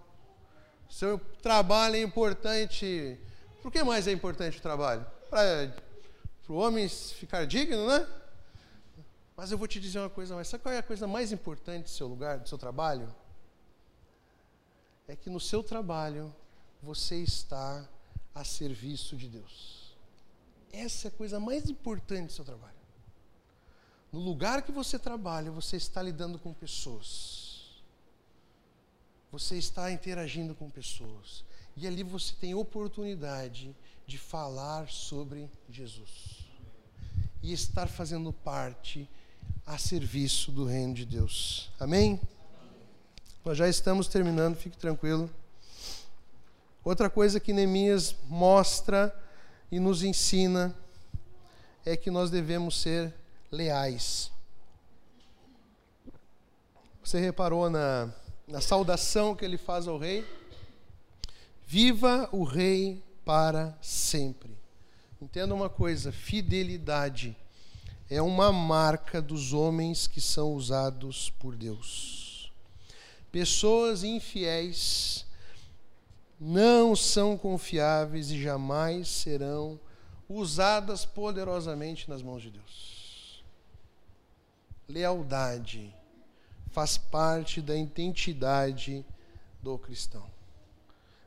Seu 0.91 1.20
trabalho 1.41 1.95
é 1.95 2.03
importante. 2.03 3.16
Por 3.62 3.70
que 3.70 3.82
mais 3.84 4.09
é 4.09 4.12
importante 4.12 4.59
o 4.59 4.61
trabalho? 4.61 5.07
Para 5.30 5.72
o 6.49 6.55
homem 6.55 6.88
ficar 6.88 7.47
digno, 7.47 7.86
né? 7.86 8.07
Mas 9.36 9.53
eu 9.53 9.57
vou 9.57 9.68
te 9.68 9.78
dizer 9.78 10.01
uma 10.01 10.11
coisa 10.11 10.34
mais. 10.34 10.49
Sabe 10.49 10.62
qual 10.62 10.74
é 10.74 10.78
a 10.78 10.82
coisa 10.82 11.07
mais 11.07 11.30
importante 11.30 11.84
do 11.84 11.91
seu 11.91 12.09
lugar, 12.09 12.41
do 12.41 12.49
seu 12.49 12.59
trabalho? 12.59 13.14
É 15.07 15.14
que 15.14 15.30
no 15.30 15.38
seu 15.38 15.62
trabalho 15.62 16.34
você 16.82 17.16
está 17.16 17.88
a 18.34 18.45
serviço 18.45 19.16
de 19.16 19.28
Deus. 19.28 19.97
Essa 20.72 21.07
é 21.07 21.09
a 21.09 21.12
coisa 21.12 21.38
mais 21.38 21.70
importante 21.70 22.26
do 22.26 22.32
seu 22.32 22.45
trabalho. 22.45 22.74
No 24.12 24.18
lugar 24.18 24.62
que 24.62 24.72
você 24.72 24.99
trabalha, 24.99 25.53
você 25.53 25.76
está 25.76 26.03
lidando 26.03 26.38
com 26.38 26.53
pessoas. 26.53 27.50
Você 29.33 29.57
está 29.57 29.91
interagindo 29.91 30.55
com 30.55 30.68
pessoas. 30.68 31.45
E 31.76 31.87
ali 31.87 32.03
você 32.03 32.35
tem 32.41 32.55
oportunidade 32.55 33.74
de 34.07 34.18
falar 34.18 34.89
sobre 34.89 35.49
Jesus 35.70 36.45
e 37.43 37.53
estar 37.53 37.87
fazendo 37.87 38.33
parte 38.33 39.09
a 39.64 39.78
serviço 39.78 40.51
do 40.51 40.64
reino 40.64 40.95
de 40.95 41.07
Deus. 41.07 41.70
Amém? 41.78 42.20
Nós 43.45 43.57
já 43.57 43.68
estamos 43.68 44.09
terminando, 44.09 44.57
fique 44.57 44.76
tranquilo. 44.76 45.31
Outra 46.85 47.09
coisa 47.09 47.39
que 47.39 47.53
Neemias 47.53 48.16
mostra 48.28 49.14
e 49.70 49.78
nos 49.78 50.03
ensina 50.03 50.74
é 51.85 51.97
que 51.97 52.11
nós 52.11 52.31
devemos 52.31 52.81
ser 52.81 53.14
leais. 53.51 54.31
Você 57.03 57.18
reparou 57.18 57.70
na, 57.70 58.12
na 58.51 58.61
saudação 58.61 59.35
que 59.35 59.45
ele 59.45 59.57
faz 59.57 59.87
ao 59.87 59.97
rei? 59.97 60.27
Viva 61.67 62.29
o 62.33 62.43
rei 62.43 63.03
para 63.25 63.79
sempre. 63.81 64.51
Entenda 65.23 65.55
uma 65.55 65.69
coisa: 65.69 66.11
fidelidade 66.11 67.37
é 68.09 68.21
uma 68.21 68.51
marca 68.53 69.23
dos 69.23 69.53
homens 69.53 70.07
que 70.07 70.21
são 70.21 70.55
usados 70.55 71.31
por 71.39 71.55
Deus. 71.55 72.53
Pessoas 73.31 74.03
infiéis 74.03 75.25
não 76.41 76.97
são 76.97 77.39
confiáveis 77.39 78.31
e 78.31 78.43
jamais 78.43 79.09
serão 79.09 79.79
usadas 80.29 81.05
poderosamente 81.05 82.09
nas 82.11 82.23
mãos 82.23 82.43
de 82.43 82.51
Deus. 82.51 83.45
Lealdade 84.89 85.95
faz 86.71 86.97
parte 86.97 87.61
da 87.61 87.77
identidade 87.77 89.05
do 89.62 89.79
cristão. 89.79 90.31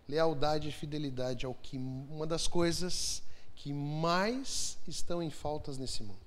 Lealdade 0.08 0.70
e 0.70 0.72
fidelidade 0.72 1.46
é 1.46 1.50
o 1.50 1.54
que 1.54 1.78
uma 1.78 2.28
das 2.28 2.48
coisas 2.48 3.22
que 3.56 3.72
mais 3.72 4.78
estão 4.88 5.22
em 5.22 5.30
faltas 5.30 5.78
nesse 5.78 6.04
mundo. 6.04 6.20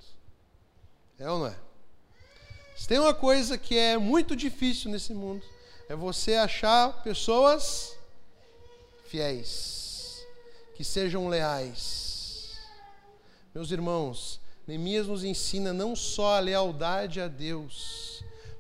É 1.19 1.31
ou 1.31 1.41
não 1.41 1.47
é? 1.47 1.57
Se 2.77 2.87
tem 2.87 2.99
uma 2.99 3.15
coisa 3.15 3.57
que 3.57 3.77
é 3.77 3.97
muito 3.97 4.37
difícil 4.37 4.91
nesse 4.91 5.15
mundo, 5.15 5.43
é 5.89 5.97
você 5.97 6.35
achar 6.35 7.03
pessoas 7.03 7.97
fiéis, 9.07 10.27
que 10.75 10.85
sejam 10.85 11.29
leais. 11.29 12.59
Meus 13.55 13.71
irmãos, 13.71 14.41
Neemias 14.67 15.07
nos 15.07 15.25
ensina 15.25 15.73
não 15.73 15.95
só 15.97 16.37
a 16.37 16.41
lealdade 16.41 17.21
a 17.21 17.29
Deus, 17.29 18.16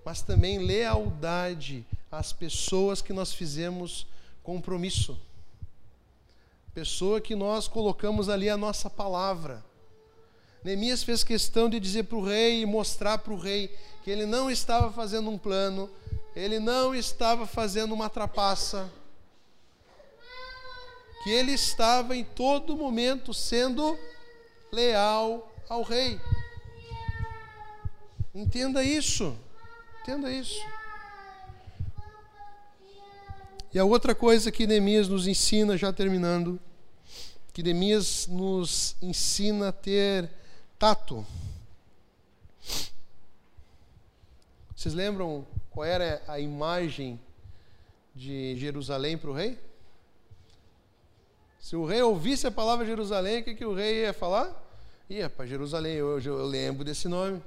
mas 0.06 0.22
também 0.22 0.60
lealdade 0.60 1.84
às 2.12 2.32
pessoas 2.32 3.02
que 3.02 3.12
nós 3.12 3.32
fizemos 3.32 4.06
compromisso. 4.40 5.18
Pessoa 6.72 7.20
que 7.20 7.34
nós 7.34 7.66
colocamos 7.66 8.28
ali 8.28 8.48
a 8.48 8.56
nossa 8.56 8.88
palavra. 8.88 9.64
Neemias 10.62 11.02
fez 11.02 11.24
questão 11.24 11.68
de 11.68 11.80
dizer 11.80 12.04
para 12.04 12.18
o 12.18 12.24
rei 12.24 12.62
e 12.62 12.66
mostrar 12.66 13.18
para 13.18 13.32
o 13.32 13.36
rei 13.36 13.76
que 14.04 14.10
ele 14.12 14.26
não 14.26 14.48
estava 14.48 14.92
fazendo 14.92 15.28
um 15.28 15.36
plano, 15.36 15.90
ele 16.36 16.60
não 16.60 16.94
estava 16.94 17.44
fazendo 17.44 17.92
uma 17.92 18.08
trapaça, 18.08 18.88
que 21.24 21.30
ele 21.30 21.50
estava 21.50 22.16
em 22.16 22.22
todo 22.22 22.76
momento 22.76 23.34
sendo 23.34 23.98
leal 24.70 25.52
ao 25.68 25.82
rei. 25.82 26.20
Entenda 28.32 28.84
isso, 28.84 29.36
entenda 30.06 30.30
isso. 30.30 30.64
E 33.74 33.78
a 33.78 33.84
outra 33.84 34.14
coisa 34.14 34.52
que 34.52 34.64
Neemias 34.64 35.08
nos 35.08 35.26
ensina, 35.26 35.76
já 35.76 35.92
terminando, 35.92 36.60
que 37.52 37.60
Neemias 37.60 38.28
nos 38.28 38.94
ensina 39.02 39.70
a 39.70 39.72
ter 39.72 40.30
tato. 40.78 41.26
Vocês 44.76 44.94
lembram 44.94 45.44
qual 45.70 45.84
era 45.84 46.22
a 46.28 46.38
imagem 46.38 47.18
de 48.14 48.54
Jerusalém 48.56 49.18
para 49.18 49.30
o 49.30 49.34
rei? 49.34 49.58
Se 51.58 51.74
o 51.74 51.84
rei 51.84 52.00
ouvisse 52.00 52.46
a 52.46 52.50
palavra 52.52 52.86
Jerusalém, 52.86 53.40
o 53.40 53.44
que, 53.44 53.56
que 53.56 53.64
o 53.64 53.74
rei 53.74 54.02
ia 54.02 54.12
falar? 54.12 54.54
Ia 55.10 55.28
para 55.28 55.46
Jerusalém, 55.46 55.94
eu, 55.94 56.20
eu, 56.20 56.46
lembro 56.46 56.84
desse 56.84 57.08
nome. 57.08 57.42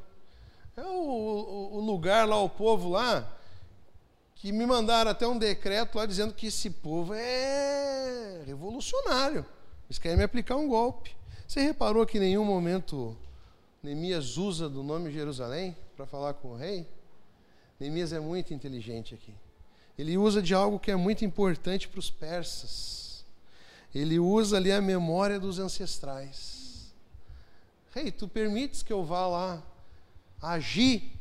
É 0.80 0.84
o, 0.84 0.94
o, 0.94 1.78
o, 1.78 1.82
lugar 1.82 2.26
lá, 2.26 2.42
o 2.42 2.48
povo 2.48 2.88
lá, 2.88 3.30
que 4.34 4.50
me 4.50 4.66
mandaram 4.66 5.12
até 5.12 5.28
um 5.28 5.38
decreto 5.38 5.98
lá 5.98 6.06
dizendo 6.06 6.34
que 6.34 6.48
esse 6.48 6.70
povo 6.70 7.14
é 7.14 8.44
revolucionário. 8.46 9.46
Eles 9.90 10.00
querem 10.00 10.18
me 10.18 10.24
aplicar 10.24 10.56
um 10.56 10.70
golpe. 10.70 11.14
Você 11.46 11.60
reparou 11.60 12.06
que 12.06 12.18
em 12.18 12.22
nenhum 12.22 12.46
momento 12.46 13.18
Neemias 13.84 14.38
usa 14.38 14.70
do 14.70 14.82
nome 14.82 15.12
Jerusalém 15.12 15.76
para 15.98 16.06
falar 16.06 16.36
com 16.36 16.54
o 16.54 16.56
rei? 16.56 16.88
Neemias 17.78 18.14
é 18.14 18.20
muito 18.22 18.54
inteligente 18.54 19.14
aqui. 19.14 19.34
Ele 19.98 20.18
usa 20.18 20.42
de 20.42 20.54
algo 20.54 20.80
que 20.80 20.92
é 20.92 20.96
muito 20.96 21.26
importante 21.26 21.90
para 21.90 22.00
os 22.00 22.10
persas. 22.10 23.26
Ele 23.94 24.18
usa 24.18 24.56
ali 24.56 24.72
a 24.72 24.82
memória 24.82 25.38
dos 25.38 25.60
ancestrais. 25.60 26.94
Rei, 27.94 28.14
tu 28.14 28.30
permites 28.30 28.82
que 28.82 28.94
eu 28.94 29.04
vá 29.04 29.28
lá 29.28 29.64
agir, 30.42 31.12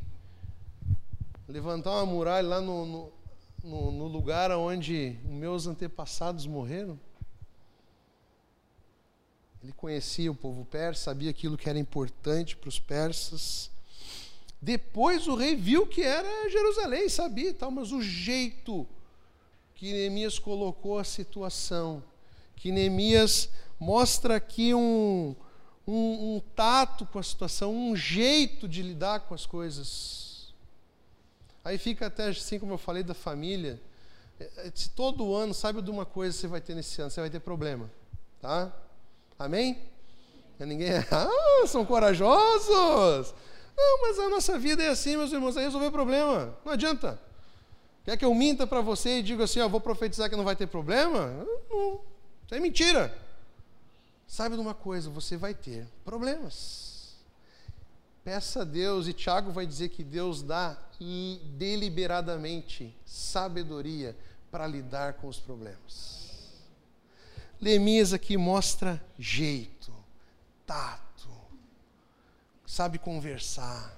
levantar 1.49 1.91
uma 1.91 2.07
muralha 2.07 2.47
lá 2.47 2.61
no, 2.61 3.11
no, 3.65 3.93
no, 3.93 4.07
lugar 4.07 4.51
onde 4.53 5.19
meus 5.25 5.67
antepassados 5.67 6.47
morreram? 6.47 6.99
Ele 9.63 9.73
conhecia 9.73 10.31
o 10.31 10.35
povo 10.35 10.65
persa, 10.65 11.05
sabia 11.05 11.31
aquilo 11.31 11.59
que 11.59 11.69
era 11.69 11.79
importante 11.79 12.57
para 12.57 12.69
os 12.69 12.79
persas. 12.79 13.71
Depois 14.63 15.27
o 15.27 15.35
rei 15.35 15.57
viu 15.57 15.87
que 15.87 16.03
era 16.03 16.49
Jerusalém, 16.49 17.09
sabia 17.09 17.53
tal, 17.53 17.71
mas 17.71 17.91
o 17.91 18.01
jeito 18.01 18.87
que 19.75 19.93
Neemias 19.93 20.39
colocou 20.39 20.99
a 20.99 21.05
situação, 21.05 22.03
que 22.57 22.71
Neemias 22.73 23.49
mostra 23.79 24.37
aqui 24.37 24.75
um, 24.75 25.35
um, 25.91 26.37
um 26.37 26.41
tato 26.55 27.07
com 27.07 27.19
a 27.19 27.23
situação, 27.23 27.75
um 27.75 27.97
jeito 27.97 28.69
de 28.69 28.83
lidar 28.83 29.21
com 29.21 29.35
as 29.35 29.47
coisas. 29.47 30.53
Aí 31.65 31.79
fica 31.79 32.09
até 32.09 32.29
assim 32.29 32.59
como 32.59 32.75
eu 32.75 32.79
falei 32.79 33.03
da 33.03 33.15
família. 33.15 33.81
É, 34.39 34.71
se 34.75 34.91
todo 34.91 35.35
ano, 35.35 35.55
sabe 35.55 35.81
de 35.81 35.91
uma 35.91 36.05
coisa 36.05 36.37
você 36.37 36.47
vai 36.47 36.61
ter 36.61 36.75
nesse 36.75 37.01
ano, 37.01 37.11
você 37.11 37.21
vai 37.23 37.31
ter 37.31 37.41
problema, 37.41 37.91
tá? 38.39 38.71
Amém? 39.39 39.79
Ninguém, 40.59 40.91
ah, 41.11 41.67
são 41.67 41.87
corajosos. 41.87 43.35
Não, 43.75 44.03
mas 44.03 44.19
a 44.19 44.29
nossa 44.29 44.59
vida 44.59 44.83
é 44.83 44.89
assim, 44.89 45.17
meus 45.17 45.33
irmãos, 45.33 45.57
é 45.57 45.63
resolver 45.63 45.91
problema. 45.91 46.55
Não 46.67 46.73
adianta. 46.73 47.19
Quer 48.05 48.19
que 48.19 48.25
eu 48.27 48.35
minta 48.35 48.67
para 48.67 48.83
você 48.83 49.21
e 49.21 49.23
diga 49.23 49.45
assim, 49.45 49.61
ó, 49.61 49.69
vou 49.69 49.81
profetizar 49.81 50.29
que 50.29 50.37
não 50.37 50.45
vai 50.45 50.57
ter 50.57 50.67
problema? 50.67 51.47
Não, 51.71 52.01
isso 52.45 52.55
é 52.55 52.61
mentira. 52.61 53.28
Saiba 54.29 54.57
de 54.57 54.61
uma 54.61 54.75
coisa, 54.75 55.09
você 55.09 55.39
vai 55.39 55.55
ter 55.55 55.89
problemas. 56.05 57.15
Peça 58.23 58.61
a 58.61 58.65
Deus, 58.65 59.09
e 59.09 59.15
Tiago 59.15 59.51
vai 59.51 59.67
dizer 59.67 59.89
que 59.89 60.05
Deus 60.05 60.43
dá 60.43 60.77
deliberadamente 61.57 62.95
sabedoria 63.07 64.15
para 64.51 64.67
lidar 64.67 65.15
com 65.15 65.29
os 65.29 65.41
problemas. 65.41 66.19
Neemias 67.59 68.13
aqui 68.13 68.37
mostra 68.37 69.03
jeito, 69.19 69.93
tato, 70.67 71.31
sabe 72.67 72.99
conversar. 72.99 73.97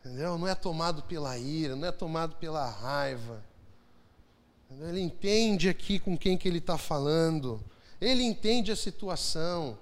Entendeu? 0.00 0.38
Não 0.38 0.48
é 0.48 0.54
tomado 0.54 1.02
pela 1.02 1.36
ira, 1.36 1.76
não 1.76 1.86
é 1.86 1.92
tomado 1.92 2.36
pela 2.36 2.68
raiva. 2.70 3.44
Ele 4.80 5.00
entende 5.00 5.68
aqui 5.68 5.98
com 5.98 6.16
quem 6.16 6.38
que 6.38 6.48
ele 6.48 6.58
está 6.58 6.78
falando. 6.78 7.62
Ele 8.00 8.22
entende 8.22 8.70
a 8.70 8.76
situação. 8.76 9.78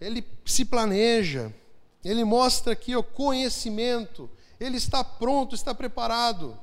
Ele 0.00 0.24
se 0.44 0.64
planeja. 0.64 1.52
Ele 2.04 2.24
mostra 2.24 2.72
aqui 2.72 2.94
o 2.94 3.02
conhecimento. 3.02 4.30
Ele 4.60 4.76
está 4.76 5.02
pronto, 5.02 5.54
está 5.54 5.74
preparado. 5.74 6.58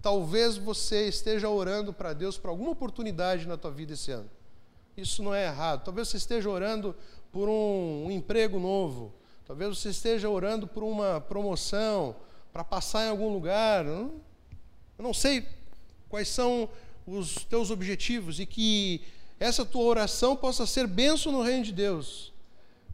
Talvez 0.00 0.56
você 0.56 1.08
esteja 1.08 1.48
orando 1.48 1.92
para 1.92 2.12
Deus 2.12 2.36
por 2.36 2.48
alguma 2.48 2.70
oportunidade 2.70 3.48
na 3.48 3.56
tua 3.56 3.70
vida 3.70 3.94
esse 3.94 4.10
ano. 4.10 4.30
Isso 4.96 5.22
não 5.22 5.34
é 5.34 5.46
errado. 5.46 5.84
Talvez 5.84 6.08
você 6.08 6.18
esteja 6.18 6.48
orando 6.48 6.94
por 7.32 7.48
um, 7.48 8.06
um 8.06 8.10
emprego 8.10 8.58
novo. 8.60 9.12
Talvez 9.46 9.76
você 9.76 9.88
esteja 9.88 10.28
orando 10.28 10.66
por 10.66 10.82
uma 10.82 11.20
promoção, 11.20 12.14
para 12.52 12.62
passar 12.62 13.06
em 13.06 13.08
algum 13.08 13.32
lugar. 13.32 13.84
Eu 13.84 14.12
não 14.98 15.12
sei 15.12 15.44
quais 16.08 16.28
são 16.28 16.68
os 17.04 17.34
teus 17.44 17.70
objetivos 17.70 18.38
e 18.38 18.46
que 18.46 19.02
essa 19.44 19.64
tua 19.64 19.82
oração 19.82 20.34
possa 20.34 20.66
ser 20.66 20.86
benção 20.86 21.30
no 21.30 21.42
reino 21.42 21.64
de 21.64 21.72
Deus. 21.72 22.32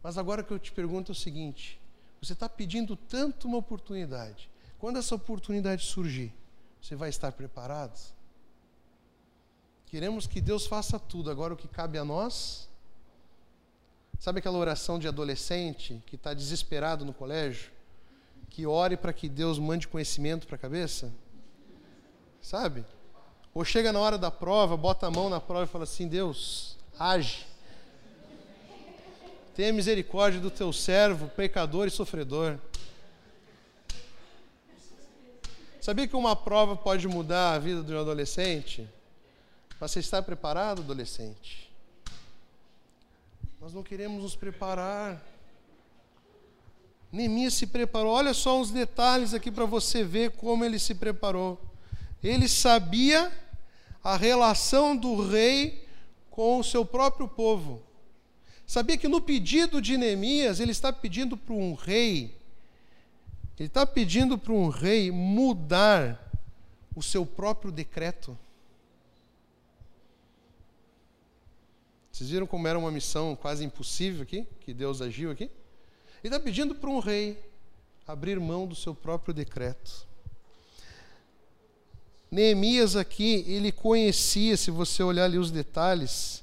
Mas 0.03 0.17
agora 0.17 0.43
que 0.43 0.51
eu 0.51 0.59
te 0.59 0.71
pergunto 0.71 1.11
é 1.11 1.13
o 1.13 1.15
seguinte: 1.15 1.79
você 2.21 2.33
está 2.33 2.49
pedindo 2.49 2.95
tanto 2.95 3.47
uma 3.47 3.57
oportunidade. 3.57 4.49
Quando 4.77 4.97
essa 4.97 5.15
oportunidade 5.15 5.85
surgir, 5.85 6.33
você 6.81 6.93
vai 6.95 7.09
estar 7.09 7.31
preparado? 7.31 7.97
Queremos 9.85 10.27
que 10.27 10.41
Deus 10.41 10.65
faça 10.65 10.99
tudo, 10.99 11.31
agora 11.31 11.53
o 11.53 11.57
que 11.57 11.67
cabe 11.67 11.97
a 11.97 12.03
nós. 12.03 12.67
Sabe 14.19 14.39
aquela 14.39 14.57
oração 14.57 14.99
de 14.99 15.07
adolescente 15.07 16.03
que 16.05 16.15
está 16.15 16.33
desesperado 16.33 17.05
no 17.05 17.13
colégio? 17.13 17.71
Que 18.49 18.67
ore 18.67 18.97
para 18.97 19.13
que 19.13 19.29
Deus 19.29 19.57
mande 19.57 19.87
conhecimento 19.87 20.45
para 20.47 20.57
a 20.57 20.59
cabeça? 20.59 21.11
Sabe? 22.41 22.83
Ou 23.53 23.65
chega 23.65 23.91
na 23.91 23.99
hora 23.99 24.17
da 24.17 24.31
prova, 24.31 24.77
bota 24.77 25.07
a 25.07 25.11
mão 25.11 25.29
na 25.29 25.39
prova 25.39 25.65
e 25.65 25.67
fala 25.67 25.83
assim: 25.83 26.07
Deus, 26.07 26.77
age. 26.97 27.45
Tenha 29.53 29.73
misericórdia 29.73 30.39
do 30.39 30.49
teu 30.49 30.71
servo, 30.71 31.27
pecador 31.29 31.87
e 31.87 31.91
sofredor. 31.91 32.57
Sabia 35.81 36.07
que 36.07 36.15
uma 36.15 36.35
prova 36.35 36.75
pode 36.75 37.07
mudar 37.07 37.53
a 37.53 37.59
vida 37.59 37.81
de 37.81 37.93
um 37.93 37.99
adolescente? 37.99 38.87
Você 39.79 39.99
está 39.99 40.21
preparado, 40.21 40.81
adolescente? 40.81 41.71
Nós 43.59 43.73
não 43.73 43.83
queremos 43.83 44.21
nos 44.21 44.35
preparar. 44.35 45.21
Neemias 47.11 47.55
se 47.55 47.67
preparou. 47.67 48.13
Olha 48.13 48.33
só 48.33 48.59
uns 48.59 48.71
detalhes 48.71 49.33
aqui 49.33 49.51
para 49.51 49.65
você 49.65 50.03
ver 50.03 50.31
como 50.31 50.63
ele 50.63 50.79
se 50.79 50.95
preparou. 50.95 51.59
Ele 52.23 52.47
sabia 52.47 53.31
a 54.03 54.15
relação 54.15 54.95
do 54.95 55.27
rei 55.27 55.87
com 56.29 56.59
o 56.59 56.63
seu 56.63 56.85
próprio 56.85 57.27
povo. 57.27 57.81
Sabia 58.65 58.97
que 58.97 59.07
no 59.07 59.19
pedido 59.21 59.81
de 59.81 59.97
Neemias, 59.97 60.59
ele 60.59 60.71
está 60.71 60.93
pedindo 60.93 61.35
para 61.35 61.53
um 61.53 61.73
rei, 61.73 62.35
ele 63.59 63.67
está 63.67 63.85
pedindo 63.85 64.37
para 64.37 64.53
um 64.53 64.69
rei 64.69 65.11
mudar 65.11 66.31
o 66.95 67.03
seu 67.03 67.25
próprio 67.25 67.71
decreto. 67.71 68.37
Vocês 72.11 72.29
viram 72.29 72.47
como 72.47 72.67
era 72.67 72.77
uma 72.77 72.91
missão 72.91 73.35
quase 73.35 73.63
impossível 73.65 74.23
aqui, 74.23 74.47
que 74.61 74.73
Deus 74.73 75.01
agiu 75.01 75.31
aqui? 75.31 75.49
Ele 76.23 76.33
está 76.33 76.39
pedindo 76.39 76.75
para 76.75 76.89
um 76.89 76.99
rei 76.99 77.43
abrir 78.07 78.39
mão 78.39 78.67
do 78.67 78.75
seu 78.75 78.93
próprio 78.93 79.33
decreto. 79.33 80.07
Neemias 82.33 82.95
aqui, 82.95 83.43
ele 83.45 83.73
conhecia, 83.73 84.55
se 84.55 84.71
você 84.71 85.03
olhar 85.03 85.25
ali 85.25 85.37
os 85.37 85.51
detalhes, 85.51 86.41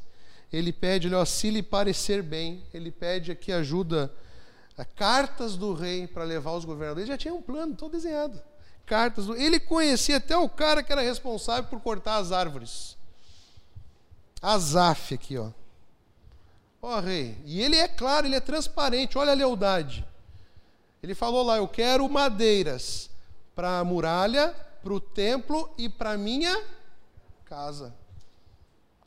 ele 0.53 0.71
pede, 0.71 1.13
ó, 1.15 1.25
se 1.25 1.49
lhe 1.49 1.63
parecer 1.63 2.23
bem, 2.23 2.63
ele 2.75 2.91
pede 2.91 3.33
aqui 3.33 3.51
ajuda, 3.51 4.13
cartas 4.85 5.57
do 5.57 5.73
rei 5.73 6.07
para 6.07 6.25
levar 6.25 6.53
os 6.53 6.67
governadores. 6.67 7.09
Ele 7.09 7.15
já 7.15 7.17
tinha 7.17 7.33
um 7.33 7.41
plano 7.41 7.75
todo 7.75 7.93
desenhado. 7.93 8.39
Cartas 8.85 9.25
do, 9.25 9.35
ele 9.35 9.59
conhecia 9.59 10.19
até 10.19 10.37
o 10.37 10.47
cara 10.47 10.83
que 10.83 10.93
era 10.93 11.01
responsável 11.01 11.71
por 11.71 11.81
cortar 11.81 12.17
as 12.17 12.33
árvores. 12.33 12.95
Azaf 14.43 15.15
aqui, 15.15 15.39
ó. 15.39 15.51
Ó 16.83 17.01
rei, 17.01 17.39
e 17.47 17.63
ele 17.63 17.77
é 17.77 17.89
claro, 17.89 18.27
ele 18.27 18.37
é 18.37 18.41
transparente, 18.41 19.17
olha 19.17 19.33
a 19.33 19.35
lealdade. 19.35 20.07
Ele 21.03 21.15
falou 21.15 21.43
lá: 21.43 21.57
Eu 21.57 21.67
quero 21.67 22.07
madeiras 22.11 23.09
para 23.55 23.79
a 23.79 23.85
muralha, 23.85 24.55
para 24.83 24.93
o 24.93 25.01
templo 25.01 25.71
e 25.77 25.89
para 25.89 26.17
minha 26.17 26.65
casa. 27.45 27.95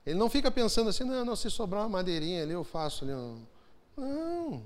Ele 0.05 0.17
não 0.17 0.29
fica 0.29 0.49
pensando 0.49 0.89
assim, 0.89 1.03
não, 1.03 1.23
não, 1.23 1.35
se 1.35 1.49
sobrar 1.49 1.83
uma 1.83 1.89
madeirinha 1.89 2.43
ali 2.43 2.53
eu 2.53 2.63
faço 2.63 3.05
ali. 3.05 3.13
Não. 3.95 4.63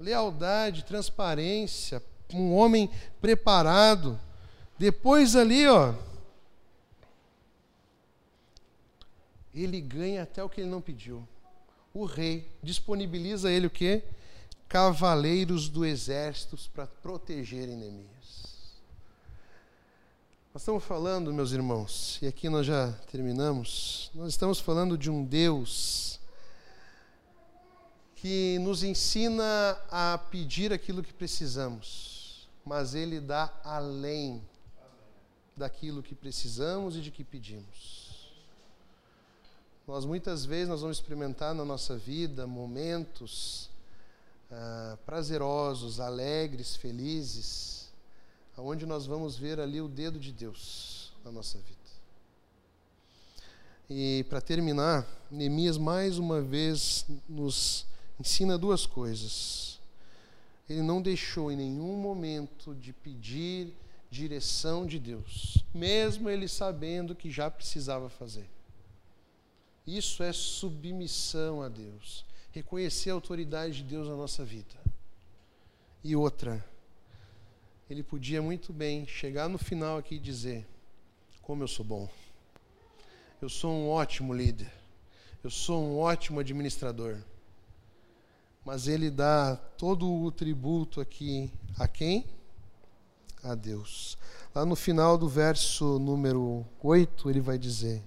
Lealdade, 0.00 0.84
transparência, 0.84 2.02
um 2.34 2.52
homem 2.54 2.90
preparado. 3.20 4.18
Depois 4.78 5.36
ali, 5.36 5.66
ó, 5.66 5.94
ele 9.54 9.80
ganha 9.80 10.24
até 10.24 10.42
o 10.42 10.48
que 10.48 10.60
ele 10.60 10.70
não 10.70 10.80
pediu. 10.80 11.26
O 11.94 12.04
rei 12.04 12.50
disponibiliza 12.62 13.50
ele 13.50 13.68
o 13.68 13.70
quê? 13.70 14.02
Cavaleiros 14.68 15.68
do 15.68 15.84
exército 15.84 16.58
para 16.74 16.86
protegerem 16.86 17.76
Neemias. 17.76 18.15
Nós 20.56 20.62
estamos 20.62 20.84
falando, 20.84 21.34
meus 21.34 21.52
irmãos, 21.52 22.18
e 22.22 22.26
aqui 22.26 22.48
nós 22.48 22.64
já 22.64 22.90
terminamos, 23.12 24.10
nós 24.14 24.28
estamos 24.28 24.58
falando 24.58 24.96
de 24.96 25.10
um 25.10 25.22
Deus 25.22 26.18
que 28.14 28.58
nos 28.60 28.82
ensina 28.82 29.78
a 29.90 30.16
pedir 30.16 30.72
aquilo 30.72 31.02
que 31.02 31.12
precisamos, 31.12 32.48
mas 32.64 32.94
Ele 32.94 33.20
dá 33.20 33.52
além 33.62 34.42
daquilo 35.54 36.02
que 36.02 36.14
precisamos 36.14 36.96
e 36.96 37.02
de 37.02 37.10
que 37.10 37.22
pedimos. 37.22 38.32
Nós 39.86 40.06
muitas 40.06 40.46
vezes 40.46 40.70
nós 40.70 40.80
vamos 40.80 40.96
experimentar 40.96 41.54
na 41.54 41.66
nossa 41.66 41.98
vida 41.98 42.46
momentos 42.46 43.68
ah, 44.50 44.96
prazerosos, 45.04 46.00
alegres, 46.00 46.74
felizes, 46.76 47.85
onde 48.56 48.86
nós 48.86 49.06
vamos 49.06 49.36
ver 49.36 49.60
ali 49.60 49.80
o 49.80 49.88
dedo 49.88 50.18
de 50.18 50.32
Deus 50.32 51.12
na 51.24 51.30
nossa 51.30 51.58
vida. 51.58 51.76
E 53.88 54.24
para 54.28 54.40
terminar, 54.40 55.06
Neemias 55.30 55.78
mais 55.78 56.18
uma 56.18 56.40
vez 56.40 57.06
nos 57.28 57.86
ensina 58.18 58.58
duas 58.58 58.84
coisas. 58.84 59.78
Ele 60.68 60.82
não 60.82 61.00
deixou 61.00 61.52
em 61.52 61.56
nenhum 61.56 61.96
momento 61.96 62.74
de 62.74 62.92
pedir 62.92 63.72
direção 64.10 64.86
de 64.86 64.98
Deus, 64.98 65.64
mesmo 65.72 66.28
ele 66.28 66.48
sabendo 66.48 67.14
que 67.14 67.30
já 67.30 67.50
precisava 67.50 68.08
fazer. 68.08 68.48
Isso 69.86 70.22
é 70.22 70.32
submissão 70.32 71.62
a 71.62 71.68
Deus, 71.68 72.24
reconhecer 72.50 73.10
a 73.10 73.14
autoridade 73.14 73.78
de 73.78 73.84
Deus 73.84 74.08
na 74.08 74.16
nossa 74.16 74.44
vida. 74.44 74.74
E 76.02 76.16
outra, 76.16 76.64
ele 77.88 78.02
podia 78.02 78.42
muito 78.42 78.72
bem 78.72 79.06
chegar 79.06 79.48
no 79.48 79.58
final 79.58 79.98
aqui 79.98 80.16
e 80.16 80.20
dizer: 80.20 80.66
Como 81.40 81.62
eu 81.62 81.68
sou 81.68 81.84
bom, 81.84 82.08
eu 83.40 83.48
sou 83.48 83.70
um 83.72 83.88
ótimo 83.88 84.34
líder, 84.34 84.72
eu 85.42 85.50
sou 85.50 85.82
um 85.82 85.98
ótimo 85.98 86.40
administrador. 86.40 87.18
Mas 88.64 88.88
ele 88.88 89.10
dá 89.10 89.54
todo 89.78 90.12
o 90.12 90.32
tributo 90.32 91.00
aqui 91.00 91.48
a 91.78 91.86
quem? 91.86 92.26
A 93.40 93.54
Deus. 93.54 94.18
Lá 94.52 94.66
no 94.66 94.74
final 94.74 95.16
do 95.16 95.28
verso 95.28 96.00
número 96.00 96.66
8, 96.82 97.30
ele 97.30 97.40
vai 97.40 97.56
dizer: 97.56 98.02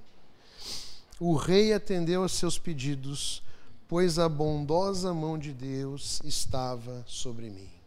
O 1.17 1.35
rei 1.35 1.71
atendeu 1.71 2.23
aos 2.23 2.33
seus 2.33 2.59
pedidos, 2.59 3.41
pois 3.87 4.19
a 4.19 4.27
bondosa 4.27 5.13
mão 5.13 5.39
de 5.39 5.53
Deus 5.53 6.19
estava 6.25 7.05
sobre 7.07 7.49
mim. 7.49 7.78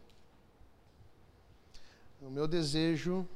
O 2.24 2.30
meu 2.30 2.46
desejo 2.46 3.26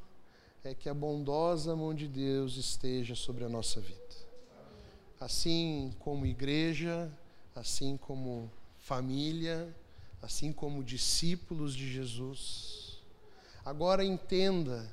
é 0.63 0.73
que 0.73 0.89
a 0.89 0.95
bondosa 0.95 1.75
mão 1.75 1.93
de 1.93 2.07
Deus 2.07 2.57
esteja 2.57 3.17
sobre 3.17 3.45
a 3.45 3.49
nossa 3.49 3.81
vida. 3.81 4.01
Assim 5.19 5.93
como 5.99 6.25
igreja, 6.25 7.11
assim 7.53 7.97
como 7.97 8.49
família, 8.79 9.75
assim 10.23 10.53
como 10.53 10.85
discípulos 10.85 11.75
de 11.75 11.93
Jesus. 11.93 13.03
Agora 13.65 14.05
entenda 14.05 14.89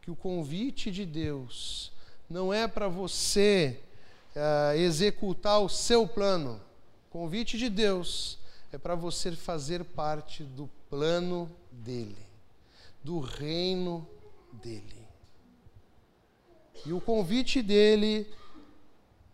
que 0.00 0.10
o 0.10 0.16
convite 0.16 0.92
de 0.92 1.04
Deus 1.04 1.90
não 2.30 2.54
é 2.54 2.68
para 2.68 2.86
você 2.86 3.80
uh, 4.36 4.76
executar 4.76 5.60
o 5.60 5.68
seu 5.68 6.06
plano. 6.06 6.60
O 7.08 7.10
convite 7.10 7.58
de 7.58 7.68
Deus 7.68 8.38
é 8.70 8.78
para 8.78 8.94
você 8.94 9.32
fazer 9.32 9.84
parte 9.84 10.44
do 10.44 10.70
plano 10.88 11.50
dele 11.72 12.31
do 13.02 13.20
reino 13.20 14.06
dele. 14.52 15.06
E 16.84 16.92
o 16.92 17.00
convite 17.00 17.62
dele 17.62 18.26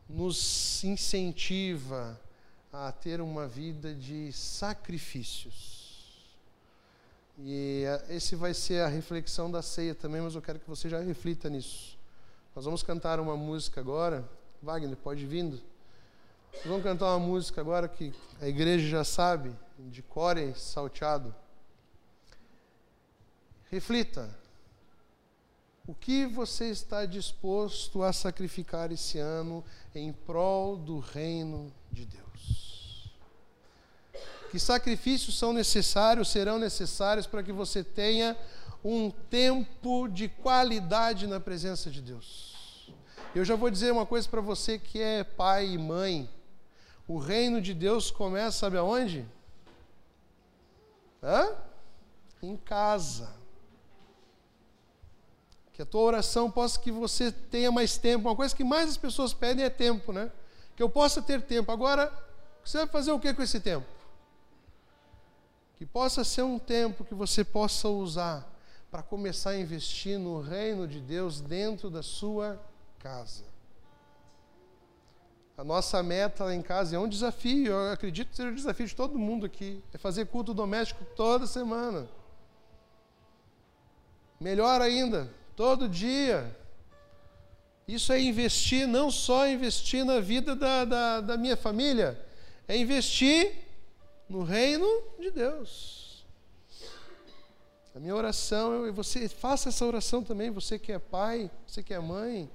nos 0.08 0.82
incentiva 0.84 2.20
a 2.72 2.92
ter 2.92 3.20
uma 3.20 3.46
vida 3.46 3.94
de 3.94 4.32
sacrifícios. 4.32 5.78
E 7.38 7.84
esse 8.08 8.34
vai 8.34 8.52
ser 8.52 8.82
a 8.82 8.88
reflexão 8.88 9.50
da 9.50 9.62
ceia 9.62 9.94
também, 9.94 10.20
mas 10.20 10.34
eu 10.34 10.42
quero 10.42 10.58
que 10.58 10.68
você 10.68 10.88
já 10.88 11.00
reflita 11.00 11.48
nisso. 11.48 11.96
Nós 12.54 12.64
vamos 12.64 12.82
cantar 12.82 13.20
uma 13.20 13.36
música 13.36 13.80
agora. 13.80 14.28
Wagner, 14.60 14.96
pode 14.96 15.24
vindo. 15.24 15.60
Nós 16.52 16.64
vamos 16.64 16.82
cantar 16.82 17.14
uma 17.14 17.24
música 17.24 17.60
agora 17.60 17.86
que 17.86 18.12
a 18.40 18.48
igreja 18.48 18.88
já 18.88 19.04
sabe, 19.04 19.54
de 19.78 20.02
core 20.02 20.52
salteado. 20.54 21.34
Reflita. 23.70 24.34
O 25.86 25.94
que 25.94 26.26
você 26.26 26.66
está 26.66 27.06
disposto 27.06 28.02
a 28.02 28.12
sacrificar 28.12 28.92
esse 28.92 29.18
ano 29.18 29.64
em 29.94 30.12
prol 30.12 30.76
do 30.76 30.98
reino 30.98 31.72
de 31.90 32.04
Deus? 32.04 33.10
Que 34.50 34.58
sacrifícios 34.58 35.38
são 35.38 35.52
necessários, 35.52 36.28
serão 36.28 36.58
necessários 36.58 37.26
para 37.26 37.42
que 37.42 37.52
você 37.52 37.82
tenha 37.82 38.36
um 38.84 39.10
tempo 39.10 40.08
de 40.08 40.28
qualidade 40.28 41.26
na 41.26 41.40
presença 41.40 41.90
de 41.90 42.02
Deus? 42.02 42.92
Eu 43.34 43.44
já 43.44 43.56
vou 43.56 43.70
dizer 43.70 43.92
uma 43.92 44.06
coisa 44.06 44.28
para 44.28 44.40
você 44.40 44.78
que 44.78 45.00
é 45.00 45.24
pai 45.24 45.68
e 45.68 45.78
mãe. 45.78 46.28
O 47.06 47.18
reino 47.18 47.60
de 47.60 47.72
Deus 47.72 48.10
começa, 48.10 48.58
sabe 48.58 48.76
aonde? 48.76 49.26
Hã? 51.22 51.50
Em 52.42 52.56
casa. 52.56 53.37
Que 55.78 55.82
a 55.82 55.86
tua 55.86 56.00
oração 56.00 56.50
possa 56.50 56.76
que 56.76 56.90
você 56.90 57.30
tenha 57.30 57.70
mais 57.70 57.96
tempo. 57.96 58.28
Uma 58.28 58.34
coisa 58.34 58.52
que 58.52 58.64
mais 58.64 58.90
as 58.90 58.96
pessoas 58.96 59.32
pedem 59.32 59.64
é 59.64 59.70
tempo, 59.70 60.12
né? 60.12 60.28
Que 60.74 60.82
eu 60.82 60.90
possa 60.90 61.22
ter 61.22 61.40
tempo. 61.40 61.70
Agora, 61.70 62.12
você 62.64 62.78
vai 62.78 62.88
fazer 62.88 63.12
o 63.12 63.20
que 63.20 63.32
com 63.32 63.44
esse 63.44 63.60
tempo? 63.60 63.86
Que 65.76 65.86
possa 65.86 66.24
ser 66.24 66.42
um 66.42 66.58
tempo 66.58 67.04
que 67.04 67.14
você 67.14 67.44
possa 67.44 67.88
usar 67.88 68.44
para 68.90 69.04
começar 69.04 69.50
a 69.50 69.56
investir 69.56 70.18
no 70.18 70.40
reino 70.40 70.88
de 70.88 71.00
Deus 71.00 71.40
dentro 71.40 71.88
da 71.88 72.02
sua 72.02 72.60
casa. 72.98 73.44
A 75.56 75.62
nossa 75.62 76.02
meta 76.02 76.42
lá 76.42 76.54
em 76.56 76.60
casa 76.60 76.96
é 76.96 76.98
um 76.98 77.08
desafio, 77.08 77.70
eu 77.70 77.92
acredito 77.92 78.30
que 78.30 78.36
seja 78.36 78.48
um 78.48 78.54
desafio 78.56 78.86
de 78.88 78.96
todo 78.96 79.16
mundo 79.16 79.46
aqui, 79.46 79.80
é 79.94 79.98
fazer 79.98 80.26
culto 80.26 80.52
doméstico 80.52 81.04
toda 81.14 81.46
semana. 81.46 82.08
Melhor 84.40 84.82
ainda, 84.82 85.32
todo 85.58 85.88
dia. 85.88 86.56
Isso 87.88 88.12
é 88.12 88.20
investir, 88.20 88.86
não 88.86 89.10
só 89.10 89.48
investir 89.48 90.04
na 90.04 90.20
vida 90.20 90.54
da, 90.54 90.84
da, 90.84 91.20
da 91.20 91.36
minha 91.36 91.56
família, 91.56 92.16
é 92.68 92.76
investir 92.76 93.56
no 94.28 94.44
reino 94.44 94.86
de 95.18 95.32
Deus. 95.32 96.24
A 97.92 97.98
minha 97.98 98.14
oração, 98.14 98.86
e 98.86 98.92
você 98.92 99.28
faça 99.28 99.68
essa 99.68 99.84
oração 99.84 100.22
também, 100.22 100.48
você 100.48 100.78
que 100.78 100.92
é 100.92 100.98
pai, 101.00 101.50
você 101.66 101.82
que 101.82 101.92
é 101.92 101.98
mãe, 101.98 102.48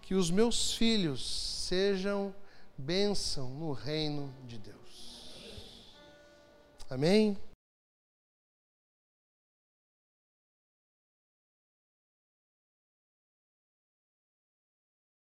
que 0.00 0.14
os 0.14 0.30
meus 0.30 0.72
filhos 0.72 1.66
sejam 1.68 2.34
bênção 2.78 3.50
no 3.50 3.72
reino 3.72 4.32
de 4.46 4.56
Deus. 4.56 5.36
Amém? 6.88 7.36